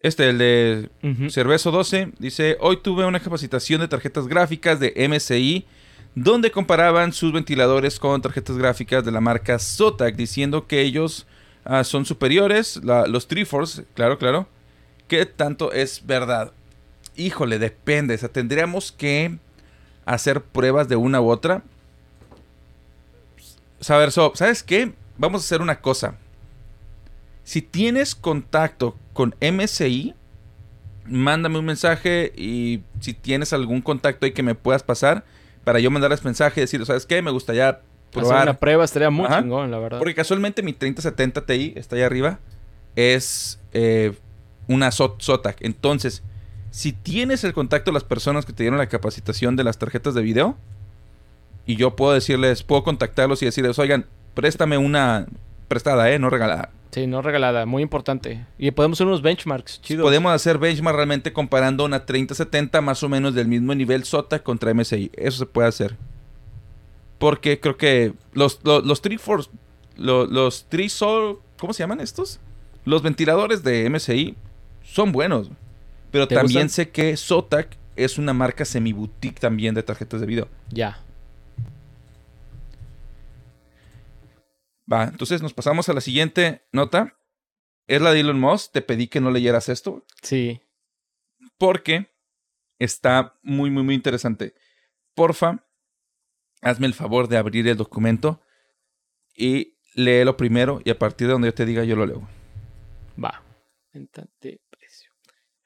Este, 0.00 0.28
el 0.30 0.38
de. 0.38 0.90
Cervezo 1.30 1.70
12, 1.70 2.12
dice, 2.18 2.56
hoy 2.60 2.78
tuve 2.78 3.04
una 3.04 3.20
capacitación 3.20 3.80
de 3.80 3.88
tarjetas 3.88 4.26
gráficas 4.26 4.80
de 4.80 4.92
MSI 5.08 5.64
donde 6.14 6.50
comparaban 6.50 7.12
sus 7.12 7.32
ventiladores 7.32 7.98
con 8.00 8.20
tarjetas 8.20 8.58
gráficas 8.58 9.04
de 9.04 9.12
la 9.12 9.20
marca 9.20 9.58
Zotac, 9.60 10.14
diciendo 10.16 10.66
que 10.66 10.82
ellos 10.82 11.26
ah, 11.64 11.84
son 11.84 12.04
superiores, 12.04 12.80
los 12.82 13.28
Triforce, 13.28 13.84
claro, 13.94 14.18
claro. 14.18 14.46
¿Qué 15.08 15.26
tanto 15.26 15.72
es 15.72 16.06
verdad? 16.06 16.52
Híjole, 17.16 17.58
depende, 17.58 18.14
o 18.14 18.18
sea, 18.18 18.28
tendríamos 18.30 18.92
que 18.92 19.38
hacer 20.04 20.42
pruebas 20.42 20.88
de 20.88 20.96
una 20.96 21.20
u 21.20 21.30
otra. 21.30 21.62
Saber, 23.80 24.12
so, 24.12 24.32
¿sabes 24.34 24.62
qué? 24.62 24.92
Vamos 25.18 25.42
a 25.42 25.44
hacer 25.44 25.60
una 25.60 25.80
cosa. 25.80 26.16
Si 27.44 27.60
tienes 27.60 28.14
contacto 28.14 28.96
con 29.12 29.34
MSI, 29.40 30.14
mándame 31.04 31.58
un 31.58 31.64
mensaje 31.64 32.32
y 32.36 32.82
si 33.00 33.12
tienes 33.12 33.52
algún 33.52 33.82
contacto 33.82 34.24
ahí 34.24 34.32
que 34.32 34.42
me 34.42 34.54
puedas 34.54 34.82
pasar 34.82 35.24
para 35.64 35.80
yo 35.80 35.90
mandarles 35.90 36.24
mensaje 36.24 36.60
y 36.60 36.62
decir, 36.62 36.84
¿sabes 36.86 37.06
qué? 37.06 37.20
Me 37.22 37.30
gustaría 37.30 37.80
Hacer 38.20 38.28
probar. 38.28 38.42
una 38.48 38.58
prueba 38.58 38.84
estaría 38.84 39.10
muy 39.10 39.26
Ajá. 39.26 39.40
chingón, 39.40 39.70
la 39.70 39.78
verdad. 39.78 39.98
Porque 39.98 40.14
casualmente 40.14 40.62
mi 40.62 40.72
3070 40.72 41.46
Ti 41.46 41.72
está 41.76 41.96
ahí 41.96 42.02
arriba. 42.02 42.38
Es 42.96 43.58
eh, 43.72 44.12
una 44.68 44.90
Zotac. 44.92 45.56
Entonces, 45.60 46.22
si 46.70 46.92
tienes 46.92 47.44
el 47.44 47.52
contacto 47.52 47.90
de 47.90 47.94
las 47.94 48.04
personas 48.04 48.44
que 48.46 48.52
te 48.52 48.62
dieron 48.62 48.78
la 48.78 48.88
capacitación 48.88 49.56
de 49.56 49.64
las 49.64 49.78
tarjetas 49.78 50.14
de 50.14 50.22
video, 50.22 50.56
y 51.66 51.76
yo 51.76 51.96
puedo 51.96 52.12
decirles, 52.12 52.62
puedo 52.62 52.82
contactarlos 52.82 53.42
y 53.42 53.46
decirles, 53.46 53.78
oigan, 53.78 54.06
préstame 54.34 54.78
una 54.78 55.26
prestada, 55.68 56.10
¿eh? 56.10 56.18
No 56.18 56.28
regalada. 56.28 56.70
Sí, 56.90 57.06
no 57.06 57.22
regalada, 57.22 57.64
muy 57.64 57.82
importante. 57.82 58.44
Y 58.58 58.70
podemos 58.72 58.96
hacer 58.98 59.06
unos 59.06 59.22
benchmarks, 59.22 59.80
chido. 59.80 60.02
Podemos 60.04 60.32
hacer 60.32 60.58
benchmark 60.58 60.96
realmente 60.96 61.32
comparando 61.32 61.84
una 61.84 62.04
3070 62.04 62.80
más 62.82 63.02
o 63.02 63.08
menos 63.08 63.34
del 63.34 63.48
mismo 63.48 63.74
nivel 63.74 64.04
Zotac 64.04 64.42
contra 64.42 64.74
MSI. 64.74 65.10
Eso 65.14 65.38
se 65.38 65.46
puede 65.46 65.68
hacer. 65.68 65.96
Porque 67.22 67.60
creo 67.60 67.76
que 67.76 68.14
los, 68.32 68.58
los, 68.64 68.84
los 68.84 69.00
Triforce, 69.00 69.48
los, 69.96 70.28
los 70.28 70.68
Trisol, 70.68 71.40
¿cómo 71.56 71.72
se 71.72 71.84
llaman 71.84 72.00
estos? 72.00 72.40
Los 72.84 73.02
ventiladores 73.02 73.62
de 73.62 73.88
MSI 73.88 74.34
son 74.82 75.12
buenos. 75.12 75.48
Pero 76.10 76.26
¿Te 76.26 76.34
también 76.34 76.64
gustan? 76.64 76.68
sé 76.86 76.90
que 76.90 77.16
Zotac 77.16 77.78
es 77.94 78.18
una 78.18 78.32
marca 78.32 78.64
semi-boutique 78.64 79.38
también 79.38 79.72
de 79.74 79.84
tarjetas 79.84 80.20
de 80.20 80.26
video. 80.26 80.48
Ya. 80.70 80.98
Va, 84.92 85.04
entonces 85.04 85.42
nos 85.42 85.54
pasamos 85.54 85.88
a 85.88 85.92
la 85.92 86.00
siguiente 86.00 86.66
nota. 86.72 87.16
Es 87.86 88.00
la 88.02 88.12
de 88.12 88.20
Elon 88.20 88.40
Musk. 88.40 88.72
Te 88.72 88.82
pedí 88.82 89.06
que 89.06 89.20
no 89.20 89.30
leyeras 89.30 89.68
esto 89.68 90.04
Sí. 90.22 90.60
porque 91.56 92.12
está 92.80 93.38
muy, 93.42 93.70
muy, 93.70 93.82
muy 93.84 93.94
interesante. 93.94 94.54
Porfa, 95.14 95.64
hazme 96.62 96.86
el 96.86 96.94
favor 96.94 97.28
de 97.28 97.36
abrir 97.36 97.68
el 97.68 97.76
documento 97.76 98.40
y 99.36 99.74
léelo 99.94 100.36
primero 100.36 100.80
y 100.84 100.90
a 100.90 100.98
partir 100.98 101.26
de 101.26 101.32
donde 101.34 101.48
yo 101.48 101.54
te 101.54 101.66
diga 101.66 101.84
yo 101.84 101.96
lo 101.96 102.06
leo. 102.06 102.28
Va. 103.22 103.42
Venta 103.92 104.24
de 104.40 104.58
precio. 104.70 105.10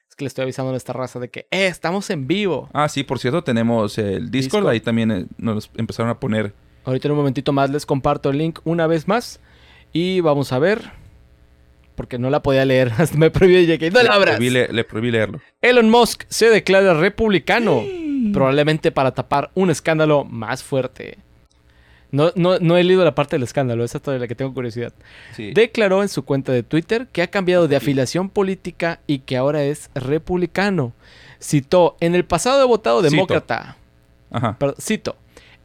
Es 0.09 0.15
que 0.15 0.25
le 0.25 0.27
estoy 0.27 0.43
avisando 0.43 0.73
a 0.73 0.77
esta 0.77 0.91
raza 0.93 1.19
de 1.19 1.29
que, 1.29 1.47
¡eh! 1.51 1.67
Estamos 1.67 2.09
en 2.09 2.27
vivo. 2.27 2.69
Ah, 2.73 2.89
sí, 2.89 3.03
por 3.03 3.19
cierto, 3.19 3.43
tenemos 3.43 3.97
el 3.97 4.29
Discord. 4.31 4.31
Discord. 4.31 4.67
Ahí 4.67 4.79
también 4.81 5.11
eh, 5.11 5.25
nos 5.37 5.69
empezaron 5.77 6.09
a 6.09 6.19
poner. 6.19 6.53
Ahorita 6.83 7.07
en 7.07 7.11
un 7.13 7.17
momentito 7.19 7.53
más 7.53 7.69
les 7.69 7.85
comparto 7.85 8.29
el 8.29 8.37
link 8.37 8.59
una 8.65 8.87
vez 8.87 9.07
más. 9.07 9.39
Y 9.93 10.19
vamos 10.21 10.51
a 10.51 10.59
ver. 10.59 10.91
Porque 11.95 12.19
no 12.19 12.29
la 12.29 12.41
podía 12.43 12.65
leer. 12.65 12.91
Hasta 12.97 13.17
me 13.17 13.31
prohibí 13.31 13.65
de 13.65 13.79
que 13.79 13.89
no 13.91 14.01
la 14.03 14.13
abras. 14.13 14.35
prohibí 14.35 14.49
le- 14.53 14.67
le 14.73 14.83
prohibí 14.83 15.11
leerlo. 15.11 15.39
Elon 15.61 15.89
Musk 15.89 16.23
se 16.27 16.49
declara 16.49 16.93
republicano. 16.95 17.83
Probablemente 18.33 18.91
para 18.91 19.11
tapar 19.11 19.51
un 19.53 19.69
escándalo 19.69 20.23
más 20.23 20.63
fuerte. 20.63 21.17
No, 22.11 22.31
no, 22.35 22.57
no 22.59 22.77
he 22.77 22.83
leído 22.83 23.03
la 23.03 23.15
parte 23.15 23.35
del 23.35 23.43
escándalo, 23.43 23.83
esa 23.83 23.97
es 23.97 24.01
toda 24.01 24.17
la 24.17 24.27
que 24.27 24.35
tengo 24.35 24.53
curiosidad. 24.53 24.93
Sí. 25.35 25.51
Declaró 25.53 26.01
en 26.01 26.09
su 26.09 26.23
cuenta 26.23 26.53
de 26.53 26.63
Twitter 26.63 27.07
que 27.11 27.21
ha 27.21 27.27
cambiado 27.27 27.67
de 27.67 27.75
afiliación 27.75 28.29
política 28.29 29.01
y 29.07 29.19
que 29.19 29.35
ahora 29.35 29.63
es 29.63 29.89
republicano. 29.93 30.93
Citó, 31.41 31.97
en 31.99 32.15
el 32.15 32.23
pasado 32.23 32.61
he 32.61 32.65
votado 32.65 33.01
Cito. 33.01 33.11
demócrata. 33.11 33.77
Ajá. 34.31 34.57
Perdón, 34.57 34.75
cito. 34.79 35.15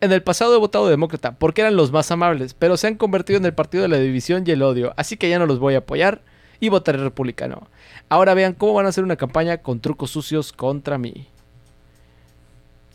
En 0.01 0.11
el 0.11 0.23
pasado 0.23 0.55
he 0.55 0.59
votado 0.59 0.89
demócrata 0.89 1.37
porque 1.37 1.61
eran 1.61 1.77
los 1.77 1.93
más 1.93 2.11
amables, 2.11 2.55
pero 2.55 2.77
se 2.77 2.89
han 2.89 2.97
convertido 2.97 3.39
en 3.39 3.45
el 3.45 3.55
partido 3.55 3.83
de 3.83 3.89
la 3.89 3.99
división 3.99 4.43
y 4.45 4.51
el 4.51 4.63
odio, 4.63 4.93
así 4.97 5.17
que 5.17 5.29
ya 5.29 5.39
no 5.39 5.47
los 5.47 5.61
voy 5.61 5.75
a 5.75 5.79
apoyar 5.79 6.23
y 6.59 6.69
votaré 6.71 6.99
republicano. 6.99 7.69
Ahora 8.09 8.35
vean 8.35 8.55
cómo 8.55 8.75
van 8.75 8.87
a 8.87 8.89
hacer 8.89 9.05
una 9.05 9.17
campaña 9.17 9.59
con 9.59 9.81
trucos 9.81 10.11
sucios 10.11 10.53
contra 10.53 10.99
mí. 10.99 11.29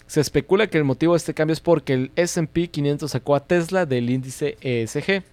Se 0.07 0.21
especula 0.21 0.67
que 0.67 0.77
el 0.77 0.83
motivo 0.83 1.13
de 1.13 1.17
este 1.17 1.33
cambio 1.33 1.53
es 1.53 1.59
porque 1.59 1.93
el 1.93 2.11
S&P 2.15 2.69
500 2.69 3.11
sacó 3.11 3.35
a 3.35 3.45
Tesla 3.45 3.85
del 3.85 4.09
índice 4.09 4.57
ESG. 4.61 5.23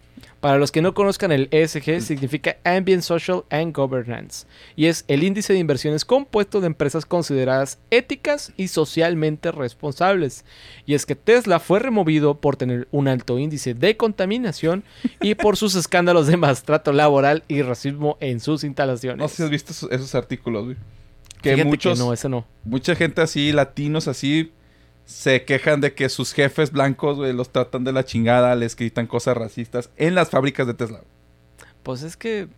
Para 0.40 0.58
los 0.58 0.70
que 0.70 0.82
no 0.82 0.92
conozcan, 0.92 1.32
el 1.32 1.48
ESG 1.50 2.02
significa 2.02 2.58
Ambient 2.64 3.02
Social 3.02 3.44
and 3.48 3.74
Governance 3.74 4.46
y 4.76 4.86
es 4.86 5.04
el 5.08 5.22
índice 5.22 5.54
de 5.54 5.58
inversiones 5.58 6.04
compuesto 6.04 6.60
de 6.60 6.66
empresas 6.66 7.06
consideradas 7.06 7.78
éticas 7.90 8.52
y 8.56 8.68
socialmente 8.68 9.52
responsables. 9.52 10.44
Y 10.84 10.94
es 10.94 11.06
que 11.06 11.16
Tesla 11.16 11.60
fue 11.60 11.78
removido 11.78 12.40
por 12.40 12.56
tener 12.56 12.88
un 12.90 13.08
alto 13.08 13.38
índice 13.38 13.72
de 13.72 13.96
contaminación 13.96 14.84
y 15.22 15.34
por 15.34 15.56
sus 15.56 15.76
escándalos 15.76 16.26
de 16.26 16.36
maltrato 16.36 16.92
laboral 16.92 17.42
y 17.48 17.62
racismo 17.62 18.18
en 18.20 18.38
sus 18.40 18.64
instalaciones. 18.64 19.18
No 19.18 19.28
sé 19.28 19.36
si 19.36 19.42
has 19.44 19.50
visto 19.50 19.72
esos, 19.72 19.90
esos 19.90 20.14
artículos, 20.14 20.64
güey. 20.64 20.76
Que 21.40 21.54
Fíjate 21.54 21.64
muchos, 21.64 21.98
no, 21.98 22.12
ese 22.12 22.28
no. 22.28 22.46
mucha 22.64 22.94
gente 22.94 23.22
así, 23.22 23.52
latinos 23.52 24.08
así, 24.08 24.52
se 25.04 25.44
quejan 25.44 25.80
de 25.80 25.94
que 25.94 26.08
sus 26.08 26.32
jefes 26.32 26.72
blancos, 26.72 27.16
güey, 27.16 27.32
los 27.32 27.50
tratan 27.50 27.84
de 27.84 27.92
la 27.92 28.04
chingada, 28.04 28.54
les 28.54 28.74
gritan 28.76 29.06
cosas 29.06 29.36
racistas 29.36 29.90
en 29.96 30.14
las 30.14 30.30
fábricas 30.30 30.66
de 30.66 30.74
Tesla. 30.74 31.02
Pues 31.82 32.02
es 32.02 32.16
que 32.16 32.48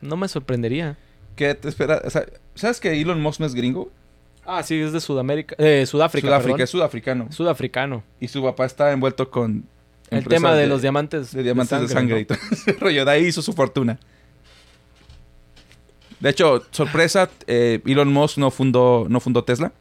no 0.00 0.16
me 0.16 0.28
sorprendería. 0.28 0.96
¿Qué 1.36 1.54
te 1.54 1.68
espera? 1.68 2.00
O 2.04 2.10
sea, 2.10 2.24
¿Sabes 2.54 2.80
que 2.80 3.00
Elon 3.00 3.20
Musk 3.20 3.40
no 3.40 3.46
es 3.46 3.54
gringo? 3.54 3.90
Ah, 4.46 4.62
sí, 4.62 4.80
es 4.80 4.92
de 4.92 5.00
Sudamérica. 5.00 5.54
Eh, 5.58 5.84
Sudáfrica, 5.86 6.26
Sudáfrica, 6.28 6.42
perdón. 6.42 6.60
es 6.62 6.70
sudafricano. 6.70 7.32
Sudafricano. 7.32 8.04
Y 8.20 8.28
su 8.28 8.42
papá 8.42 8.64
está 8.64 8.92
envuelto 8.92 9.30
con... 9.30 9.64
El 10.08 10.26
tema 10.26 10.54
de, 10.54 10.68
los 10.68 10.82
diamantes. 10.82 11.32
de 11.32 11.42
diamantes 11.42 11.80
de 11.80 11.88
sangre, 11.88 12.14
¿no? 12.14 12.20
y 12.20 12.24
todo 12.26 12.38
ese 12.52 12.72
rollo. 12.80 13.04
De 13.04 13.10
ahí 13.10 13.26
hizo 13.26 13.42
su 13.42 13.52
fortuna. 13.52 13.98
De 16.20 16.30
hecho, 16.30 16.64
sorpresa, 16.70 17.28
eh, 17.48 17.82
Elon 17.84 18.12
Musk 18.12 18.38
no 18.38 18.52
fundó, 18.52 19.06
no 19.08 19.18
fundó 19.18 19.42
Tesla. 19.42 19.72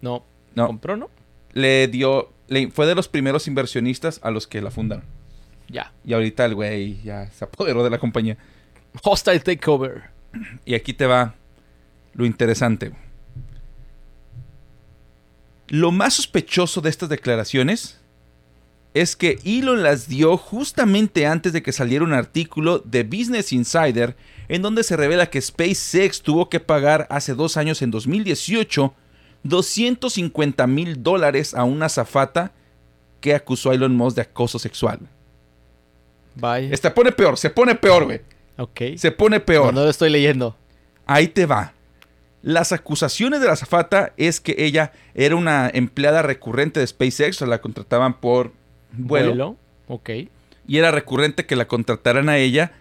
No. 0.00 0.24
No. 0.56 0.66
¿Compró, 0.66 0.96
no? 0.96 1.08
Le 1.52 1.86
dio, 1.86 2.32
le- 2.48 2.70
fue 2.72 2.86
de 2.86 2.94
los 2.96 3.06
primeros 3.08 3.46
inversionistas 3.46 4.18
a 4.24 4.30
los 4.32 4.46
que 4.48 4.60
la 4.60 4.70
fundaron. 4.72 5.04
Ya. 5.68 5.92
Y 6.04 6.12
ahorita 6.14 6.44
el 6.44 6.54
güey 6.56 7.00
ya 7.02 7.30
se 7.30 7.44
apoderó 7.44 7.84
de 7.84 7.90
la 7.90 7.98
compañía. 7.98 8.36
Hostile 9.04 9.38
Takeover. 9.40 10.04
Y 10.64 10.74
aquí 10.74 10.92
te 10.92 11.06
va 11.06 11.34
lo 12.14 12.24
interesante. 12.26 12.92
Lo 15.68 15.90
más 15.90 16.14
sospechoso 16.14 16.80
de 16.80 16.90
estas 16.90 17.08
declaraciones 17.08 17.98
es 18.94 19.16
que 19.16 19.38
Elon 19.44 19.82
las 19.82 20.08
dio 20.08 20.36
justamente 20.38 21.26
antes 21.26 21.52
de 21.52 21.62
que 21.62 21.72
saliera 21.72 22.04
un 22.04 22.12
artículo 22.14 22.78
de 22.78 23.02
Business 23.02 23.52
Insider 23.52 24.16
en 24.48 24.62
donde 24.62 24.84
se 24.84 24.96
revela 24.96 25.28
que 25.28 25.40
SpaceX 25.40 26.22
tuvo 26.22 26.48
que 26.48 26.60
pagar 26.60 27.06
hace 27.10 27.34
dos 27.34 27.56
años, 27.56 27.82
en 27.82 27.90
2018, 27.90 28.94
250 29.42 30.66
mil 30.66 31.02
dólares 31.02 31.54
a 31.54 31.64
una 31.64 31.88
zafata 31.88 32.52
que 33.20 33.34
acusó 33.34 33.70
a 33.70 33.74
Elon 33.74 33.94
Musk 33.96 34.16
de 34.16 34.22
acoso 34.22 34.58
sexual. 34.58 35.00
Bye. 36.34 36.76
Se 36.76 36.90
pone 36.90 37.12
peor, 37.12 37.36
se 37.38 37.50
pone 37.50 37.74
peor, 37.74 38.04
güey. 38.04 38.20
Ok. 38.58 38.80
Se 38.96 39.10
pone 39.10 39.40
peor. 39.40 39.66
No, 39.66 39.80
no 39.80 39.84
lo 39.84 39.90
estoy 39.90 40.10
leyendo. 40.10 40.56
Ahí 41.06 41.28
te 41.28 41.46
va. 41.46 41.72
Las 42.42 42.72
acusaciones 42.72 43.40
de 43.40 43.46
la 43.46 43.54
azafata 43.54 44.12
es 44.16 44.40
que 44.40 44.54
ella 44.58 44.92
era 45.14 45.34
una 45.34 45.68
empleada 45.72 46.22
recurrente 46.22 46.78
de 46.80 46.86
SpaceX, 46.86 47.40
o 47.42 47.46
la 47.46 47.60
contrataban 47.60 48.20
por 48.20 48.52
vuelo, 48.92 49.56
Ok. 49.88 50.10
y 50.68 50.78
era 50.78 50.90
recurrente 50.90 51.46
que 51.46 51.56
la 51.56 51.66
contrataran 51.66 52.28
a 52.28 52.38
ella. 52.38 52.72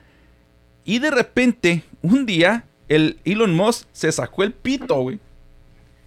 Y 0.83 0.99
de 0.99 1.09
repente, 1.09 1.83
un 2.03 2.25
día, 2.25 2.65
el 2.89 3.19
Elon 3.25 3.55
Musk 3.55 3.87
se 3.91 4.11
sacó 4.11 4.43
el 4.43 4.51
pito, 4.53 4.95
güey. 5.01 5.19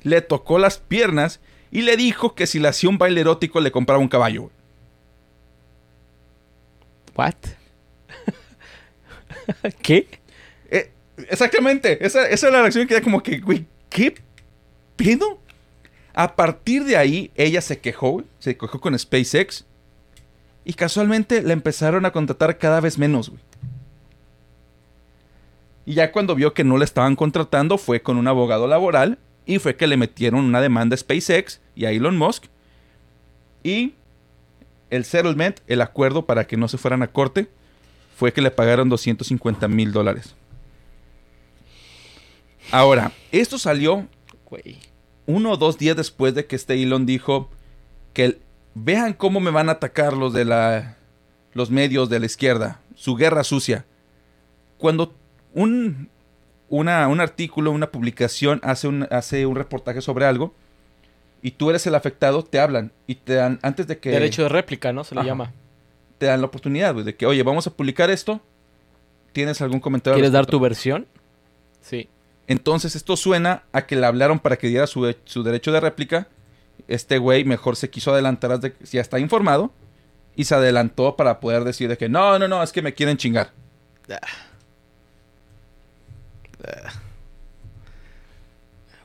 Le 0.09 0.23
tocó 0.23 0.59
las 0.59 0.79
piernas 0.79 1.41
y 1.71 1.83
le 1.83 1.97
dijo 1.97 2.35
que 2.35 2.47
si 2.47 2.59
le 2.59 2.69
hacía 2.69 2.89
un 2.89 2.99
baile 2.99 3.21
erótico 3.21 3.61
le 3.61 3.71
compraba 3.71 4.01
un 4.01 4.09
caballo, 4.09 4.43
güey. 4.43 4.53
What? 7.15 7.35
¿Qué? 9.83 10.09
Eh, 10.71 10.91
exactamente. 11.29 12.05
Esa, 12.05 12.27
esa 12.29 12.47
es 12.47 12.53
la 12.53 12.61
reacción 12.61 12.87
que 12.87 12.95
era 12.95 13.03
como 13.03 13.23
que, 13.23 13.39
güey, 13.39 13.67
¿qué 13.91 14.15
pedo? 14.97 15.41
A 16.15 16.37
partir 16.37 16.85
de 16.85 16.97
ahí, 16.97 17.31
ella 17.35 17.61
se 17.61 17.79
quejó, 17.79 18.11
güey, 18.11 18.27
se 18.39 18.57
quejó 18.57 18.81
con 18.81 18.99
SpaceX. 18.99 19.67
Y 20.65 20.75
casualmente 20.75 21.43
la 21.43 21.53
empezaron 21.53 22.07
a 22.07 22.13
contratar 22.13 22.59
cada 22.59 22.81
vez 22.81 22.99
menos, 22.99 23.31
güey. 23.31 23.41
Y 25.87 25.95
ya 25.95 26.13
cuando 26.13 26.35
vio 26.35 26.53
que 26.53 26.65
no 26.65 26.77
le 26.77 26.85
estaban 26.85 27.17
contratando, 27.17 27.79
fue 27.79 28.03
con 28.03 28.19
un 28.19 28.29
abogado 28.29 28.67
laboral. 28.67 29.19
Y 29.49 29.59
fue 29.59 29.74
que 29.74 29.86
le 29.88 29.96
metieron 29.96 30.44
una 30.44 30.61
demanda 30.61 30.94
a 30.94 30.99
SpaceX 30.99 31.61
y 31.74 31.86
a 31.86 31.90
Elon 31.90 32.16
Musk. 32.16 32.44
Y 33.64 33.94
el 34.90 35.05
settlement, 35.05 35.59
el 35.66 35.80
acuerdo 35.80 36.24
para 36.26 36.46
que 36.46 36.57
no 36.57 36.68
se 36.68 36.78
fueran 36.78 37.03
a 37.03 37.09
corte, 37.09 37.49
fue 38.16 38.32
que 38.32 38.42
le 38.42 38.51
pagaron 38.53 38.88
250 38.88 39.66
mil 39.66 39.90
dólares. 39.90 40.34
Ahora, 42.70 43.12
esto 43.32 43.59
salió 43.59 44.07
uno 45.26 45.53
o 45.53 45.57
dos 45.57 45.78
días 45.78 45.96
después 45.96 46.34
de 46.34 46.46
que 46.46 46.57
este 46.57 46.80
Elon 46.82 47.07
dijo 47.07 47.51
que 48.12 48.24
el- 48.26 48.38
vean 48.74 49.12
cómo 49.14 49.40
me 49.40 49.51
van 49.51 49.68
a 49.68 49.72
atacar 49.72 50.12
los 50.12 50.32
de 50.32 50.44
la 50.44 50.94
los 51.55 51.70
medios 51.70 52.09
de 52.11 52.20
la 52.20 52.26
izquierda, 52.26 52.80
su 52.94 53.16
guerra 53.16 53.42
sucia. 53.42 53.84
Cuando 54.76 55.14
un 55.55 56.09
una- 56.69 57.09
un 57.09 57.21
artículo, 57.21 57.71
una 57.71 57.91
publicación 57.91 58.61
hace 58.62 58.89
un, 58.89 59.07
hace 59.11 59.47
un 59.47 59.57
reportaje 59.57 60.01
sobre 60.01 60.27
algo 60.27 60.55
y 61.43 61.53
tú 61.53 61.71
eres 61.71 61.87
el 61.87 61.95
afectado, 61.95 62.43
te 62.45 62.59
hablan 62.61 62.93
y 63.07 63.14
te 63.16 63.35
dan 63.35 63.59
antes 63.62 63.87
de 63.87 63.99
que 63.99 64.11
Derecho 64.11 64.43
de 64.43 64.49
réplica, 64.49 64.93
¿no? 64.93 65.05
Se 65.05 65.14
le 65.14 65.21
Ajá. 65.23 65.29
llama. 65.29 65.53
te 66.19 66.27
dan 66.27 66.41
la 66.41 66.47
oportunidad 66.49 66.93
güey, 66.95 67.05
de 67.05 67.14
que, 67.14 67.27
oye, 67.27 67.43
vamos 67.45 67.66
a 67.69 67.71
publicar 67.71 68.11
esto. 68.11 68.41
¿Tienes 69.33 69.61
algún 69.61 69.79
comentario? 69.79 70.14
¿Quieres 70.16 70.33
dar 70.33 70.47
tu 70.47 70.59
versión? 70.59 71.07
Sí. 71.81 72.09
Entonces 72.49 72.97
esto 72.97 73.16
suena 73.16 73.62
a 73.73 73.87
que 73.87 73.95
le 73.95 74.05
hablaron 74.07 74.41
para 74.41 74.57
que 74.57 74.66
diera 74.66 74.87
su, 74.89 75.14
su 75.25 75.43
derecho 75.45 75.71
de 75.71 75.79
réplica. 75.81 76.27
Este 76.89 77.19
güey 77.19 77.45
mejor 77.45 77.77
se 77.77 77.89
quiso 77.91 78.12
adelantar, 78.12 78.59
de- 78.59 78.75
ya 78.91 79.01
está 79.01 79.19
informado, 79.21 79.71
y 80.35 80.45
se 80.45 80.55
adelantó 80.57 81.14
para 81.14 81.39
poder 81.41 81.62
decir 81.64 81.89
de 81.89 81.97
que 81.99 82.09
no, 82.09 82.39
no, 82.39 82.49
no, 82.49 82.62
es 82.62 82.73
que 82.73 82.83
me 82.83 82.95
quieren 82.95 83.16
chingar. 83.16 83.51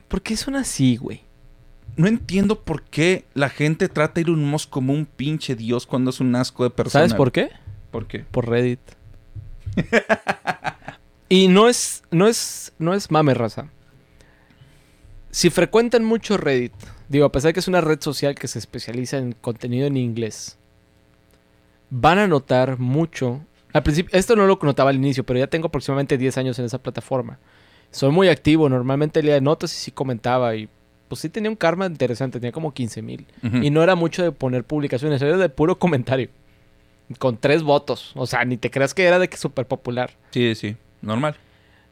¿Por 0.08 0.22
qué 0.22 0.36
son 0.36 0.56
así, 0.56 0.96
güey? 0.96 1.22
No 1.96 2.06
entiendo 2.08 2.60
por 2.60 2.82
qué 2.82 3.24
la 3.34 3.48
gente 3.48 3.88
trata 3.88 4.20
a 4.20 4.22
Elon 4.22 4.44
Musk 4.44 4.68
como 4.68 4.92
un 4.92 5.06
pinche 5.06 5.54
dios 5.54 5.86
cuando 5.86 6.10
es 6.10 6.20
un 6.20 6.34
asco 6.34 6.64
de 6.64 6.70
persona. 6.70 7.04
¿Sabes 7.04 7.14
por 7.14 7.30
qué? 7.32 7.50
¿Por 7.90 8.06
qué? 8.06 8.20
Por 8.20 8.48
Reddit. 8.48 8.80
Y 11.28 11.48
no 11.48 11.68
es, 11.68 12.02
no 12.10 12.28
es, 12.28 12.72
no 12.78 12.94
es 12.94 13.10
mame, 13.10 13.34
raza. 13.34 13.68
Si 15.30 15.50
frecuentan 15.50 16.04
mucho 16.04 16.36
Reddit, 16.36 16.74
digo, 17.08 17.24
a 17.24 17.32
pesar 17.32 17.48
de 17.48 17.54
que 17.54 17.60
es 17.60 17.68
una 17.68 17.80
red 17.80 18.00
social 18.00 18.34
que 18.34 18.46
se 18.46 18.58
especializa 18.58 19.18
en 19.18 19.32
contenido 19.32 19.86
en 19.86 19.96
inglés, 19.96 20.58
van 21.90 22.18
a 22.18 22.28
notar 22.28 22.78
mucho. 22.78 23.40
Al 23.74 23.82
principio, 23.82 24.16
esto 24.18 24.34
no 24.36 24.46
lo 24.46 24.58
notaba 24.62 24.88
al 24.90 24.96
inicio, 24.96 25.24
pero 25.24 25.38
ya 25.38 25.46
tengo 25.48 25.66
aproximadamente 25.66 26.16
10 26.16 26.38
años 26.38 26.58
en 26.58 26.64
esa 26.64 26.78
plataforma. 26.78 27.38
Soy 27.90 28.10
muy 28.10 28.28
activo, 28.28 28.68
normalmente 28.68 29.22
leía 29.22 29.40
notas 29.40 29.72
y 29.74 29.76
sí 29.76 29.90
comentaba 29.90 30.54
y 30.56 30.68
pues 31.08 31.20
sí 31.20 31.28
tenía 31.28 31.50
un 31.50 31.56
karma 31.56 31.86
interesante, 31.86 32.40
tenía 32.40 32.52
como 32.52 32.72
15 32.72 33.02
mil. 33.02 33.26
Y 33.62 33.70
no 33.70 33.82
era 33.82 33.94
mucho 33.94 34.22
de 34.22 34.32
poner 34.32 34.64
publicaciones, 34.64 35.20
era 35.20 35.36
de 35.36 35.48
puro 35.48 35.78
comentario. 35.78 36.28
Con 37.18 37.36
tres 37.36 37.62
votos. 37.62 38.12
O 38.14 38.26
sea, 38.26 38.44
ni 38.44 38.56
te 38.56 38.70
creas 38.70 38.94
que 38.94 39.04
era 39.04 39.18
de 39.18 39.28
que 39.28 39.36
súper 39.36 39.66
popular. 39.66 40.12
Sí, 40.30 40.54
sí, 40.54 40.76
normal. 41.02 41.36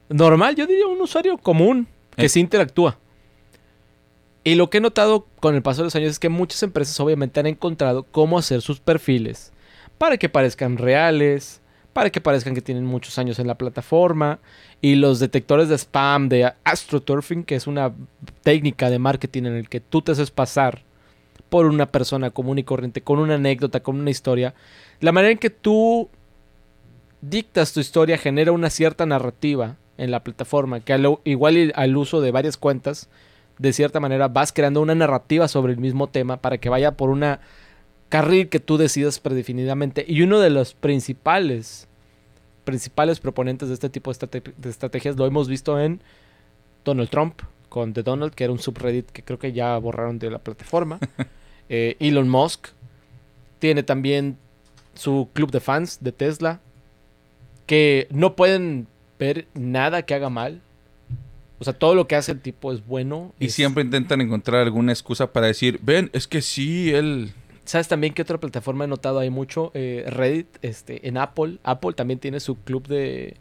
Normal, 0.09 0.55
yo 0.57 0.67
diría 0.67 0.87
un 0.87 1.01
usuario 1.01 1.37
común 1.37 1.87
que 2.17 2.27
Eh. 2.27 2.29
sí 2.29 2.41
interactúa. 2.41 2.97
Y 4.45 4.55
lo 4.55 4.71
que 4.71 4.79
he 4.79 4.81
notado 4.81 5.27
con 5.41 5.55
el 5.55 5.63
paso 5.63 5.83
de 5.83 5.87
los 5.87 5.97
años 5.97 6.11
es 6.11 6.19
que 6.19 6.29
muchas 6.29 6.63
empresas 6.63 6.99
obviamente 7.01 7.39
han 7.41 7.47
encontrado 7.47 8.05
cómo 8.05 8.39
hacer 8.39 8.61
sus 8.61 8.81
perfiles 8.81 9.53
para 9.99 10.17
que 10.17 10.29
parezcan 10.29 10.79
reales, 10.79 11.61
para 11.93 12.11
que 12.11 12.21
parezcan 12.21 12.55
que 12.55 12.63
tienen 12.63 12.85
muchos 12.85 13.19
años 13.19 13.39
en 13.39 13.47
la 13.47 13.57
plataforma. 13.57 14.39
Y 14.81 14.95
los 14.97 15.21
detectores 15.21 15.69
de 15.69 15.77
spam 15.77 16.29
de 16.29 16.53
AstroTurfing, 16.65 17.45
que 17.45 17.55
es 17.55 17.67
una 17.67 17.93
técnica 18.43 18.91
de 18.91 18.99
marketing 18.99 19.45
en 19.45 19.57
el 19.57 19.69
que 19.69 19.81
tú 19.81 20.03
te 20.03 20.13
haces 20.13 20.31
pasar 20.31 20.83
por 21.49 21.67
una 21.67 21.87
persona 21.87 22.31
común 22.31 22.59
y 22.59 22.65
corriente, 22.65 23.03
con 23.03 23.19
una 23.19 23.35
anécdota, 23.35 23.81
con 23.81 24.01
una 24.01 24.11
historia. 24.11 24.55
La 25.01 25.13
manera 25.13 25.33
en 25.33 25.39
que 25.39 25.51
tú 25.51 26.09
dictas 27.21 27.73
tu 27.73 27.81
historia 27.81 28.17
genera 28.17 28.53
una 28.53 28.71
cierta 28.71 29.05
narrativa 29.05 29.77
en 29.99 30.11
la 30.11 30.25
plataforma, 30.25 30.81
que 30.81 30.95
al, 30.95 31.19
igual 31.25 31.73
al 31.77 31.97
uso 31.97 32.21
de 32.21 32.31
varias 32.31 32.57
cuentas, 32.57 33.09
de 33.59 33.73
cierta 33.73 34.01
manera 34.01 34.29
vas 34.29 34.53
creando 34.53 34.81
una 34.81 34.95
narrativa 34.95 35.47
sobre 35.47 35.73
el 35.73 35.79
mismo 35.79 36.09
tema 36.09 36.39
para 36.39 36.59
que 36.59 36.69
vaya 36.69 36.93
por 36.93 37.11
una 37.11 37.41
carril 38.13 38.51
que 38.51 38.61
tú 38.61 38.77
decidas 38.77 39.19
predefinidamente. 39.21 40.05
Y 40.07 40.21
uno 40.21 40.39
de 40.39 40.51
los 40.51 40.75
principales, 40.75 41.89
principales 42.65 43.21
proponentes 43.21 43.69
de 43.69 43.75
este 43.75 43.89
tipo 43.89 44.13
de, 44.13 44.19
estrate- 44.19 44.53
de 44.55 44.69
estrategias 44.69 45.17
lo 45.17 45.25
hemos 45.27 45.49
visto 45.49 45.81
en 45.81 46.03
Donald 46.85 47.09
Trump, 47.09 47.41
con 47.71 47.95
The 47.95 48.03
Donald, 48.03 48.35
que 48.35 48.45
era 48.45 48.53
un 48.53 48.59
subreddit 48.59 49.07
que 49.11 49.23
creo 49.23 49.39
que 49.39 49.53
ya 49.55 49.79
borraron 49.79 50.19
de 50.19 50.31
la 50.31 50.39
plataforma. 50.39 50.99
Eh, 51.75 51.97
Elon 52.01 52.29
Musk 52.29 52.67
tiene 53.59 53.83
también 53.83 54.37
su 54.95 55.31
club 55.33 55.51
de 55.51 55.61
fans 55.61 55.99
de 56.03 56.13
Tesla, 56.13 56.61
que 57.65 58.09
no 58.11 58.37
pueden 58.37 58.89
ver 59.19 59.47
nada 59.55 60.03
que 60.03 60.13
haga 60.13 60.29
mal. 60.29 60.61
O 61.61 61.65
sea, 61.65 61.73
todo 61.73 61.95
lo 61.95 62.07
que 62.07 62.17
hace 62.17 62.33
el 62.33 62.41
tipo 62.41 62.73
es 62.73 62.85
bueno. 62.87 63.33
Y 63.39 63.47
es- 63.47 63.55
siempre 63.55 63.85
intentan 63.85 64.21
encontrar 64.21 64.61
alguna 64.61 64.93
excusa 64.93 65.33
para 65.33 65.47
decir, 65.47 65.79
ven, 65.83 66.11
es 66.13 66.27
que 66.27 66.43
sí, 66.43 66.93
él... 66.93 67.33
¿Sabes 67.65 67.89
también 67.89 68.13
qué 68.13 68.23
otra 68.23 68.39
plataforma 68.39 68.85
he 68.85 68.89
notado 68.89 69.19
ahí 69.19 69.31
mucho? 69.31 69.71
Eh, 69.75 70.05
Reddit, 70.09 70.49
este, 70.63 71.07
en 71.07 71.17
Apple. 71.17 71.59
Apple 71.63 71.93
también 71.93 72.19
tiene 72.19 72.41
su 72.41 72.57
club 72.57 72.87
de. 72.87 73.37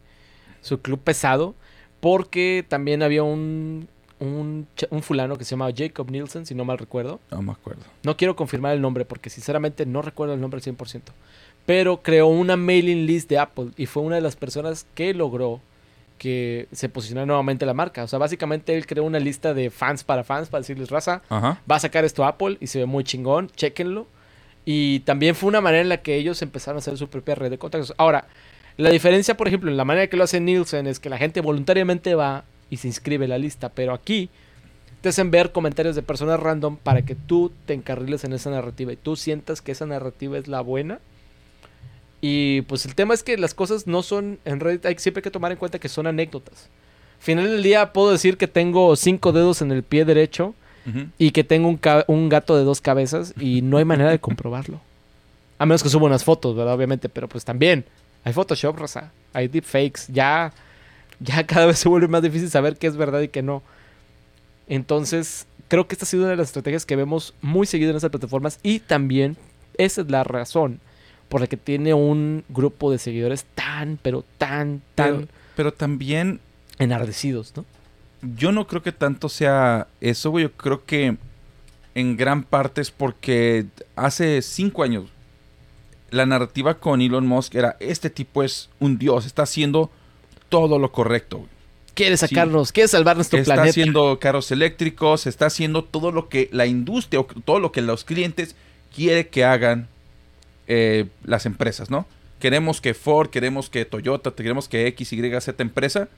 su 0.60 0.80
club 0.80 1.00
pesado. 1.00 1.54
Porque 2.00 2.64
también 2.68 3.02
había 3.02 3.22
un. 3.22 3.88
un, 4.20 4.66
un 4.90 5.02
fulano 5.02 5.36
que 5.36 5.44
se 5.44 5.52
llamaba 5.52 5.72
Jacob 5.76 6.10
Nielsen, 6.10 6.46
si 6.46 6.54
no 6.54 6.64
mal 6.64 6.78
recuerdo. 6.78 7.20
No 7.30 7.42
me 7.42 7.52
acuerdo. 7.52 7.82
No 8.04 8.16
quiero 8.16 8.36
confirmar 8.36 8.74
el 8.74 8.80
nombre 8.80 9.04
porque 9.04 9.30
sinceramente 9.30 9.86
no 9.86 10.02
recuerdo 10.02 10.34
el 10.34 10.40
nombre 10.40 10.58
al 10.64 10.76
100%. 10.76 11.00
Pero 11.66 12.02
creó 12.02 12.26
una 12.26 12.56
mailing 12.56 13.06
list 13.06 13.28
de 13.28 13.38
Apple 13.38 13.70
y 13.76 13.86
fue 13.86 14.02
una 14.02 14.16
de 14.16 14.22
las 14.22 14.36
personas 14.36 14.86
que 14.94 15.14
logró 15.14 15.60
que 16.22 16.68
se 16.70 16.88
posicionara 16.88 17.26
nuevamente 17.26 17.66
la 17.66 17.74
marca. 17.74 18.04
O 18.04 18.06
sea, 18.06 18.20
básicamente 18.20 18.76
él 18.76 18.86
creó 18.86 19.02
una 19.02 19.18
lista 19.18 19.54
de 19.54 19.70
fans 19.70 20.04
para 20.04 20.22
fans 20.22 20.48
para 20.48 20.60
decirles 20.60 20.88
raza, 20.88 21.20
Ajá. 21.28 21.60
va 21.68 21.74
a 21.74 21.80
sacar 21.80 22.04
esto 22.04 22.24
Apple 22.24 22.58
y 22.60 22.68
se 22.68 22.78
ve 22.78 22.86
muy 22.86 23.02
chingón, 23.02 23.50
chéquenlo. 23.56 24.06
Y 24.64 25.00
también 25.00 25.34
fue 25.34 25.48
una 25.48 25.60
manera 25.60 25.82
en 25.82 25.88
la 25.88 25.96
que 25.96 26.14
ellos 26.14 26.40
empezaron 26.40 26.76
a 26.76 26.78
hacer 26.78 26.96
su 26.96 27.08
propia 27.08 27.34
red 27.34 27.50
de 27.50 27.58
contactos. 27.58 27.92
Ahora, 27.98 28.28
la 28.76 28.90
diferencia, 28.90 29.36
por 29.36 29.48
ejemplo, 29.48 29.68
en 29.68 29.76
la 29.76 29.84
manera 29.84 30.06
que 30.06 30.16
lo 30.16 30.22
hace 30.22 30.38
Nielsen 30.38 30.86
es 30.86 31.00
que 31.00 31.10
la 31.10 31.18
gente 31.18 31.40
voluntariamente 31.40 32.14
va 32.14 32.44
y 32.70 32.76
se 32.76 32.86
inscribe 32.86 33.24
en 33.24 33.30
la 33.30 33.38
lista, 33.38 33.70
pero 33.70 33.92
aquí 33.92 34.30
te 35.00 35.08
hacen 35.08 35.32
ver 35.32 35.50
comentarios 35.50 35.96
de 35.96 36.02
personas 36.02 36.38
random 36.38 36.76
para 36.76 37.02
que 37.02 37.16
tú 37.16 37.50
te 37.66 37.74
encarriles 37.74 38.22
en 38.22 38.32
esa 38.32 38.50
narrativa 38.50 38.92
y 38.92 38.96
tú 38.96 39.16
sientas 39.16 39.60
que 39.60 39.72
esa 39.72 39.86
narrativa 39.86 40.38
es 40.38 40.46
la 40.46 40.60
buena. 40.60 41.00
Y 42.24 42.62
pues 42.62 42.86
el 42.86 42.94
tema 42.94 43.14
es 43.14 43.24
que 43.24 43.36
las 43.36 43.52
cosas 43.52 43.88
no 43.88 44.04
son 44.04 44.38
en 44.44 44.60
Reddit, 44.60 44.86
hay 44.86 44.94
siempre 44.98 45.22
que 45.22 45.30
tomar 45.32 45.50
en 45.50 45.58
cuenta 45.58 45.80
que 45.80 45.88
son 45.88 46.06
anécdotas. 46.06 46.68
Final 47.18 47.50
del 47.50 47.64
día 47.64 47.92
puedo 47.92 48.12
decir 48.12 48.36
que 48.36 48.46
tengo 48.46 48.94
cinco 48.94 49.32
dedos 49.32 49.60
en 49.60 49.72
el 49.72 49.82
pie 49.82 50.04
derecho 50.04 50.54
y 51.18 51.32
que 51.32 51.44
tengo 51.44 51.76
un 52.06 52.28
gato 52.28 52.56
de 52.56 52.64
dos 52.64 52.80
cabezas 52.80 53.34
y 53.38 53.60
no 53.62 53.76
hay 53.76 53.84
manera 53.84 54.10
de 54.10 54.18
comprobarlo. 54.20 54.80
A 55.58 55.66
menos 55.66 55.82
que 55.82 55.88
suba 55.88 56.06
unas 56.06 56.22
fotos, 56.22 56.56
¿verdad? 56.56 56.74
Obviamente, 56.74 57.08
pero 57.08 57.28
pues 57.28 57.44
también 57.44 57.84
hay 58.24 58.32
Photoshop, 58.32 58.76
Rosa. 58.78 59.12
Hay 59.32 59.48
deepfakes. 59.48 60.02
Ya, 60.08 60.52
ya 61.18 61.44
cada 61.44 61.66
vez 61.66 61.80
se 61.80 61.88
vuelve 61.88 62.06
más 62.06 62.22
difícil 62.22 62.50
saber 62.50 62.76
qué 62.76 62.86
es 62.86 62.96
verdad 62.96 63.20
y 63.20 63.28
qué 63.28 63.42
no. 63.42 63.64
Entonces, 64.68 65.46
creo 65.66 65.88
que 65.88 65.96
esta 65.96 66.04
ha 66.04 66.08
sido 66.08 66.22
una 66.22 66.30
de 66.30 66.36
las 66.36 66.48
estrategias 66.48 66.86
que 66.86 66.94
vemos 66.94 67.34
muy 67.42 67.66
seguido 67.66 67.90
en 67.90 67.96
estas 67.96 68.10
plataformas 68.10 68.60
y 68.62 68.78
también 68.78 69.36
esa 69.76 70.02
es 70.02 70.10
la 70.10 70.22
razón 70.22 70.80
por 71.32 71.40
la 71.40 71.46
que 71.46 71.56
tiene 71.56 71.94
un 71.94 72.44
grupo 72.50 72.92
de 72.92 72.98
seguidores 72.98 73.46
tan, 73.54 73.98
pero 74.02 74.22
tan, 74.36 74.82
tan 74.94 75.14
Pero, 75.14 75.28
pero 75.56 75.72
también 75.72 76.40
enardecidos, 76.78 77.54
¿no? 77.56 77.64
yo 78.36 78.52
no 78.52 78.66
creo 78.66 78.82
que 78.82 78.92
tanto 78.92 79.30
sea 79.30 79.86
eso, 80.02 80.30
güey. 80.30 80.44
Yo 80.44 80.52
creo 80.52 80.84
que 80.84 81.16
en 81.94 82.16
gran 82.18 82.42
parte 82.42 82.82
es 82.82 82.90
porque 82.90 83.64
hace 83.96 84.42
cinco 84.42 84.82
años 84.82 85.04
la 86.10 86.26
narrativa 86.26 86.74
con 86.74 87.00
Elon 87.00 87.26
Musk 87.26 87.54
era 87.54 87.78
este 87.80 88.10
tipo 88.10 88.42
es 88.42 88.68
un 88.78 88.98
dios, 88.98 89.24
está 89.24 89.44
haciendo 89.44 89.90
todo 90.50 90.78
lo 90.78 90.92
correcto. 90.92 91.38
güey. 91.38 91.48
Quiere 91.94 92.18
sacarnos, 92.18 92.72
quiere 92.72 92.88
salvar 92.88 93.16
nuestro 93.16 93.38
está 93.38 93.54
planeta. 93.54 93.70
haciendo 93.70 94.18
carros 94.20 94.50
eléctricos, 94.50 95.26
está 95.26 95.46
haciendo 95.46 95.82
todo 95.82 96.12
lo 96.12 96.28
que 96.28 96.50
la 96.52 96.66
industria 96.66 97.20
o 97.20 97.24
todo 97.24 97.58
lo 97.58 97.72
que 97.72 97.80
los 97.80 98.04
clientes 98.04 98.54
quiere 98.94 99.28
que 99.28 99.46
hagan 99.46 99.88
eh, 100.66 101.08
las 101.24 101.46
empresas, 101.46 101.90
¿no? 101.90 102.06
Queremos 102.38 102.80
que 102.80 102.94
Ford, 102.94 103.30
queremos 103.30 103.70
que 103.70 103.84
Toyota, 103.84 104.32
queremos 104.32 104.68
que 104.68 104.86
X, 104.88 105.12
Y, 105.12 105.40
Z 105.40 105.62
empresa 105.62 106.08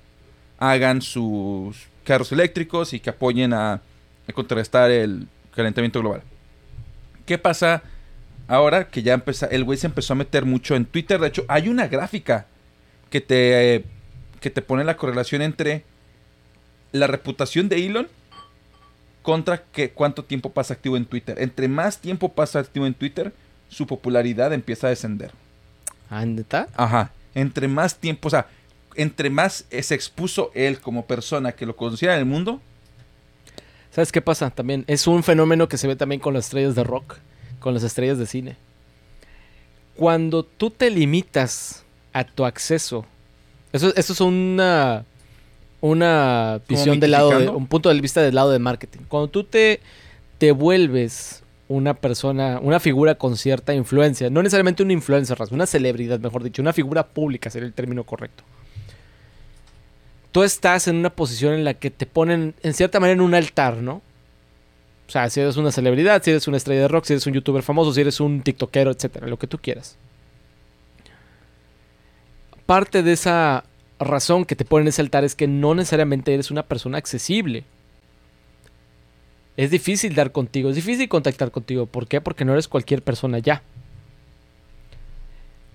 hagan 0.58 1.02
sus 1.02 1.76
carros 2.04 2.32
eléctricos 2.32 2.92
y 2.92 3.00
que 3.00 3.10
apoyen 3.10 3.52
a, 3.52 3.82
contrarrestar 4.32 4.90
el 4.90 5.26
calentamiento 5.54 6.00
global. 6.00 6.22
¿Qué 7.26 7.36
pasa 7.36 7.82
ahora 8.48 8.88
que 8.88 9.02
ya 9.02 9.14
empezó, 9.14 9.48
el 9.50 9.64
güey 9.64 9.78
se 9.78 9.86
empezó 9.86 10.14
a 10.14 10.16
meter 10.16 10.44
mucho 10.44 10.76
en 10.76 10.86
Twitter? 10.86 11.20
De 11.20 11.28
hecho, 11.28 11.44
hay 11.48 11.68
una 11.68 11.88
gráfica 11.88 12.46
que 13.10 13.20
te, 13.20 13.84
que 14.40 14.50
te 14.50 14.62
pone 14.62 14.84
la 14.84 14.96
correlación 14.96 15.42
entre 15.42 15.84
la 16.92 17.06
reputación 17.06 17.68
de 17.68 17.84
Elon 17.84 18.08
contra 19.22 19.62
que 19.62 19.90
cuánto 19.90 20.24
tiempo 20.24 20.52
pasa 20.52 20.74
activo 20.74 20.96
en 20.96 21.06
Twitter. 21.06 21.36
Entre 21.40 21.68
más 21.68 22.00
tiempo 22.00 22.32
pasa 22.32 22.60
activo 22.60 22.86
en 22.86 22.94
Twitter, 22.94 23.32
su 23.74 23.86
popularidad 23.86 24.52
empieza 24.52 24.86
a 24.86 24.90
descender. 24.90 25.32
Ah, 26.10 26.24
¿neta? 26.24 26.68
Ajá. 26.76 27.10
Entre 27.34 27.68
más 27.68 27.96
tiempo, 27.96 28.28
o 28.28 28.30
sea, 28.30 28.46
entre 28.94 29.30
más 29.30 29.66
eh, 29.70 29.82
se 29.82 29.94
expuso 29.94 30.50
él 30.54 30.80
como 30.80 31.06
persona 31.06 31.52
que 31.52 31.66
lo 31.66 31.76
conocía 31.76 32.14
en 32.14 32.20
el 32.20 32.24
mundo, 32.24 32.60
¿Sabes 33.94 34.10
qué 34.10 34.20
pasa? 34.20 34.50
También 34.50 34.82
es 34.88 35.06
un 35.06 35.22
fenómeno 35.22 35.68
que 35.68 35.78
se 35.78 35.86
ve 35.86 35.94
también 35.94 36.20
con 36.20 36.34
las 36.34 36.46
estrellas 36.46 36.74
de 36.74 36.82
rock, 36.82 37.14
con 37.60 37.74
las 37.74 37.84
estrellas 37.84 38.18
de 38.18 38.26
cine. 38.26 38.56
Cuando 39.94 40.42
tú 40.42 40.70
te 40.70 40.90
limitas 40.90 41.84
a 42.12 42.24
tu 42.24 42.44
acceso, 42.44 43.06
eso, 43.72 43.94
eso 43.94 44.12
es 44.12 44.20
una, 44.20 45.04
una 45.80 46.60
visión 46.68 46.98
del 46.98 47.12
lado 47.12 47.38
de, 47.38 47.48
un 47.48 47.68
punto 47.68 47.88
de 47.88 48.00
vista 48.00 48.20
del 48.20 48.34
lado 48.34 48.50
de 48.50 48.58
marketing. 48.58 49.02
Cuando 49.06 49.28
tú 49.28 49.44
te, 49.44 49.80
te 50.38 50.50
vuelves 50.50 51.43
una 51.68 51.94
persona, 51.94 52.58
una 52.60 52.80
figura 52.80 53.14
con 53.14 53.36
cierta 53.36 53.74
influencia, 53.74 54.30
no 54.30 54.42
necesariamente 54.42 54.82
una 54.82 54.92
influencer, 54.92 55.38
una 55.50 55.66
celebridad, 55.66 56.20
mejor 56.20 56.42
dicho, 56.42 56.62
una 56.62 56.72
figura 56.72 57.06
pública 57.06 57.50
sería 57.50 57.66
el 57.66 57.74
término 57.74 58.04
correcto 58.04 58.44
tú 60.34 60.42
estás 60.42 60.88
en 60.88 60.96
una 60.96 61.10
posición 61.10 61.54
en 61.54 61.62
la 61.62 61.74
que 61.74 61.92
te 61.92 62.06
ponen, 62.06 62.56
en 62.64 62.74
cierta 62.74 62.98
manera, 62.98 63.14
en 63.14 63.20
un 63.20 63.36
altar, 63.36 63.76
¿no? 63.76 64.02
O 65.06 65.10
sea, 65.10 65.30
si 65.30 65.38
eres 65.38 65.56
una 65.56 65.70
celebridad, 65.70 66.20
si 66.24 66.32
eres 66.32 66.48
una 66.48 66.56
estrella 66.56 66.80
de 66.80 66.88
rock, 66.88 67.04
si 67.04 67.12
eres 67.12 67.24
un 67.28 67.34
youtuber 67.34 67.62
famoso, 67.62 67.94
si 67.94 68.00
eres 68.00 68.18
un 68.18 68.42
tiktokero, 68.42 68.90
etcétera, 68.90 69.28
lo 69.28 69.38
que 69.38 69.46
tú 69.46 69.58
quieras. 69.58 69.96
Parte 72.66 73.04
de 73.04 73.12
esa 73.12 73.62
razón 74.00 74.44
que 74.44 74.56
te 74.56 74.64
ponen 74.64 74.86
en 74.86 74.88
ese 74.88 75.02
altar 75.02 75.22
es 75.22 75.36
que 75.36 75.46
no 75.46 75.72
necesariamente 75.76 76.34
eres 76.34 76.50
una 76.50 76.64
persona 76.64 76.98
accesible. 76.98 77.62
Es 79.56 79.70
difícil 79.70 80.14
dar 80.14 80.32
contigo, 80.32 80.70
es 80.70 80.76
difícil 80.76 81.08
contactar 81.08 81.50
contigo. 81.50 81.86
¿Por 81.86 82.08
qué? 82.08 82.20
Porque 82.20 82.44
no 82.44 82.52
eres 82.52 82.68
cualquier 82.68 83.02
persona 83.02 83.38
ya. 83.38 83.62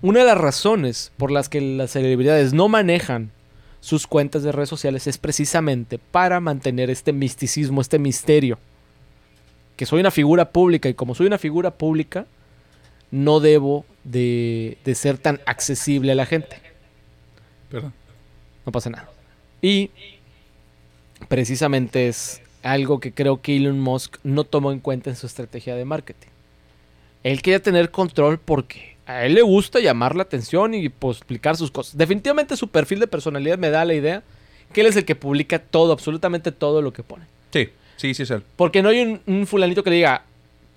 Una 0.02 0.20
de 0.20 0.26
las 0.26 0.38
razones 0.38 1.12
por 1.16 1.30
las 1.30 1.48
que 1.48 1.60
las 1.60 1.90
celebridades 1.90 2.52
no 2.52 2.68
manejan 2.68 3.30
sus 3.80 4.06
cuentas 4.06 4.42
de 4.42 4.52
redes 4.52 4.68
sociales 4.68 5.06
es 5.06 5.18
precisamente 5.18 5.98
para 5.98 6.40
mantener 6.40 6.90
este 6.90 7.12
misticismo, 7.12 7.80
este 7.80 7.98
misterio. 7.98 8.58
Que 9.76 9.86
soy 9.86 10.00
una 10.00 10.10
figura 10.10 10.50
pública 10.50 10.88
y 10.88 10.94
como 10.94 11.14
soy 11.14 11.26
una 11.26 11.38
figura 11.38 11.70
pública, 11.70 12.26
no 13.10 13.40
debo 13.40 13.86
de, 14.04 14.76
de 14.84 14.94
ser 14.94 15.16
tan 15.16 15.40
accesible 15.46 16.12
a 16.12 16.14
la 16.14 16.26
gente. 16.26 16.60
Perdón. 17.70 17.94
No 18.66 18.72
pasa 18.72 18.90
nada. 18.90 19.10
Y 19.62 19.90
precisamente 21.28 22.08
es 22.08 22.42
algo 22.62 23.00
que 23.00 23.12
creo 23.12 23.40
que 23.40 23.56
Elon 23.56 23.80
Musk 23.80 24.16
no 24.22 24.44
tomó 24.44 24.72
en 24.72 24.80
cuenta 24.80 25.10
en 25.10 25.16
su 25.16 25.26
estrategia 25.26 25.74
de 25.74 25.84
marketing. 25.84 26.28
Él 27.22 27.42
quería 27.42 27.62
tener 27.62 27.90
control 27.90 28.38
porque 28.38 28.96
a 29.06 29.24
él 29.26 29.34
le 29.34 29.42
gusta 29.42 29.80
llamar 29.80 30.16
la 30.16 30.22
atención 30.22 30.74
y 30.74 30.88
pues, 30.88 31.18
explicar 31.18 31.56
sus 31.56 31.70
cosas. 31.70 31.96
Definitivamente 31.96 32.56
su 32.56 32.68
perfil 32.68 33.00
de 33.00 33.06
personalidad 33.06 33.58
me 33.58 33.70
da 33.70 33.84
la 33.84 33.94
idea 33.94 34.22
que 34.72 34.82
él 34.82 34.86
es 34.86 34.96
el 34.96 35.04
que 35.04 35.16
publica 35.16 35.58
todo, 35.58 35.92
absolutamente 35.92 36.52
todo 36.52 36.80
lo 36.80 36.92
que 36.92 37.02
pone. 37.02 37.24
Sí, 37.52 37.68
sí, 37.96 38.14
sí 38.14 38.22
es 38.22 38.30
él. 38.30 38.42
Porque 38.56 38.82
no 38.82 38.90
hay 38.90 39.00
un, 39.00 39.20
un 39.26 39.46
fulanito 39.46 39.82
que 39.82 39.90
le 39.90 39.96
diga, 39.96 40.24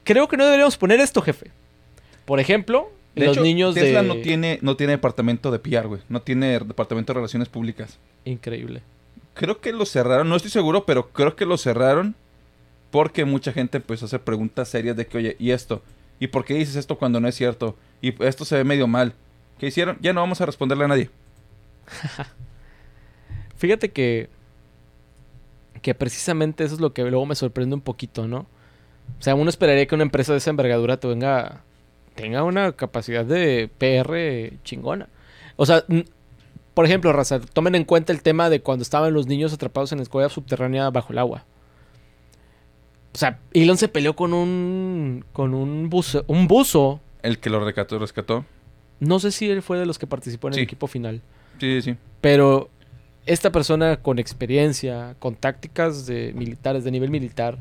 creo 0.03 0.27
que 0.27 0.37
no 0.37 0.45
deberíamos 0.45 0.77
poner 0.77 0.99
esto, 0.99 1.21
jefe. 1.21 1.51
Por 2.25 2.39
ejemplo, 2.39 2.89
De 3.15 3.25
los 3.25 3.37
hecho, 3.37 3.43
niños 3.43 3.75
Tesla 3.75 4.01
de... 4.01 4.07
no 4.07 4.17
tiene, 4.17 4.59
no 4.61 4.75
tiene 4.75 4.91
departamento 4.91 5.51
de 5.51 5.59
PR, 5.59 5.87
güey. 5.87 6.01
No 6.09 6.21
tiene 6.21 6.59
departamento 6.59 7.13
de 7.13 7.17
relaciones 7.17 7.49
públicas. 7.49 7.99
Increíble. 8.25 8.81
Creo 9.33 9.59
que 9.61 9.71
lo 9.73 9.85
cerraron, 9.85 10.29
no 10.29 10.35
estoy 10.35 10.51
seguro, 10.51 10.85
pero 10.85 11.09
creo 11.09 11.35
que 11.35 11.45
lo 11.45 11.57
cerraron 11.57 12.15
porque 12.91 13.25
mucha 13.25 13.51
gente 13.51 13.77
empezó 13.77 14.05
a 14.05 14.07
hacer 14.07 14.21
preguntas 14.21 14.67
serias 14.69 14.95
de 14.95 15.07
que, 15.07 15.17
oye, 15.17 15.35
¿y 15.39 15.49
esto? 15.51 15.81
¿Y 16.19 16.27
por 16.27 16.45
qué 16.45 16.53
dices 16.53 16.75
esto 16.75 16.97
cuando 16.97 17.19
no 17.19 17.27
es 17.27 17.35
cierto? 17.35 17.75
Y 18.01 18.23
esto 18.23 18.45
se 18.45 18.55
ve 18.55 18.63
medio 18.63 18.87
mal. 18.87 19.13
¿Qué 19.57 19.67
hicieron? 19.67 19.97
Ya 20.01 20.13
no 20.13 20.21
vamos 20.21 20.41
a 20.41 20.45
responderle 20.45 20.85
a 20.85 20.89
nadie. 20.89 21.09
Fíjate 23.57 23.91
que. 23.91 24.29
Que 25.81 25.95
precisamente 25.95 26.63
eso 26.63 26.75
es 26.75 26.81
lo 26.81 26.93
que 26.93 27.01
luego 27.03 27.25
me 27.25 27.35
sorprende 27.35 27.75
un 27.75 27.81
poquito, 27.81 28.27
¿no? 28.27 28.45
O 29.19 29.23
sea, 29.23 29.35
uno 29.35 29.49
esperaría 29.49 29.85
que 29.85 29.95
una 29.95 30.03
empresa 30.03 30.31
de 30.31 30.37
esa 30.37 30.49
envergadura 30.49 30.97
te 30.97 31.07
venga. 31.07 31.63
tenga 32.15 32.43
una 32.43 32.73
capacidad 32.73 33.25
de 33.25 33.69
PR 33.77 34.55
chingona. 34.63 35.09
O 35.55 35.65
sea, 35.65 35.83
por 36.73 36.85
ejemplo, 36.85 37.13
Raza, 37.13 37.39
tomen 37.39 37.75
en 37.75 37.83
cuenta 37.85 38.11
el 38.13 38.21
tema 38.21 38.49
de 38.49 38.61
cuando 38.61 38.83
estaban 38.83 39.13
los 39.13 39.27
niños 39.27 39.53
atrapados 39.53 39.91
en 39.91 39.99
la 39.99 40.03
escuela 40.03 40.29
subterránea 40.29 40.89
bajo 40.89 41.13
el 41.13 41.19
agua. 41.19 41.45
O 43.13 43.17
sea, 43.17 43.39
Elon 43.53 43.77
se 43.77 43.87
peleó 43.87 44.15
con 44.15 44.33
un. 44.33 45.23
con 45.33 45.53
un 45.53 45.89
buzo. 45.89 46.23
Un 46.27 46.47
buzo. 46.47 46.99
El 47.21 47.37
que 47.39 47.49
lo 47.49 47.63
rescató, 47.63 47.99
rescató. 47.99 48.45
No 48.99 49.19
sé 49.19 49.31
si 49.31 49.49
él 49.49 49.61
fue 49.61 49.77
de 49.77 49.85
los 49.85 49.99
que 49.99 50.07
participó 50.07 50.47
en 50.47 50.53
Sí. 50.55 50.59
el 50.61 50.63
equipo 50.63 50.87
final. 50.87 51.21
Sí, 51.59 51.81
sí, 51.81 51.91
sí. 51.91 51.97
Pero 52.21 52.69
esta 53.25 53.51
persona 53.51 53.97
con 53.97 54.17
experiencia, 54.17 55.15
con 55.19 55.35
tácticas 55.35 56.05
de 56.07 56.33
militares, 56.35 56.83
de 56.83 56.91
nivel 56.91 57.11
militar, 57.11 57.57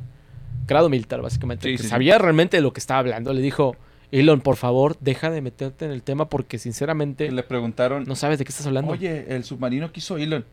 grado 0.67 0.89
militar 0.89 1.21
básicamente, 1.21 1.69
Sí, 1.69 1.77
que 1.77 1.83
sí, 1.83 1.89
sabía 1.89 2.17
realmente 2.19 2.57
de 2.57 2.63
lo 2.63 2.73
que 2.73 2.81
estaba 2.81 3.01
hablando, 3.01 3.33
le 3.33 3.43
dijo, 3.43 3.77
Elon, 4.13 4.41
por 4.41 4.57
favor, 4.57 4.97
deja 5.01 5.31
de 5.31 5.41
meterte 5.41 5.85
en 5.87 5.91
el 5.91 6.03
tema 6.03 6.29
porque 6.29 6.59
sinceramente 6.59 7.31
le 7.33 7.43
preguntaron, 7.43 8.05
no 8.05 8.15
sabes 8.15 8.39
de 8.39 8.45
qué 8.45 8.51
estás 8.51 8.67
hablando. 8.67 8.93
oye, 8.93 9.35
el 9.35 9.43
submarino 9.45 9.91
que 9.91 10.01
hizo 10.01 10.19
Elon. 10.19 10.45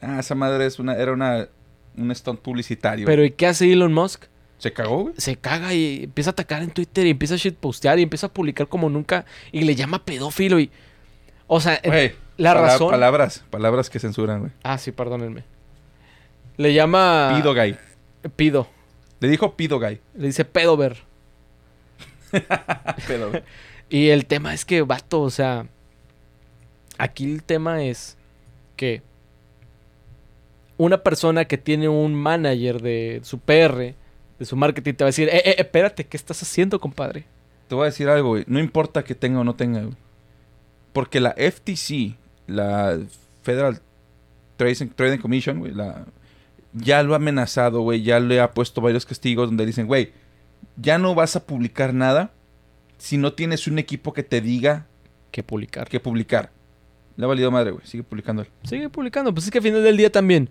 Ah, 0.00 0.20
esa 0.20 0.34
madre 0.34 0.66
es 0.66 0.78
una, 0.78 0.94
era 0.94 1.12
una, 1.12 1.48
un 1.96 2.14
stunt 2.14 2.40
publicitario. 2.40 3.06
Pero 3.06 3.24
¿y 3.24 3.30
qué 3.30 3.46
hace 3.46 3.72
Elon 3.72 3.92
Musk? 3.94 4.24
¿Se 4.58 4.72
cagó, 4.72 5.04
güey? 5.04 5.14
Se 5.16 5.36
caga 5.36 5.72
y 5.74 6.04
empieza 6.04 6.30
a 6.30 6.32
atacar 6.32 6.62
en 6.62 6.70
Twitter 6.70 7.06
y 7.06 7.10
empieza 7.10 7.34
a 7.34 7.38
shitpostear 7.38 7.98
y 7.98 8.02
empieza 8.02 8.26
a 8.26 8.32
publicar 8.32 8.68
como 8.68 8.88
nunca 8.90 9.24
y 9.52 9.62
le 9.62 9.74
llama 9.74 10.04
pedófilo 10.04 10.60
y... 10.60 10.70
O 11.46 11.60
sea, 11.60 11.80
la 12.36 12.52
pala- 12.54 12.66
razón... 12.66 12.90
Palabras, 12.90 13.44
palabras 13.50 13.88
que 13.90 13.98
censuran, 13.98 14.40
güey. 14.40 14.52
Ah, 14.62 14.76
sí, 14.78 14.92
perdónenme. 14.92 15.44
Le 16.58 16.72
llama... 16.74 17.32
Pido 17.36 17.54
guy. 17.54 17.76
Pido. 18.34 18.66
Le 19.20 19.28
dijo 19.28 19.56
pido 19.56 19.78
guy. 19.78 20.00
Le 20.14 20.26
dice 20.26 20.44
pedover. 20.44 20.98
Güey. 23.08 23.42
Y 23.88 24.08
el 24.08 24.26
tema 24.26 24.52
es 24.52 24.64
que, 24.64 24.82
vato, 24.82 25.22
o 25.22 25.30
sea, 25.30 25.66
aquí 26.98 27.32
el 27.32 27.42
tema 27.42 27.84
es 27.84 28.16
que 28.76 29.02
una 30.76 31.02
persona 31.02 31.44
que 31.44 31.58
tiene 31.58 31.88
un 31.88 32.14
manager 32.14 32.82
de 32.82 33.20
su 33.22 33.38
PR, 33.38 33.94
de 34.38 34.44
su 34.44 34.56
marketing, 34.56 34.94
te 34.94 35.04
va 35.04 35.08
a 35.08 35.10
decir, 35.10 35.28
eh, 35.28 35.42
eh, 35.44 35.54
espérate, 35.58 36.04
¿qué 36.04 36.16
estás 36.16 36.42
haciendo, 36.42 36.80
compadre? 36.80 37.24
Te 37.68 37.74
voy 37.74 37.82
a 37.82 37.86
decir 37.86 38.08
algo, 38.08 38.30
güey. 38.30 38.44
No 38.46 38.58
importa 38.58 39.04
que 39.04 39.14
tenga 39.14 39.40
o 39.40 39.44
no 39.44 39.54
tenga, 39.54 39.80
güey. 39.80 39.96
Porque 40.92 41.20
la 41.20 41.32
FTC, 41.32 42.16
la 42.46 42.98
Federal 43.42 43.80
Trading, 44.56 44.88
Trading 44.88 45.18
Commission, 45.18 45.58
güey, 45.58 45.72
la, 45.72 46.06
ya 46.72 47.02
lo 47.02 47.14
ha 47.14 47.16
amenazado, 47.16 47.80
güey. 47.80 48.02
Ya 48.02 48.20
le 48.20 48.40
ha 48.40 48.50
puesto 48.52 48.80
varios 48.80 49.06
castigos 49.06 49.48
donde 49.48 49.66
dicen, 49.66 49.86
güey, 49.86 50.12
ya 50.76 50.98
no 50.98 51.14
vas 51.14 51.36
a 51.36 51.44
publicar 51.46 51.94
nada 51.94 52.30
si 52.98 53.16
no 53.18 53.32
tienes 53.34 53.66
un 53.66 53.78
equipo 53.78 54.12
que 54.12 54.22
te 54.22 54.40
diga 54.40 54.86
Que 55.30 55.42
publicar. 55.42 55.88
que 55.88 56.00
publicar. 56.00 56.50
Le 57.16 57.24
ha 57.24 57.28
valido 57.28 57.50
madre, 57.50 57.70
güey. 57.70 57.86
Sigue 57.86 58.02
publicando. 58.02 58.42
él. 58.42 58.48
Sigue 58.64 58.88
publicando, 58.90 59.32
pues 59.32 59.46
es 59.46 59.50
que 59.50 59.58
al 59.58 59.64
final 59.64 59.82
del 59.82 59.96
día 59.96 60.10
también. 60.12 60.50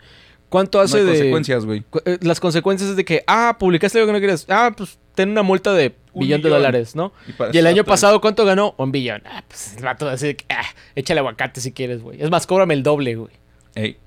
¿Cuánto 0.50 0.78
No 0.78 0.84
hace 0.84 0.98
hay 1.00 1.04
de...? 1.06 1.10
consecuencias, 1.12 1.66
güey. 1.66 1.84
eh, 2.06 2.18
Las 2.22 2.40
consecuencias 2.40 2.92
es 2.92 2.96
de 2.96 3.04
que, 3.06 3.24
ah, 3.28 3.58
publicaste 3.60 3.98
algo 4.00 4.08
que 4.08 4.14
no 4.14 4.20
querías. 4.20 4.46
Ah, 4.50 4.72
pues 4.76 4.98
ten 5.16 5.30
una 5.30 5.42
multa 5.44 5.74
de 5.74 5.96
Un 6.14 6.22
billón 6.22 6.42
de 6.44 6.50
dólares, 6.50 6.96
¿no? 6.96 7.14
Y 7.52 7.58
el 7.58 7.66
año 7.68 7.84
pasado, 7.84 8.22
¿cuánto 8.22 8.46
ganó? 8.46 8.74
Un 8.78 8.92
billón. 8.92 9.22
Ah, 9.26 9.44
pues 9.48 9.76
el 9.78 9.84
vato 9.84 10.08
así 10.08 10.28
de 10.28 10.36
que, 10.38 10.46
ah, 10.50 10.64
échale 10.96 11.20
aguacate 11.20 11.62
si 11.62 11.72
quieres, 11.72 12.02
güey. 12.02 12.22
Es 12.22 12.30
más, 12.30 12.46
cóbrame 12.48 12.74
el 12.76 12.84
doble, 12.84 13.16
güey. 13.16 13.32
Ey, 13.74 13.98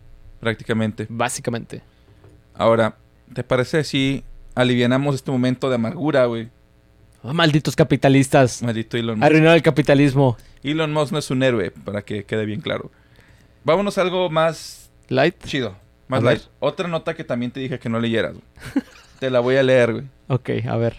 prácticamente. 0.40 1.06
Básicamente. 1.08 1.82
Ahora, 2.54 2.96
¿te 3.34 3.42
parece 3.44 3.82
si 3.84 4.22
alivianamos 4.60 5.14
este 5.14 5.30
momento 5.30 5.68
de 5.68 5.76
amargura, 5.76 6.26
güey? 6.26 6.48
Oh, 7.22 7.32
malditos 7.32 7.74
capitalistas. 7.76 8.62
Maldito 8.62 8.96
Elon 8.96 9.18
Musk. 9.18 9.24
Arruinaron 9.26 9.54
el 9.56 9.62
capitalismo. 9.62 10.36
Elon 10.62 10.92
Musk 10.92 11.12
no 11.12 11.18
es 11.18 11.30
un 11.30 11.42
héroe, 11.42 11.70
para 11.70 12.02
que 12.02 12.24
quede 12.24 12.44
bien 12.44 12.60
claro. 12.60 12.90
Vámonos 13.64 13.98
a 13.98 14.02
algo 14.02 14.30
más 14.30 14.90
Light. 15.08 15.36
chido, 15.44 15.76
más 16.08 16.20
A 16.20 16.24
ver. 16.24 16.38
light. 16.38 16.48
Otra 16.60 16.88
nota 16.88 17.14
que 17.14 17.24
también 17.24 17.50
te 17.52 17.60
dije 17.60 17.78
que 17.78 17.88
no 17.88 17.98
leyeras. 18.00 18.32
güey. 18.34 18.44
te 19.18 19.30
la 19.30 19.40
voy 19.40 19.56
a 19.56 19.62
leer, 19.62 19.92
güey. 19.92 20.04
Ok, 20.28 20.50
a 20.68 20.76
ver. 20.76 20.96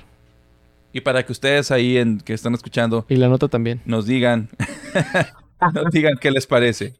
Y 0.91 1.01
para 1.01 1.23
que 1.25 1.31
ustedes 1.31 1.69
ahí 1.71 1.97
en, 1.97 2.19
que 2.19 2.33
están 2.33 2.53
escuchando 2.55 3.05
Y 3.09 3.15
la 3.15 3.27
nota 3.29 3.47
también. 3.47 3.81
nos 3.85 4.05
digan, 4.05 4.49
nos 5.73 5.91
digan 5.91 6.17
qué 6.19 6.31
les 6.31 6.47
parece. 6.47 6.95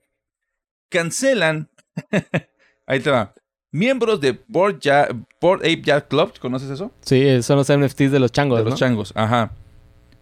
Cancelan, 0.90 1.70
ahí 2.88 3.00
te 3.00 3.10
va. 3.12 3.34
Miembros 3.72 4.20
de 4.20 4.40
Board, 4.48 4.80
Ja- 4.84 5.08
Ape 5.42 5.82
Yacht 5.84 6.08
Club, 6.10 6.34
¿conoces 6.40 6.70
eso? 6.70 6.92
Sí, 7.02 7.16
eh, 7.22 7.44
son 7.44 7.58
los 7.58 7.70
NFTs 7.70 8.12
de 8.12 8.20
los 8.20 8.32
changos, 8.32 8.58
de 8.64 8.70
los 8.70 8.80
changos, 8.80 9.12
ajá. 9.16 9.52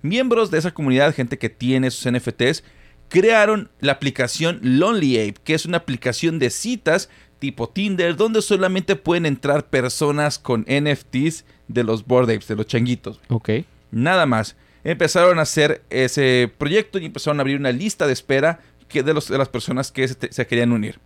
Miembros 0.01 0.51
de 0.51 0.57
esa 0.59 0.71
comunidad, 0.73 1.13
gente 1.15 1.37
que 1.37 1.49
tiene 1.49 1.89
sus 1.91 2.05
NFTs, 2.11 2.63
crearon 3.09 3.69
la 3.79 3.93
aplicación 3.93 4.59
Lonely 4.61 5.17
Ape, 5.29 5.39
que 5.43 5.53
es 5.53 5.65
una 5.65 5.77
aplicación 5.77 6.39
de 6.39 6.49
citas 6.49 7.09
tipo 7.39 7.69
Tinder, 7.69 8.15
donde 8.15 8.41
solamente 8.41 8.95
pueden 8.95 9.25
entrar 9.25 9.67
personas 9.67 10.39
con 10.39 10.65
NFTs 10.67 11.45
de 11.67 11.83
los 11.83 12.05
Bored 12.05 12.29
Apes, 12.35 12.47
de 12.47 12.55
los 12.55 12.65
changuitos. 12.65 13.19
Ok. 13.29 13.49
Nada 13.91 14.25
más. 14.25 14.55
Empezaron 14.83 15.37
a 15.39 15.43
hacer 15.43 15.81
ese 15.89 16.51
proyecto 16.57 16.97
y 16.97 17.05
empezaron 17.05 17.39
a 17.39 17.41
abrir 17.41 17.59
una 17.59 17.71
lista 17.71 18.07
de 18.07 18.13
espera 18.13 18.59
que 18.87 19.03
de, 19.03 19.13
los- 19.13 19.27
de 19.27 19.37
las 19.37 19.49
personas 19.49 19.91
que 19.91 20.07
se, 20.07 20.15
te- 20.15 20.31
se 20.33 20.47
querían 20.47 20.71
unir. 20.71 20.99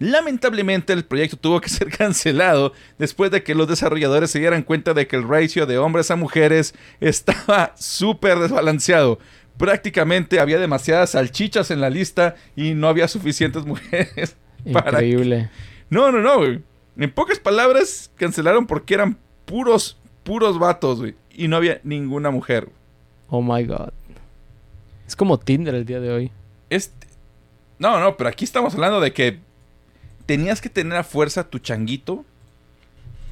Lamentablemente 0.00 0.94
el 0.94 1.04
proyecto 1.04 1.36
tuvo 1.36 1.60
que 1.60 1.68
ser 1.68 1.90
cancelado 1.96 2.72
después 2.98 3.30
de 3.30 3.42
que 3.44 3.54
los 3.54 3.68
desarrolladores 3.68 4.30
se 4.30 4.38
dieran 4.38 4.62
cuenta 4.62 4.94
de 4.94 5.06
que 5.06 5.14
el 5.14 5.28
ratio 5.28 5.66
de 5.66 5.76
hombres 5.76 6.10
a 6.10 6.16
mujeres 6.16 6.74
estaba 7.00 7.74
súper 7.76 8.38
desbalanceado. 8.38 9.18
Prácticamente 9.58 10.40
había 10.40 10.58
demasiadas 10.58 11.10
salchichas 11.10 11.70
en 11.70 11.82
la 11.82 11.90
lista 11.90 12.34
y 12.56 12.72
no 12.72 12.88
había 12.88 13.08
suficientes 13.08 13.66
mujeres. 13.66 14.36
Increíble. 14.64 15.50
No, 15.90 16.10
no, 16.10 16.20
no, 16.20 16.38
güey. 16.38 16.62
En 16.96 17.10
pocas 17.10 17.38
palabras, 17.38 18.10
cancelaron 18.16 18.66
porque 18.66 18.94
eran 18.94 19.18
puros, 19.44 19.98
puros 20.24 20.58
vatos, 20.58 21.00
güey. 21.00 21.14
Y 21.30 21.48
no 21.48 21.56
había 21.56 21.80
ninguna 21.84 22.30
mujer. 22.30 22.70
Oh 23.28 23.42
my 23.42 23.64
god. 23.64 23.90
Es 25.06 25.14
como 25.14 25.38
Tinder 25.38 25.74
el 25.74 25.84
día 25.84 26.00
de 26.00 26.10
hoy. 26.10 26.32
Este... 26.70 27.06
No, 27.78 28.00
no, 28.00 28.16
pero 28.16 28.30
aquí 28.30 28.44
estamos 28.44 28.74
hablando 28.74 29.00
de 29.00 29.12
que 29.12 29.40
tenías 30.30 30.60
que 30.60 30.68
tener 30.68 30.96
a 30.96 31.02
fuerza 31.02 31.42
tu 31.42 31.58
changuito 31.58 32.24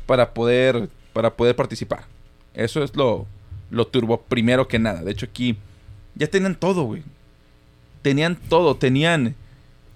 para 0.04 0.34
poder, 0.34 0.88
para 1.12 1.36
poder 1.36 1.54
participar. 1.54 2.06
Eso 2.54 2.82
es 2.82 2.96
lo, 2.96 3.24
lo 3.70 3.86
turbo 3.86 4.22
primero 4.22 4.66
que 4.66 4.80
nada. 4.80 5.04
De 5.04 5.12
hecho, 5.12 5.26
aquí 5.26 5.56
ya 6.16 6.26
tenían 6.26 6.56
todo, 6.56 6.82
güey. 6.82 7.04
Tenían 8.02 8.34
todo. 8.34 8.74
Tenían 8.74 9.36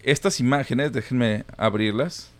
estas 0.05 0.39
imágenes. 0.39 0.93
Déjenme 0.93 1.45
abrirlas. 1.57 2.31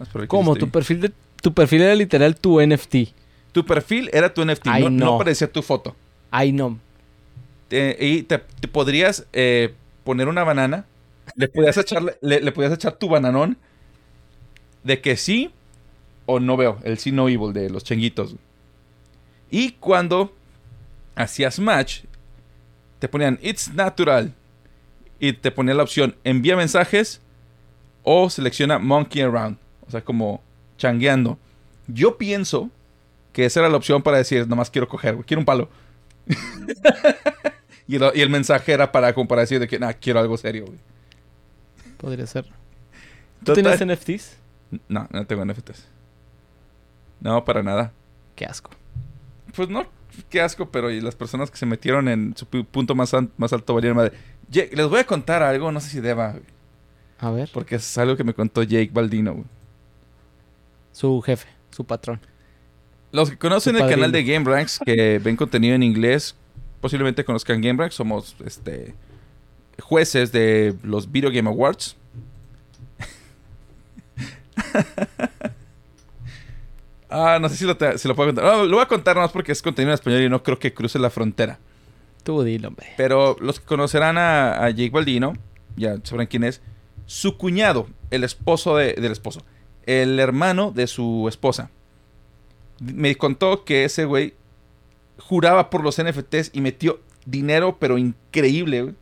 Estoy. 0.00 0.26
Tu 0.26 0.70
perfil, 0.70 1.00
de, 1.02 1.12
tu 1.42 1.52
perfil 1.52 1.82
era 1.82 1.94
literal 1.94 2.34
tu 2.36 2.58
NFT. 2.58 3.12
Tu 3.52 3.66
perfil 3.66 4.08
era 4.14 4.32
tu 4.32 4.42
NFT, 4.42 4.66
Ay, 4.66 4.84
no, 4.84 4.88
no 4.88 5.04
no. 5.04 5.18
parecía 5.18 5.52
tu 5.52 5.60
foto. 5.60 5.94
Ay, 6.30 6.52
no. 6.52 6.78
Eh, 7.68 7.98
y 8.00 8.22
te, 8.22 8.38
te 8.38 8.66
podrías 8.66 9.26
eh, 9.34 9.74
poner 10.04 10.26
una 10.26 10.42
banana 10.42 10.86
le 11.34 11.48
podías 11.48 11.76
echar, 11.76 12.18
le, 12.20 12.52
echar 12.72 12.92
tu 12.96 13.08
bananón 13.08 13.56
de 14.82 15.00
que 15.00 15.16
sí 15.16 15.50
o 16.26 16.40
no 16.40 16.56
veo, 16.56 16.78
el 16.84 16.98
sí 16.98 17.12
no 17.12 17.28
evil 17.28 17.52
de 17.52 17.70
los 17.70 17.84
chenguitos. 17.84 18.36
Y 19.50 19.72
cuando 19.72 20.32
hacías 21.16 21.58
match, 21.58 22.04
te 22.98 23.08
ponían 23.08 23.38
It's 23.42 23.72
natural. 23.74 24.34
Y 25.18 25.34
te 25.34 25.50
ponía 25.50 25.74
la 25.74 25.82
opción 25.82 26.16
envía 26.24 26.56
mensajes 26.56 27.20
o 28.04 28.30
selecciona 28.30 28.78
Monkey 28.78 29.20
Around. 29.22 29.58
O 29.86 29.90
sea, 29.90 30.02
como 30.02 30.42
changueando. 30.78 31.38
Yo 31.88 32.16
pienso 32.16 32.70
que 33.32 33.44
esa 33.44 33.60
era 33.60 33.68
la 33.68 33.76
opción 33.76 34.02
para 34.02 34.18
decir, 34.18 34.46
nomás 34.48 34.70
quiero 34.70 34.88
coger, 34.88 35.16
quiero 35.26 35.40
un 35.40 35.44
palo. 35.44 35.68
y, 37.88 37.96
el, 37.96 38.30
mensaje 38.30 38.72
era 38.72 38.90
para, 38.92 39.12
como 39.12 39.34
decir 39.36 39.60
de 39.60 39.68
que, 39.68 39.78
nah, 39.78 39.92
quiero 39.92 40.20
algo 40.20 40.36
serio, 40.36 40.66
güey. 40.66 40.78
Podría 42.00 42.26
ser. 42.26 42.46
¿Tú 43.44 43.52
tienes 43.52 43.84
NFTs? 43.84 44.36
No, 44.88 45.06
no 45.10 45.26
tengo 45.26 45.44
NFTs. 45.44 45.86
No, 47.20 47.44
para 47.44 47.62
nada. 47.62 47.92
Qué 48.34 48.46
asco. 48.46 48.70
Pues 49.54 49.68
no, 49.68 49.86
qué 50.30 50.40
asco, 50.40 50.70
pero 50.70 50.90
y 50.90 51.00
las 51.00 51.14
personas 51.14 51.50
que 51.50 51.58
se 51.58 51.66
metieron 51.66 52.08
en 52.08 52.34
su 52.36 52.46
punto 52.46 52.94
más, 52.94 53.14
más 53.36 53.52
alto 53.52 53.74
valieron 53.74 53.96
madre. 53.96 54.12
les 54.50 54.88
voy 54.88 55.00
a 55.00 55.04
contar 55.04 55.42
algo, 55.42 55.70
no 55.70 55.80
sé 55.80 55.90
si 55.90 56.00
deba. 56.00 56.32
Güey. 56.32 56.44
A 57.18 57.30
ver. 57.30 57.50
Porque 57.52 57.76
es 57.76 57.98
algo 57.98 58.16
que 58.16 58.24
me 58.24 58.32
contó 58.32 58.62
Jake 58.62 58.90
Baldino, 58.92 59.34
güey. 59.34 59.46
Su 60.92 61.20
jefe, 61.20 61.48
su 61.70 61.84
patrón. 61.84 62.20
Los 63.12 63.30
que 63.30 63.36
conocen 63.36 63.76
el 63.76 63.88
canal 63.88 64.12
de 64.12 64.24
Game 64.24 64.48
Ranks, 64.48 64.80
que 64.84 65.18
ven 65.18 65.36
contenido 65.36 65.74
en 65.74 65.82
inglés, 65.82 66.36
posiblemente 66.80 67.24
conozcan 67.24 67.60
Game 67.60 67.78
Ranks. 67.78 67.96
Somos 67.96 68.36
este 68.44 68.94
jueces 69.80 70.32
de 70.32 70.74
los 70.82 71.10
Video 71.10 71.30
Game 71.30 71.48
Awards. 71.48 71.96
ah, 77.10 77.38
no 77.40 77.48
sé 77.48 77.56
si 77.56 77.64
lo, 77.64 77.76
si 77.96 78.08
lo, 78.08 78.14
puedo 78.14 78.28
contar. 78.28 78.44
No, 78.44 78.64
lo 78.64 78.76
voy 78.76 78.82
a 78.82 78.88
contar 78.88 79.16
más 79.16 79.32
porque 79.32 79.52
es 79.52 79.62
contenido 79.62 79.90
en 79.90 79.94
español 79.94 80.22
y 80.22 80.28
no 80.28 80.42
creo 80.42 80.58
que 80.58 80.74
cruce 80.74 80.98
la 80.98 81.10
frontera. 81.10 81.58
Tú 82.22 82.42
dilo, 82.42 82.68
hombre. 82.68 82.88
Pero 82.96 83.36
los 83.40 83.60
que 83.60 83.66
conocerán 83.66 84.18
a, 84.18 84.64
a, 84.64 84.70
Jake 84.70 84.90
Baldino, 84.90 85.34
ya 85.76 85.96
sabrán 86.02 86.26
quién 86.26 86.44
es. 86.44 86.60
Su 87.06 87.36
cuñado, 87.36 87.88
el 88.10 88.24
esposo 88.24 88.76
de, 88.76 88.92
del 88.94 89.12
esposo, 89.12 89.42
el 89.86 90.20
hermano 90.20 90.70
de 90.70 90.86
su 90.86 91.26
esposa, 91.28 91.70
me 92.80 93.16
contó 93.16 93.64
que 93.64 93.84
ese 93.84 94.04
güey 94.04 94.34
juraba 95.18 95.70
por 95.70 95.82
los 95.82 96.02
NFTs 96.02 96.50
y 96.52 96.60
metió 96.60 97.00
dinero, 97.26 97.76
pero 97.78 97.98
increíble, 97.98 98.82
güey, 98.82 98.94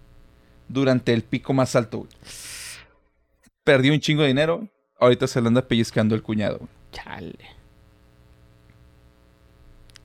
durante 0.69 1.13
el 1.13 1.23
pico 1.23 1.53
más 1.53 1.75
alto, 1.77 1.99
güey. 1.99 2.11
Perdió 3.65 3.93
un 3.93 4.01
chingo 4.01 4.23
de 4.23 4.29
dinero. 4.29 4.69
Ahorita 5.01 5.27
se 5.27 5.41
le 5.41 5.49
anda 5.49 5.67
pellizcando 5.67 6.15
el 6.15 6.23
cuñado. 6.23 6.61
Chale. 6.93 7.39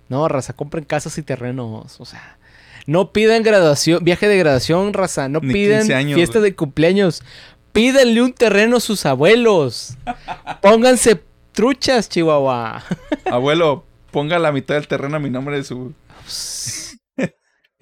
No, 0.09 0.28
raza, 0.28 0.53
compren 0.53 0.84
casas 0.84 1.18
y 1.18 1.24
terrenos. 1.24 1.99
O 1.99 2.05
sea, 2.05 2.38
no 2.86 3.11
pidan 3.11 3.43
graduación, 3.43 4.03
viaje 4.03 4.28
de 4.28 4.38
graduación, 4.38 4.93
raza. 4.93 5.30
No 5.30 5.41
piden 5.41 5.88
fiesta 6.14 6.39
de 6.39 6.55
cumpleaños. 6.55 7.24
Pídenle 7.72 8.22
un 8.22 8.34
terreno 8.34 8.78
a 8.78 8.80
sus 8.80 9.05
abuelos. 9.05 9.97
Pónganse 10.61 11.22
truchas, 11.53 12.09
Chihuahua. 12.09 12.84
Abuelo, 13.26 13.86
ponga 14.11 14.38
la 14.38 14.51
mitad 14.51 14.76
del 14.76 14.88
terreno 14.88 15.16
a 15.16 15.20
mi 15.20 15.30
nombre 15.30 15.57
de 15.57 15.64
su. 15.64 15.93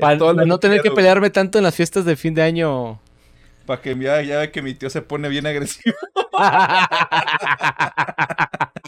Para 0.02 0.46
no 0.46 0.60
tener 0.60 0.82
que 0.82 0.92
pelearme 0.92 1.30
tanto 1.30 1.60
en 1.60 1.64
las 1.64 1.76
fiestas 1.76 2.06
de 2.06 2.16
fin 2.16 2.34
de 2.34 2.42
año. 2.42 3.00
Para 3.66 3.82
que 3.82 3.96
ya, 3.98 4.22
ya 4.22 4.40
ve 4.40 4.52
que 4.52 4.62
mi 4.62 4.74
tío 4.74 4.90
se 4.90 5.02
pone 5.02 5.30
bien 5.30 5.46
agresivo. 5.46 5.96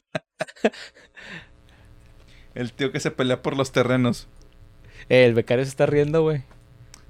El 2.55 2.73
tío 2.73 2.91
que 2.91 2.99
se 2.99 3.11
pelea 3.11 3.41
por 3.41 3.57
los 3.57 3.71
terrenos. 3.71 4.27
el 5.09 5.33
becario 5.33 5.65
se 5.65 5.69
está 5.69 5.85
riendo, 5.85 6.21
güey. 6.21 6.43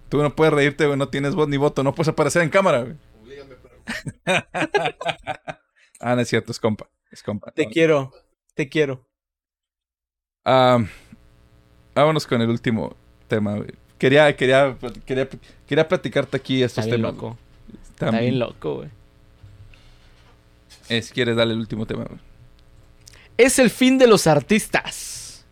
Tú 0.09 0.21
no 0.21 0.35
puedes 0.35 0.53
reírte, 0.53 0.85
güey. 0.85 0.97
No 0.97 1.09
tienes 1.09 1.35
voz 1.35 1.49
ni 1.49 1.57
voto. 1.57 1.83
No 1.83 1.95
puedes 1.95 2.09
aparecer 2.09 2.43
en 2.43 2.49
cámara, 2.49 2.83
güey. 2.83 2.95
ah, 5.99 6.15
no 6.15 6.21
es 6.21 6.29
cierto. 6.29 6.51
Es 6.51 6.59
compa. 6.59 6.89
Es 7.11 7.23
compa. 7.23 7.51
Te 7.51 7.67
quiero. 7.67 8.13
Te 8.53 8.69
quiero. 8.69 9.07
vámonos 10.45 12.27
con 12.27 12.41
el 12.41 12.49
último 12.49 12.95
tema, 13.27 13.55
güey. 13.55 13.82
Quería, 14.03 14.35
quería, 14.35 14.75
quería, 15.05 15.29
quería 15.65 15.87
platicarte 15.87 16.35
aquí 16.35 16.61
estos 16.61 16.83
está 16.83 16.97
temas. 16.97 17.13
Loco. 17.13 17.37
Está, 17.89 18.07
está 18.07 18.19
bien 18.19 18.37
loco, 18.37 18.75
güey. 18.75 18.89
Si 21.01 21.13
quieres, 21.13 21.37
dale 21.37 21.53
el 21.53 21.59
último 21.59 21.85
tema, 21.85 22.03
güey. 22.03 22.19
Es 23.37 23.59
el 23.59 23.69
fin 23.69 23.97
de 23.97 24.07
los 24.07 24.27
artistas. 24.27 25.45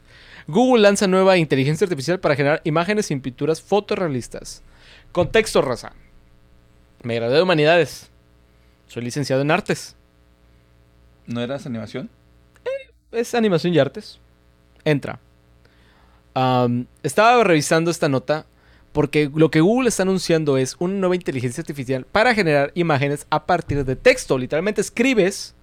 Google 0.48 0.82
lanza 0.82 1.08
nueva 1.08 1.38
inteligencia 1.38 1.86
artificial 1.86 2.20
para 2.20 2.36
generar 2.36 2.60
imágenes 2.66 3.10
y 3.10 3.16
pinturas 3.16 3.62
fotorrealistas. 3.62 4.64
Contexto, 5.14 5.62
raza. 5.62 5.94
Me 7.04 7.16
gradué 7.16 7.38
de 7.38 7.44
humanidades. 7.44 8.10
Soy 8.88 9.02
licenciado 9.02 9.44
en 9.44 9.52
artes. 9.52 9.96
¿No 11.26 11.40
eras 11.40 11.66
animación? 11.66 12.10
Eh, 12.66 12.92
es 13.14 13.34
animación 13.34 13.74
y 13.74 13.80
artes. 13.80 14.20
Entra. 14.84 15.22
Estaba 17.04 17.44
revisando 17.44 17.92
esta 17.92 18.10
nota 18.10 18.46
porque 18.92 19.30
lo 19.34 19.50
que 19.52 19.62
Google 19.62 19.90
está 19.90 20.04
anunciando 20.04 20.58
es 20.58 20.76
una 20.80 20.96
nueva 20.96 21.16
inteligencia 21.16 21.62
artificial 21.62 22.06
para 22.06 22.36
generar 22.36 22.72
imágenes 22.76 23.26
a 23.30 23.46
partir 23.46 23.86
de 23.86 23.96
texto. 23.96 24.38
Literalmente 24.38 24.82
escribes 24.82 25.56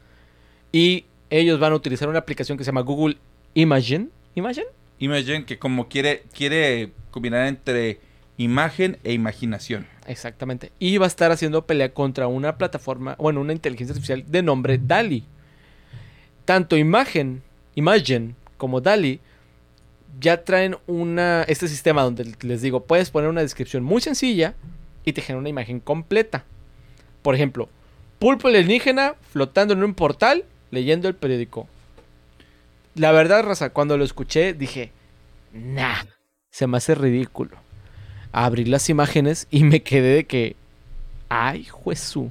y 0.73 1.05
ellos 1.31 1.61
van 1.61 1.73
a 1.73 1.77
utilizar 1.77 2.09
una 2.09 2.21
aplicación 2.21 2.57
que 2.57 2.65
se 2.65 2.69
llama 2.69 2.81
Google 2.81 3.19
Imagen. 3.55 4.11
¿Imagen? 4.35 4.65
Imagen, 4.99 5.45
que 5.45 5.59
como 5.59 5.89
quiere, 5.89 6.25
quiere 6.33 6.93
combinar 7.11 7.47
entre 7.47 8.01
imagen 8.39 8.99
e 9.05 9.13
imaginación. 9.13 9.87
Exactamente. 10.07 10.73
Y 10.79 10.97
va 10.97 11.05
a 11.05 11.09
estar 11.09 11.31
haciendo 11.31 11.67
pelea 11.67 11.93
contra 11.93 12.29
una 12.29 12.57
plataforma, 12.57 13.15
bueno, 13.19 13.41
una 13.41 13.53
inteligencia 13.53 13.93
artificial 13.93 14.25
de 14.27 14.43
nombre 14.43 14.79
DALI. 14.79 15.25
Tanto 16.45 16.77
Imagen, 16.79 17.43
Imagen 17.75 18.37
como 18.57 18.81
DALI 18.81 19.21
ya 20.21 20.45
traen 20.45 20.77
una, 20.87 21.43
este 21.45 21.69
sistema 21.69 22.03
donde 22.03 22.35
les 22.41 22.63
digo, 22.63 22.85
puedes 22.85 23.11
poner 23.11 23.31
una 23.31 23.43
descripción 23.43 23.83
muy 23.83 24.01
sencilla 24.01 24.55
y 25.05 25.13
te 25.13 25.23
genera 25.23 25.41
una 25.41 25.49
imagen 25.49 25.81
completa. 25.81 26.45
Por 27.23 27.35
ejemplo, 27.35 27.69
pulpo 28.19 28.49
alienígena 28.49 29.15
flotando 29.33 29.75
en 29.75 29.83
un 29.83 29.95
portal 29.95 30.45
leyendo 30.71 31.09
el 31.09 31.15
periódico. 31.15 31.69
La 32.95 33.13
verdad, 33.13 33.45
Raza, 33.45 33.71
cuando 33.71 33.97
lo 33.97 34.05
escuché 34.05 34.55
dije, 34.55 34.91
nah, 35.53 36.03
se 36.51 36.67
me 36.67 36.79
hace 36.79 36.95
ridículo. 36.95 37.57
Abrí 38.33 38.65
las 38.65 38.89
imágenes 38.91 39.47
y 39.51 39.65
me 39.65 39.83
quedé 39.83 40.17
de 40.17 40.25
que, 40.27 40.57
ay, 41.29 41.67
Jesús. 41.85 42.31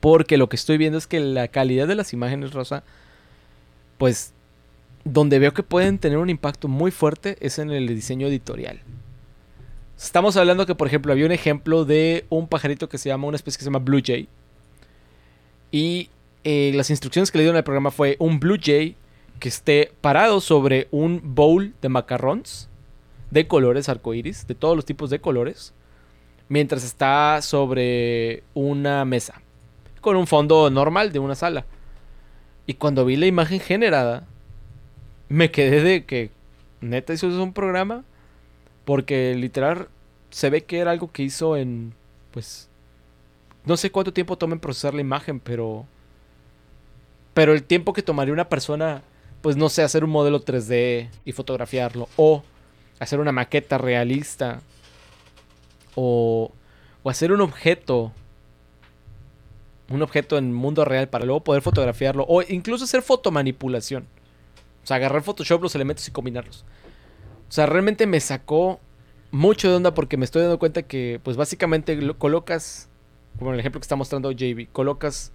Porque 0.00 0.36
lo 0.36 0.48
que 0.48 0.56
estoy 0.56 0.78
viendo 0.78 0.98
es 0.98 1.06
que 1.06 1.20
la 1.20 1.48
calidad 1.48 1.86
de 1.86 1.94
las 1.94 2.12
imágenes, 2.12 2.52
Rosa, 2.52 2.82
pues 3.98 4.32
donde 5.04 5.38
veo 5.38 5.52
que 5.52 5.62
pueden 5.62 5.98
tener 5.98 6.18
un 6.18 6.30
impacto 6.30 6.68
muy 6.68 6.90
fuerte 6.90 7.36
es 7.40 7.58
en 7.58 7.70
el 7.70 7.86
diseño 7.88 8.26
editorial. 8.26 8.80
Estamos 9.96 10.36
hablando 10.36 10.66
que, 10.66 10.74
por 10.74 10.86
ejemplo, 10.86 11.12
había 11.12 11.26
un 11.26 11.32
ejemplo 11.32 11.84
de 11.84 12.24
un 12.28 12.48
pajarito 12.48 12.88
que 12.88 12.98
se 12.98 13.08
llama, 13.08 13.28
una 13.28 13.36
especie 13.36 13.58
que 13.58 13.64
se 13.64 13.70
llama 13.70 13.84
Blue 13.84 14.02
Jay. 14.04 14.28
Y 15.70 16.10
eh, 16.44 16.72
las 16.74 16.90
instrucciones 16.90 17.30
que 17.30 17.38
le 17.38 17.44
dieron 17.44 17.56
al 17.56 17.64
programa 17.64 17.90
fue 17.90 18.16
un 18.18 18.40
Blue 18.40 18.58
Jay 18.60 18.96
que 19.38 19.48
esté 19.48 19.92
parado 20.00 20.40
sobre 20.40 20.88
un 20.90 21.20
bowl 21.22 21.74
de 21.80 21.88
macarrons 21.88 22.68
de 23.30 23.46
colores 23.46 23.88
arcoíris, 23.88 24.46
de 24.46 24.54
todos 24.54 24.76
los 24.76 24.84
tipos 24.84 25.08
de 25.08 25.20
colores, 25.20 25.72
mientras 26.48 26.84
está 26.84 27.40
sobre 27.40 28.42
una 28.52 29.04
mesa, 29.04 29.40
con 30.00 30.16
un 30.16 30.26
fondo 30.26 30.68
normal 30.68 31.12
de 31.12 31.18
una 31.18 31.34
sala. 31.34 31.64
Y 32.66 32.74
cuando 32.74 33.04
vi 33.04 33.16
la 33.16 33.26
imagen 33.26 33.58
generada, 33.58 34.26
me 35.32 35.50
quedé 35.50 35.80
de 35.80 36.04
que 36.04 36.30
neta 36.82 37.14
eso 37.14 37.26
es 37.26 37.36
un 37.36 37.54
programa 37.54 38.04
porque 38.84 39.34
literal 39.34 39.88
se 40.28 40.50
ve 40.50 40.64
que 40.64 40.78
era 40.78 40.90
algo 40.90 41.10
que 41.10 41.22
hizo 41.22 41.56
en 41.56 41.94
pues 42.32 42.68
no 43.64 43.78
sé 43.78 43.90
cuánto 43.90 44.12
tiempo 44.12 44.36
toma 44.36 44.54
en 44.54 44.60
procesar 44.60 44.92
la 44.92 45.00
imagen, 45.00 45.40
pero 45.40 45.86
pero 47.32 47.54
el 47.54 47.62
tiempo 47.62 47.94
que 47.94 48.02
tomaría 48.02 48.34
una 48.34 48.50
persona 48.50 49.02
pues 49.40 49.56
no 49.56 49.70
sé, 49.70 49.82
hacer 49.82 50.04
un 50.04 50.10
modelo 50.10 50.44
3D 50.44 51.08
y 51.24 51.32
fotografiarlo 51.32 52.10
o 52.16 52.44
hacer 53.00 53.18
una 53.18 53.32
maqueta 53.32 53.78
realista 53.78 54.60
o 55.94 56.52
o 57.02 57.08
hacer 57.08 57.32
un 57.32 57.40
objeto 57.40 58.12
un 59.88 60.02
objeto 60.02 60.36
en 60.36 60.52
mundo 60.52 60.84
real 60.84 61.08
para 61.08 61.24
luego 61.24 61.42
poder 61.42 61.62
fotografiarlo 61.62 62.26
o 62.28 62.42
incluso 62.42 62.84
hacer 62.84 63.00
fotomanipulación. 63.00 64.06
O 64.82 64.86
sea, 64.86 64.96
agarrar 64.96 65.22
Photoshop 65.22 65.62
los 65.62 65.74
elementos 65.74 66.06
y 66.08 66.10
combinarlos. 66.10 66.64
O 67.48 67.52
sea, 67.52 67.66
realmente 67.66 68.06
me 68.06 68.20
sacó 68.20 68.80
mucho 69.30 69.68
de 69.68 69.76
onda 69.76 69.94
porque 69.94 70.16
me 70.16 70.24
estoy 70.24 70.42
dando 70.42 70.58
cuenta 70.58 70.82
que, 70.82 71.20
pues 71.22 71.36
básicamente 71.36 71.96
lo 71.96 72.18
colocas 72.18 72.88
como 73.38 73.52
el 73.52 73.60
ejemplo 73.60 73.80
que 73.80 73.84
está 73.84 73.96
mostrando 73.96 74.30
JB, 74.30 74.68
colocas 74.72 75.32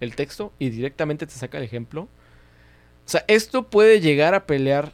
el 0.00 0.16
texto 0.16 0.52
y 0.58 0.70
directamente 0.70 1.26
te 1.26 1.32
saca 1.32 1.58
el 1.58 1.64
ejemplo. 1.64 2.02
O 2.02 3.08
sea, 3.08 3.24
esto 3.28 3.64
puede 3.64 4.00
llegar 4.00 4.34
a 4.34 4.46
pelear 4.46 4.92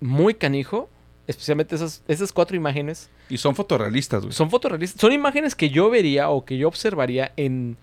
muy 0.00 0.34
canijo, 0.34 0.88
especialmente 1.26 1.74
esas, 1.74 2.02
esas 2.08 2.32
cuatro 2.32 2.56
imágenes. 2.56 3.10
Y 3.28 3.38
son 3.38 3.54
fotorrealistas, 3.54 4.22
güey. 4.22 4.32
Son 4.32 4.50
fotorrealistas. 4.50 5.00
Son 5.00 5.12
imágenes 5.12 5.54
que 5.54 5.70
yo 5.70 5.90
vería 5.90 6.30
o 6.30 6.44
que 6.44 6.58
yo 6.58 6.68
observaría 6.68 7.32
en... 7.36 7.76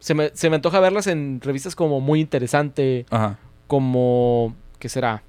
Se 0.00 0.14
me, 0.14 0.30
se 0.32 0.48
me 0.48 0.56
antoja 0.56 0.78
verlas 0.78 1.08
en 1.08 1.40
revistas 1.40 1.74
como 1.74 2.00
Muy 2.00 2.20
Interesante, 2.20 3.04
Ajá. 3.10 3.38
Como... 3.68 4.56
¿Qué 4.80 4.88
será? 4.88 5.22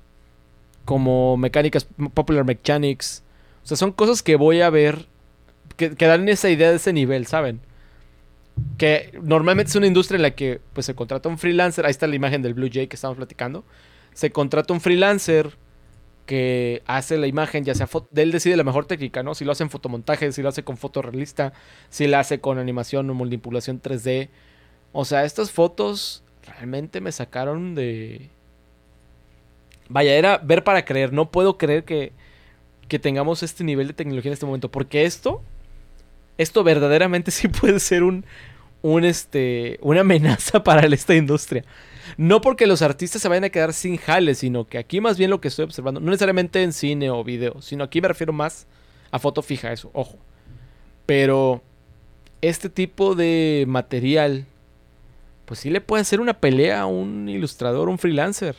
Como 0.85 1.37
Mecánicas, 1.37 1.87
Popular 2.15 2.45
Mechanics. 2.45 3.23
O 3.63 3.67
sea, 3.67 3.77
son 3.77 3.91
cosas 3.91 4.23
que 4.23 4.35
voy 4.35 4.61
a 4.61 4.71
ver 4.71 5.05
que, 5.77 5.95
que 5.95 6.07
dan 6.07 6.27
esa 6.27 6.49
idea 6.49 6.71
de 6.71 6.77
ese 6.77 6.93
nivel, 6.93 7.27
¿saben? 7.27 7.59
Que 8.77 9.11
normalmente 9.21 9.69
es 9.69 9.75
una 9.75 9.87
industria 9.87 10.15
en 10.15 10.23
la 10.23 10.31
que 10.31 10.59
pues 10.73 10.87
se 10.87 10.95
contrata 10.95 11.29
un 11.29 11.37
freelancer. 11.37 11.85
Ahí 11.85 11.91
está 11.91 12.07
la 12.07 12.15
imagen 12.15 12.41
del 12.41 12.55
Blue 12.55 12.69
Jay 12.71 12.87
que 12.87 12.95
estamos 12.95 13.17
platicando. 13.17 13.63
Se 14.13 14.31
contrata 14.31 14.73
un 14.73 14.81
freelancer 14.81 15.51
que 16.29 16.83
hace 16.85 17.17
la 17.17 17.25
imagen, 17.25 17.65
ya 17.65 17.73
sea 17.73 17.89
él 18.15 18.31
decide 18.31 18.55
la 18.55 18.63
mejor 18.63 18.85
técnica, 18.85 19.23
¿no? 19.23 19.33
Si 19.33 19.45
lo 19.45 19.51
hace 19.51 19.63
en 19.63 19.71
fotomontaje, 19.71 20.31
si 20.31 20.43
lo 20.43 20.49
hace 20.49 20.63
con 20.63 20.77
fotorrealista, 20.77 21.53
si 21.89 22.05
lo 22.05 22.19
hace 22.19 22.39
con 22.39 22.59
animación 22.59 23.09
o 23.09 23.15
manipulación 23.15 23.81
3D. 23.81 24.29
O 24.91 25.05
sea, 25.05 25.25
estas 25.25 25.49
fotos 25.49 26.23
realmente 26.45 27.01
me 27.01 27.11
sacaron 27.11 27.75
de... 27.75 28.29
Vaya, 29.87 30.13
era 30.13 30.37
ver 30.37 30.63
para 30.63 30.85
creer. 30.85 31.13
No 31.13 31.31
puedo 31.31 31.57
creer 31.57 31.83
que, 31.83 32.11
que 32.87 32.99
tengamos 32.99 33.43
este 33.43 33.63
nivel 33.63 33.87
de 33.87 33.93
tecnología 33.93 34.29
en 34.29 34.33
este 34.33 34.45
momento. 34.45 34.69
Porque 34.69 35.05
esto, 35.05 35.41
esto 36.37 36.63
verdaderamente 36.63 37.31
sí 37.31 37.47
puede 37.47 37.79
ser 37.79 38.03
un, 38.03 38.25
un 38.81 39.05
este, 39.05 39.79
una 39.81 40.01
amenaza 40.01 40.63
para 40.63 40.85
esta 40.87 41.15
industria. 41.15 41.65
No 42.17 42.41
porque 42.41 42.67
los 42.67 42.81
artistas 42.81 43.21
se 43.21 43.27
vayan 43.27 43.43
a 43.45 43.49
quedar 43.49 43.73
sin 43.73 43.97
jale, 43.97 44.35
sino 44.35 44.65
que 44.65 44.77
aquí 44.77 45.01
más 45.01 45.17
bien 45.17 45.29
lo 45.29 45.41
que 45.41 45.47
estoy 45.49 45.65
observando, 45.65 45.99
no 45.99 46.07
necesariamente 46.07 46.63
en 46.63 46.73
cine 46.73 47.09
o 47.11 47.23
video, 47.23 47.61
sino 47.61 47.83
aquí 47.83 48.01
me 48.01 48.07
refiero 48.07 48.33
más 48.33 48.67
a 49.11 49.19
foto 49.19 49.41
fija, 49.41 49.71
eso, 49.71 49.89
ojo. 49.93 50.17
Pero 51.05 51.61
este 52.41 52.69
tipo 52.69 53.15
de 53.15 53.65
material, 53.67 54.45
pues 55.49 55.61
sí 55.61 55.71
le 55.71 55.81
puede 55.81 56.01
hacer 56.01 56.21
una 56.21 56.35
pelea 56.35 56.81
a 56.81 56.85
un 56.85 57.27
ilustrador, 57.27 57.89
un 57.89 57.97
freelancer. 57.97 58.55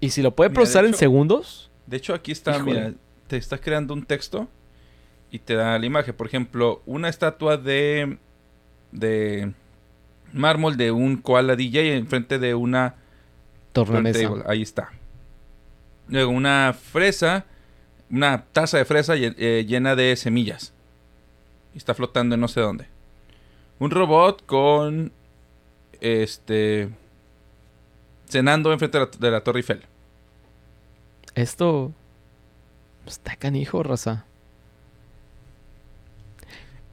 Y 0.00 0.10
si 0.10 0.22
lo 0.22 0.34
puede 0.34 0.50
Mira, 0.50 0.56
procesar 0.58 0.84
en 0.84 0.92
segundos, 0.94 1.70
De 1.86 1.98
hecho, 1.98 2.14
aquí 2.14 2.32
está, 2.32 2.56
Híjole. 2.56 2.72
mira, 2.72 2.92
te 3.28 3.36
está 3.36 3.56
creando 3.56 3.94
un 3.94 4.04
texto 4.04 4.48
y 5.30 5.38
te 5.38 5.54
da 5.54 5.78
la 5.78 5.86
imagen. 5.86 6.16
Por 6.16 6.26
ejemplo, 6.26 6.82
una 6.84 7.08
estatua 7.08 7.56
de, 7.56 8.18
de 8.90 9.52
mármol 10.32 10.76
de 10.76 10.90
un 10.90 11.16
koala 11.16 11.54
DJ 11.54 11.94
enfrente 11.94 12.40
de 12.40 12.56
una 12.56 12.96
tornamesa. 13.72 14.32
Ahí 14.48 14.62
está. 14.62 14.90
Luego 16.08 16.32
una 16.32 16.74
fresa, 16.76 17.44
una 18.10 18.46
taza 18.46 18.78
de 18.78 18.84
fresa 18.84 19.14
eh, 19.16 19.64
llena 19.64 19.94
de 19.94 20.16
semillas. 20.16 20.72
Y 21.72 21.78
está 21.78 21.94
flotando 21.94 22.34
en 22.34 22.40
no 22.40 22.48
sé 22.48 22.60
dónde. 22.60 22.88
Un 23.78 23.92
robot 23.92 24.44
con 24.44 25.12
este 26.00 26.88
cenando 28.28 28.72
enfrente 28.72 28.98
de 28.98 29.04
la, 29.04 29.10
de 29.18 29.30
la 29.30 29.40
Torre 29.42 29.60
Eiffel. 29.60 29.82
Esto 31.34 31.92
está 33.06 33.36
canijo, 33.36 33.82
raza. 33.82 34.24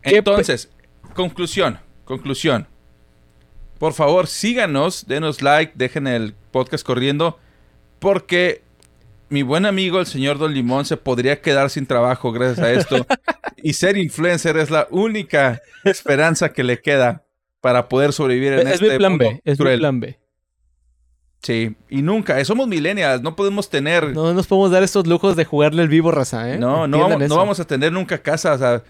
¿Qué 0.01 0.11
pe- 0.11 0.17
Entonces, 0.17 0.69
conclusión, 1.13 1.79
conclusión. 2.05 2.67
Por 3.79 3.93
favor, 3.93 4.27
síganos, 4.27 5.05
denos 5.07 5.41
like, 5.41 5.73
dejen 5.75 6.07
el 6.07 6.33
podcast 6.51 6.85
corriendo, 6.85 7.37
porque 7.99 8.63
mi 9.29 9.43
buen 9.43 9.65
amigo 9.65 9.99
el 9.99 10.05
señor 10.07 10.37
Don 10.39 10.53
Limón 10.53 10.85
se 10.85 10.97
podría 10.97 11.41
quedar 11.41 11.69
sin 11.69 11.85
trabajo 11.85 12.31
gracias 12.31 12.59
a 12.65 12.71
esto. 12.71 13.05
y 13.57 13.73
ser 13.73 13.97
influencer 13.97 14.57
es 14.57 14.71
la 14.71 14.87
única 14.89 15.61
esperanza 15.83 16.53
que 16.53 16.63
le 16.63 16.79
queda 16.81 17.23
para 17.61 17.89
poder 17.89 18.13
sobrevivir 18.13 18.53
en 18.53 18.67
Es, 18.67 18.75
este 18.75 18.91
mi 18.91 18.97
plan 18.97 19.11
mundo 19.13 19.25
B, 19.25 19.41
es 19.43 19.57
mi 19.59 19.63
cruel. 19.63 19.79
plan 19.79 19.99
B. 19.99 20.17
Sí, 21.41 21.75
y 21.89 22.01
nunca, 22.01 22.43
somos 22.45 22.67
millennials, 22.67 23.21
no 23.21 23.35
podemos 23.35 23.69
tener, 23.69 24.13
no, 24.13 24.25
No 24.25 24.33
nos 24.33 24.47
podemos 24.47 24.71
dar 24.71 24.83
estos 24.83 25.05
lujos 25.07 25.35
de 25.35 25.45
jugarle 25.45 25.83
el 25.83 25.87
vivo, 25.87 26.11
raza, 26.11 26.51
¿eh? 26.51 26.57
no, 26.57 26.85
Entiendan 26.85 27.11
vamos, 27.11 27.29
no 27.29 27.37
vamos 27.37 27.59
a 27.59 27.65
tener 27.65 27.91
nunca 27.91 28.17
casa, 28.17 28.53
o 28.53 28.57
sea, 28.57 28.83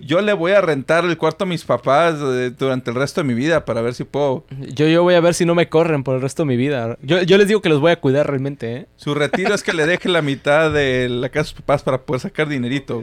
yo 0.00 0.20
le 0.20 0.32
voy 0.32 0.52
a 0.52 0.60
rentar 0.60 1.04
el 1.04 1.16
cuarto 1.18 1.44
a 1.44 1.46
mis 1.46 1.64
papás 1.64 2.16
eh, 2.22 2.50
durante 2.56 2.90
el 2.90 2.96
resto 2.96 3.22
de 3.22 3.26
mi 3.26 3.34
vida 3.34 3.64
para 3.64 3.80
ver 3.82 3.94
si 3.94 4.04
puedo 4.04 4.44
Yo, 4.50 4.86
yo 4.86 5.02
voy 5.02 5.14
a 5.14 5.20
ver 5.20 5.34
si 5.34 5.44
no 5.44 5.54
me 5.54 5.68
corren 5.68 6.04
por 6.04 6.14
el 6.14 6.22
resto 6.22 6.42
de 6.42 6.46
mi 6.46 6.56
vida. 6.56 6.96
Yo, 7.02 7.22
yo 7.22 7.36
les 7.36 7.48
digo 7.48 7.60
que 7.60 7.68
los 7.68 7.80
voy 7.80 7.92
a 7.92 8.00
cuidar 8.00 8.26
realmente, 8.26 8.76
¿eh? 8.76 8.86
Su 8.96 9.14
retiro 9.14 9.54
es 9.54 9.62
que 9.62 9.72
le 9.72 9.86
deje 9.86 10.08
la 10.08 10.22
mitad 10.22 10.70
de 10.70 11.08
la 11.08 11.28
casa 11.30 11.40
a 11.40 11.44
sus 11.44 11.54
papás 11.54 11.82
para 11.82 12.02
poder 12.02 12.20
sacar 12.20 12.48
dinerito. 12.48 13.02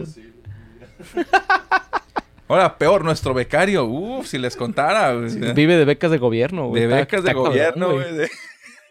Ahora, 2.51 2.77
peor, 2.77 3.05
nuestro 3.05 3.33
becario. 3.33 3.85
Uf, 3.85 4.27
si 4.27 4.37
les 4.37 4.57
contara. 4.57 5.13
güey. 5.13 5.53
Vive 5.53 5.77
de 5.77 5.85
becas 5.85 6.11
de 6.11 6.17
gobierno, 6.17 6.67
güey. 6.67 6.81
de 6.81 6.87
becas 6.87 7.23
de 7.23 7.31
gobierno, 7.33 7.93
güey. 7.93 8.13
güey. 8.13 8.17
de- 8.17 8.29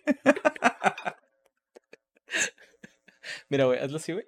Mira, 3.50 3.66
güey, 3.66 3.78
hazlo 3.78 3.98
así, 3.98 4.14
güey. 4.14 4.24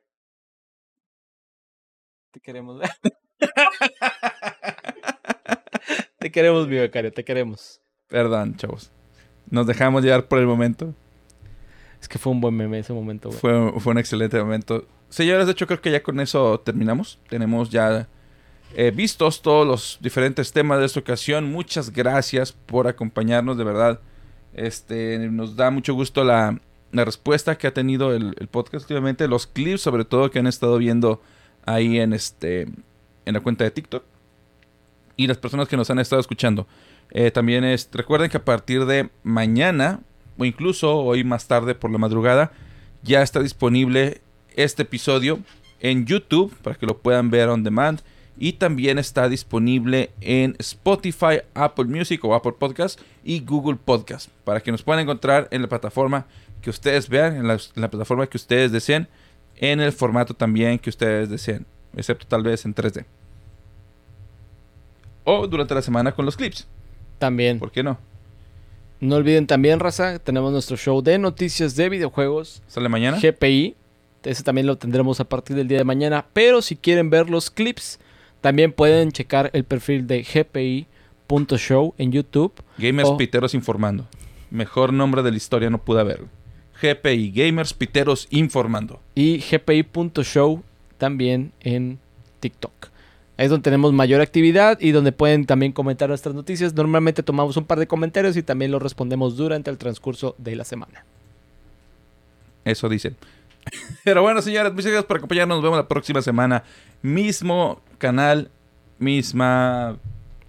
Te 2.31 2.41
queremos. 2.41 2.79
te 6.19 6.31
queremos, 6.31 6.69
mi 6.69 6.77
becario, 6.77 7.11
te 7.11 7.25
queremos. 7.25 7.81
Perdón, 8.09 8.57
chavos. 8.57 8.93
Nos 9.49 9.67
dejamos 9.67 10.05
llevar 10.05 10.29
por 10.29 10.41
el 10.41 10.47
momento. 10.47 10.95
Es 12.03 12.09
que 12.09 12.19
fue 12.19 12.33
un 12.33 12.43
buen 12.43 12.55
meme 12.55 12.81
ese 12.81 12.93
momento, 12.93 13.31
güey. 13.31 13.41
Fue, 13.41 13.81
fue 13.81 13.93
un 13.93 13.99
excelente 13.99 14.39
momento. 14.39 14.87
Señores, 15.09 15.47
de 15.47 15.53
hecho, 15.53 15.67
creo 15.67 15.81
que 15.81 15.91
ya 15.91 16.03
con 16.03 16.21
eso 16.21 16.61
terminamos. 16.61 17.19
Tenemos 17.31 17.71
ya 17.71 18.09
eh, 18.75 18.91
vistos 18.91 19.43
todos 19.43 19.67
los 19.67 19.99
diferentes 20.01 20.53
temas 20.53 20.79
de 20.79 20.87
esta 20.87 21.01
ocasión. 21.01 21.51
Muchas 21.51 21.93
gracias 21.93 22.53
por 22.53 22.89
acompañarnos, 22.89 23.57
de 23.57 23.65
verdad. 23.65 24.01
Este, 24.55 25.19
nos 25.31 25.57
da 25.57 25.71
mucho 25.71 25.95
gusto 25.95 26.25
la, 26.25 26.59
la 26.93 27.05
respuesta 27.05 27.57
que 27.57 27.67
ha 27.67 27.75
tenido 27.75 28.15
el, 28.15 28.35
podcast 28.51 28.85
últimamente. 28.85 29.27
Los 29.29 29.47
clips, 29.47 29.81
sobre 29.81 30.05
todo, 30.05 30.31
que 30.31 30.39
han 30.39 30.47
estado 30.47 30.79
viendo 30.79 31.21
ahí 31.65 31.99
en, 31.99 32.13
este, 32.13 32.69
en 33.25 33.35
la 33.35 33.41
cuenta 33.41 33.65
de 33.65 33.71
TikTok. 33.71 34.05
Y 35.17 35.27
las 35.27 35.39
personas 35.39 35.69
que 35.69 35.77
nos 35.77 35.91
han 35.91 35.99
estado 35.99 36.21
escuchando. 36.21 36.67
Eh, 37.11 37.31
también 37.31 37.65
es, 37.65 37.89
recuerden 37.93 38.31
que 38.31 38.39
a 38.39 38.45
partir 38.45 38.87
de 38.87 39.11
mañana, 39.23 40.01
o 40.39 40.45
incluso 40.45 40.97
hoy 40.97 41.25
más 41.25 41.47
tarde 41.47 41.75
por 41.75 41.91
la 41.91 41.99
madrugada, 41.99 42.53
ya 43.03 43.23
está 43.23 43.41
disponible 43.41 44.23
este 44.57 44.83
episodio 44.83 45.41
en 45.81 46.07
YouTube 46.07 46.55
para 46.63 46.77
que 46.77 46.87
lo 46.87 46.99
puedan 46.99 47.31
ver 47.31 47.49
on 47.49 47.65
demand. 47.65 48.01
Y 48.39 48.55
también 48.55 48.99
está 48.99 49.29
disponible 49.29 50.11
en 50.21 50.57
Spotify, 50.59 51.41
Apple 51.55 51.85
Music 51.85 52.25
o 52.25 52.35
Apple 52.35 52.55
Podcast 52.59 53.01
y 53.23 53.41
Google 53.41 53.77
Podcast 53.77 54.29
para 54.45 54.61
que 54.61 54.73
nos 54.73 54.83
puedan 54.83 55.03
encontrar 55.03 55.49
en 55.51 55.63
la 55.63 55.69
plataforma 55.69 56.27
que 56.61 56.71
ustedes 56.71 57.09
vean, 57.09 57.37
en 57.37 57.47
la, 57.47 57.55
en 57.55 57.83
la 57.83 57.91
plataforma 57.91 58.27
que 58.27 58.37
ustedes 58.37 58.73
deseen, 58.73 59.09
en 59.57 59.81
el 59.81 59.93
formato 59.93 60.35
también 60.35 60.79
que 60.79 60.91
ustedes 60.91 61.29
deseen, 61.29 61.67
excepto 61.97 62.27
tal 62.27 62.43
vez 62.43 62.65
en 62.65 62.75
3D. 62.75 63.05
O 65.25 65.47
durante 65.47 65.75
la 65.75 65.83
semana 65.83 66.13
con 66.13 66.25
los 66.25 66.37
clips, 66.37 66.67
También. 67.19 67.59
¿por 67.59 67.71
qué 67.71 67.83
no? 67.83 67.99
No 69.01 69.17
olviden 69.17 69.47
también, 69.47 69.81
raza, 69.81 70.19
tenemos 70.21 70.53
nuestro 70.53 70.77
show 70.77 71.03
de 71.03 71.19
noticias 71.19 71.75
de 71.75 71.89
videojuegos. 71.89 72.63
¿Sale 72.69 72.89
mañana? 72.89 73.19
GPI. 73.21 73.75
Ese 74.23 74.45
también 74.45 74.69
lo 74.69 74.79
tendremos 74.79 75.19
a 75.19 75.25
partir 75.25 75.57
del 75.57 75.67
día 75.67 75.79
de 75.79 75.85
mañana. 75.85 76.25
Pero 76.33 76.63
si 76.63 76.77
quieren 76.77 77.11
ver 77.11 77.29
los 77.29 77.51
clips, 77.51 77.99
también 78.43 78.73
pueden 78.73 79.13
checar 79.13 79.51
el 79.55 79.65
perfil 79.65 80.07
de 80.07 80.23
gpi.show 80.23 81.95
en 81.97 82.13
YouTube. 82.13 82.53
Gamers. 82.77 83.13
Piteros 83.13 83.55
informando. 83.55 84.07
Mejor 84.51 84.93
nombre 84.93 85.23
de 85.23 85.31
la 85.31 85.37
historia 85.37 85.71
no 85.71 85.79
pude 85.79 86.01
haber. 86.01 86.25
GPI, 86.83 87.31
Gamers 87.31 87.73
Piteros 87.73 88.27
informando. 88.31 89.01
Y 89.15 89.39
gpi.show 89.39 90.63
también 90.99 91.53
en 91.61 92.01
TikTok. 92.41 92.73
Es 93.39 93.49
donde 93.49 93.63
tenemos 93.63 93.93
mayor 93.93 94.21
actividad 94.21 94.79
y 94.81 94.91
donde 94.91 95.13
pueden 95.13 95.47
también 95.47 95.71
comentar 95.73 96.09
nuestras 96.09 96.35
noticias. 96.35 96.75
Normalmente 96.75 97.23
tomamos 97.23 97.57
un 97.57 97.65
par 97.65 97.79
de 97.79 97.87
comentarios 97.87 98.37
y 98.37 98.43
también 98.43 98.73
los 98.73 98.83
respondemos 98.83 99.37
durante 99.37 99.71
el 99.71 99.79
transcurso 99.79 100.35
de 100.39 100.57
la 100.57 100.65
semana. 100.65 101.05
Eso 102.65 102.89
dicen. 102.89 103.17
Pero 104.05 104.23
bueno, 104.23 104.43
señores, 104.43 104.73
muchas 104.73 104.87
gracias 104.87 105.07
por 105.07 105.19
acompañarnos. 105.19 105.57
Nos 105.57 105.65
vemos 105.65 105.79
la 105.79 105.89
próxima 105.89 106.23
semana. 106.23 106.65
Mismo 107.03 107.81
canal, 107.99 108.51
misma. 108.99 109.97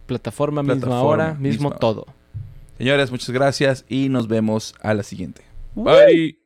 Plataforma, 0.06 0.64
misma 0.64 1.02
hora, 1.02 1.34
mismo 1.34 1.70
misma 1.70 1.78
todo. 1.78 2.08
Señores, 2.78 3.10
muchas 3.10 3.30
gracias 3.30 3.86
y 3.88 4.10
nos 4.10 4.28
vemos 4.28 4.76
a 4.82 4.94
la 4.94 5.04
siguiente. 5.04 5.44
Bye. 5.76 6.43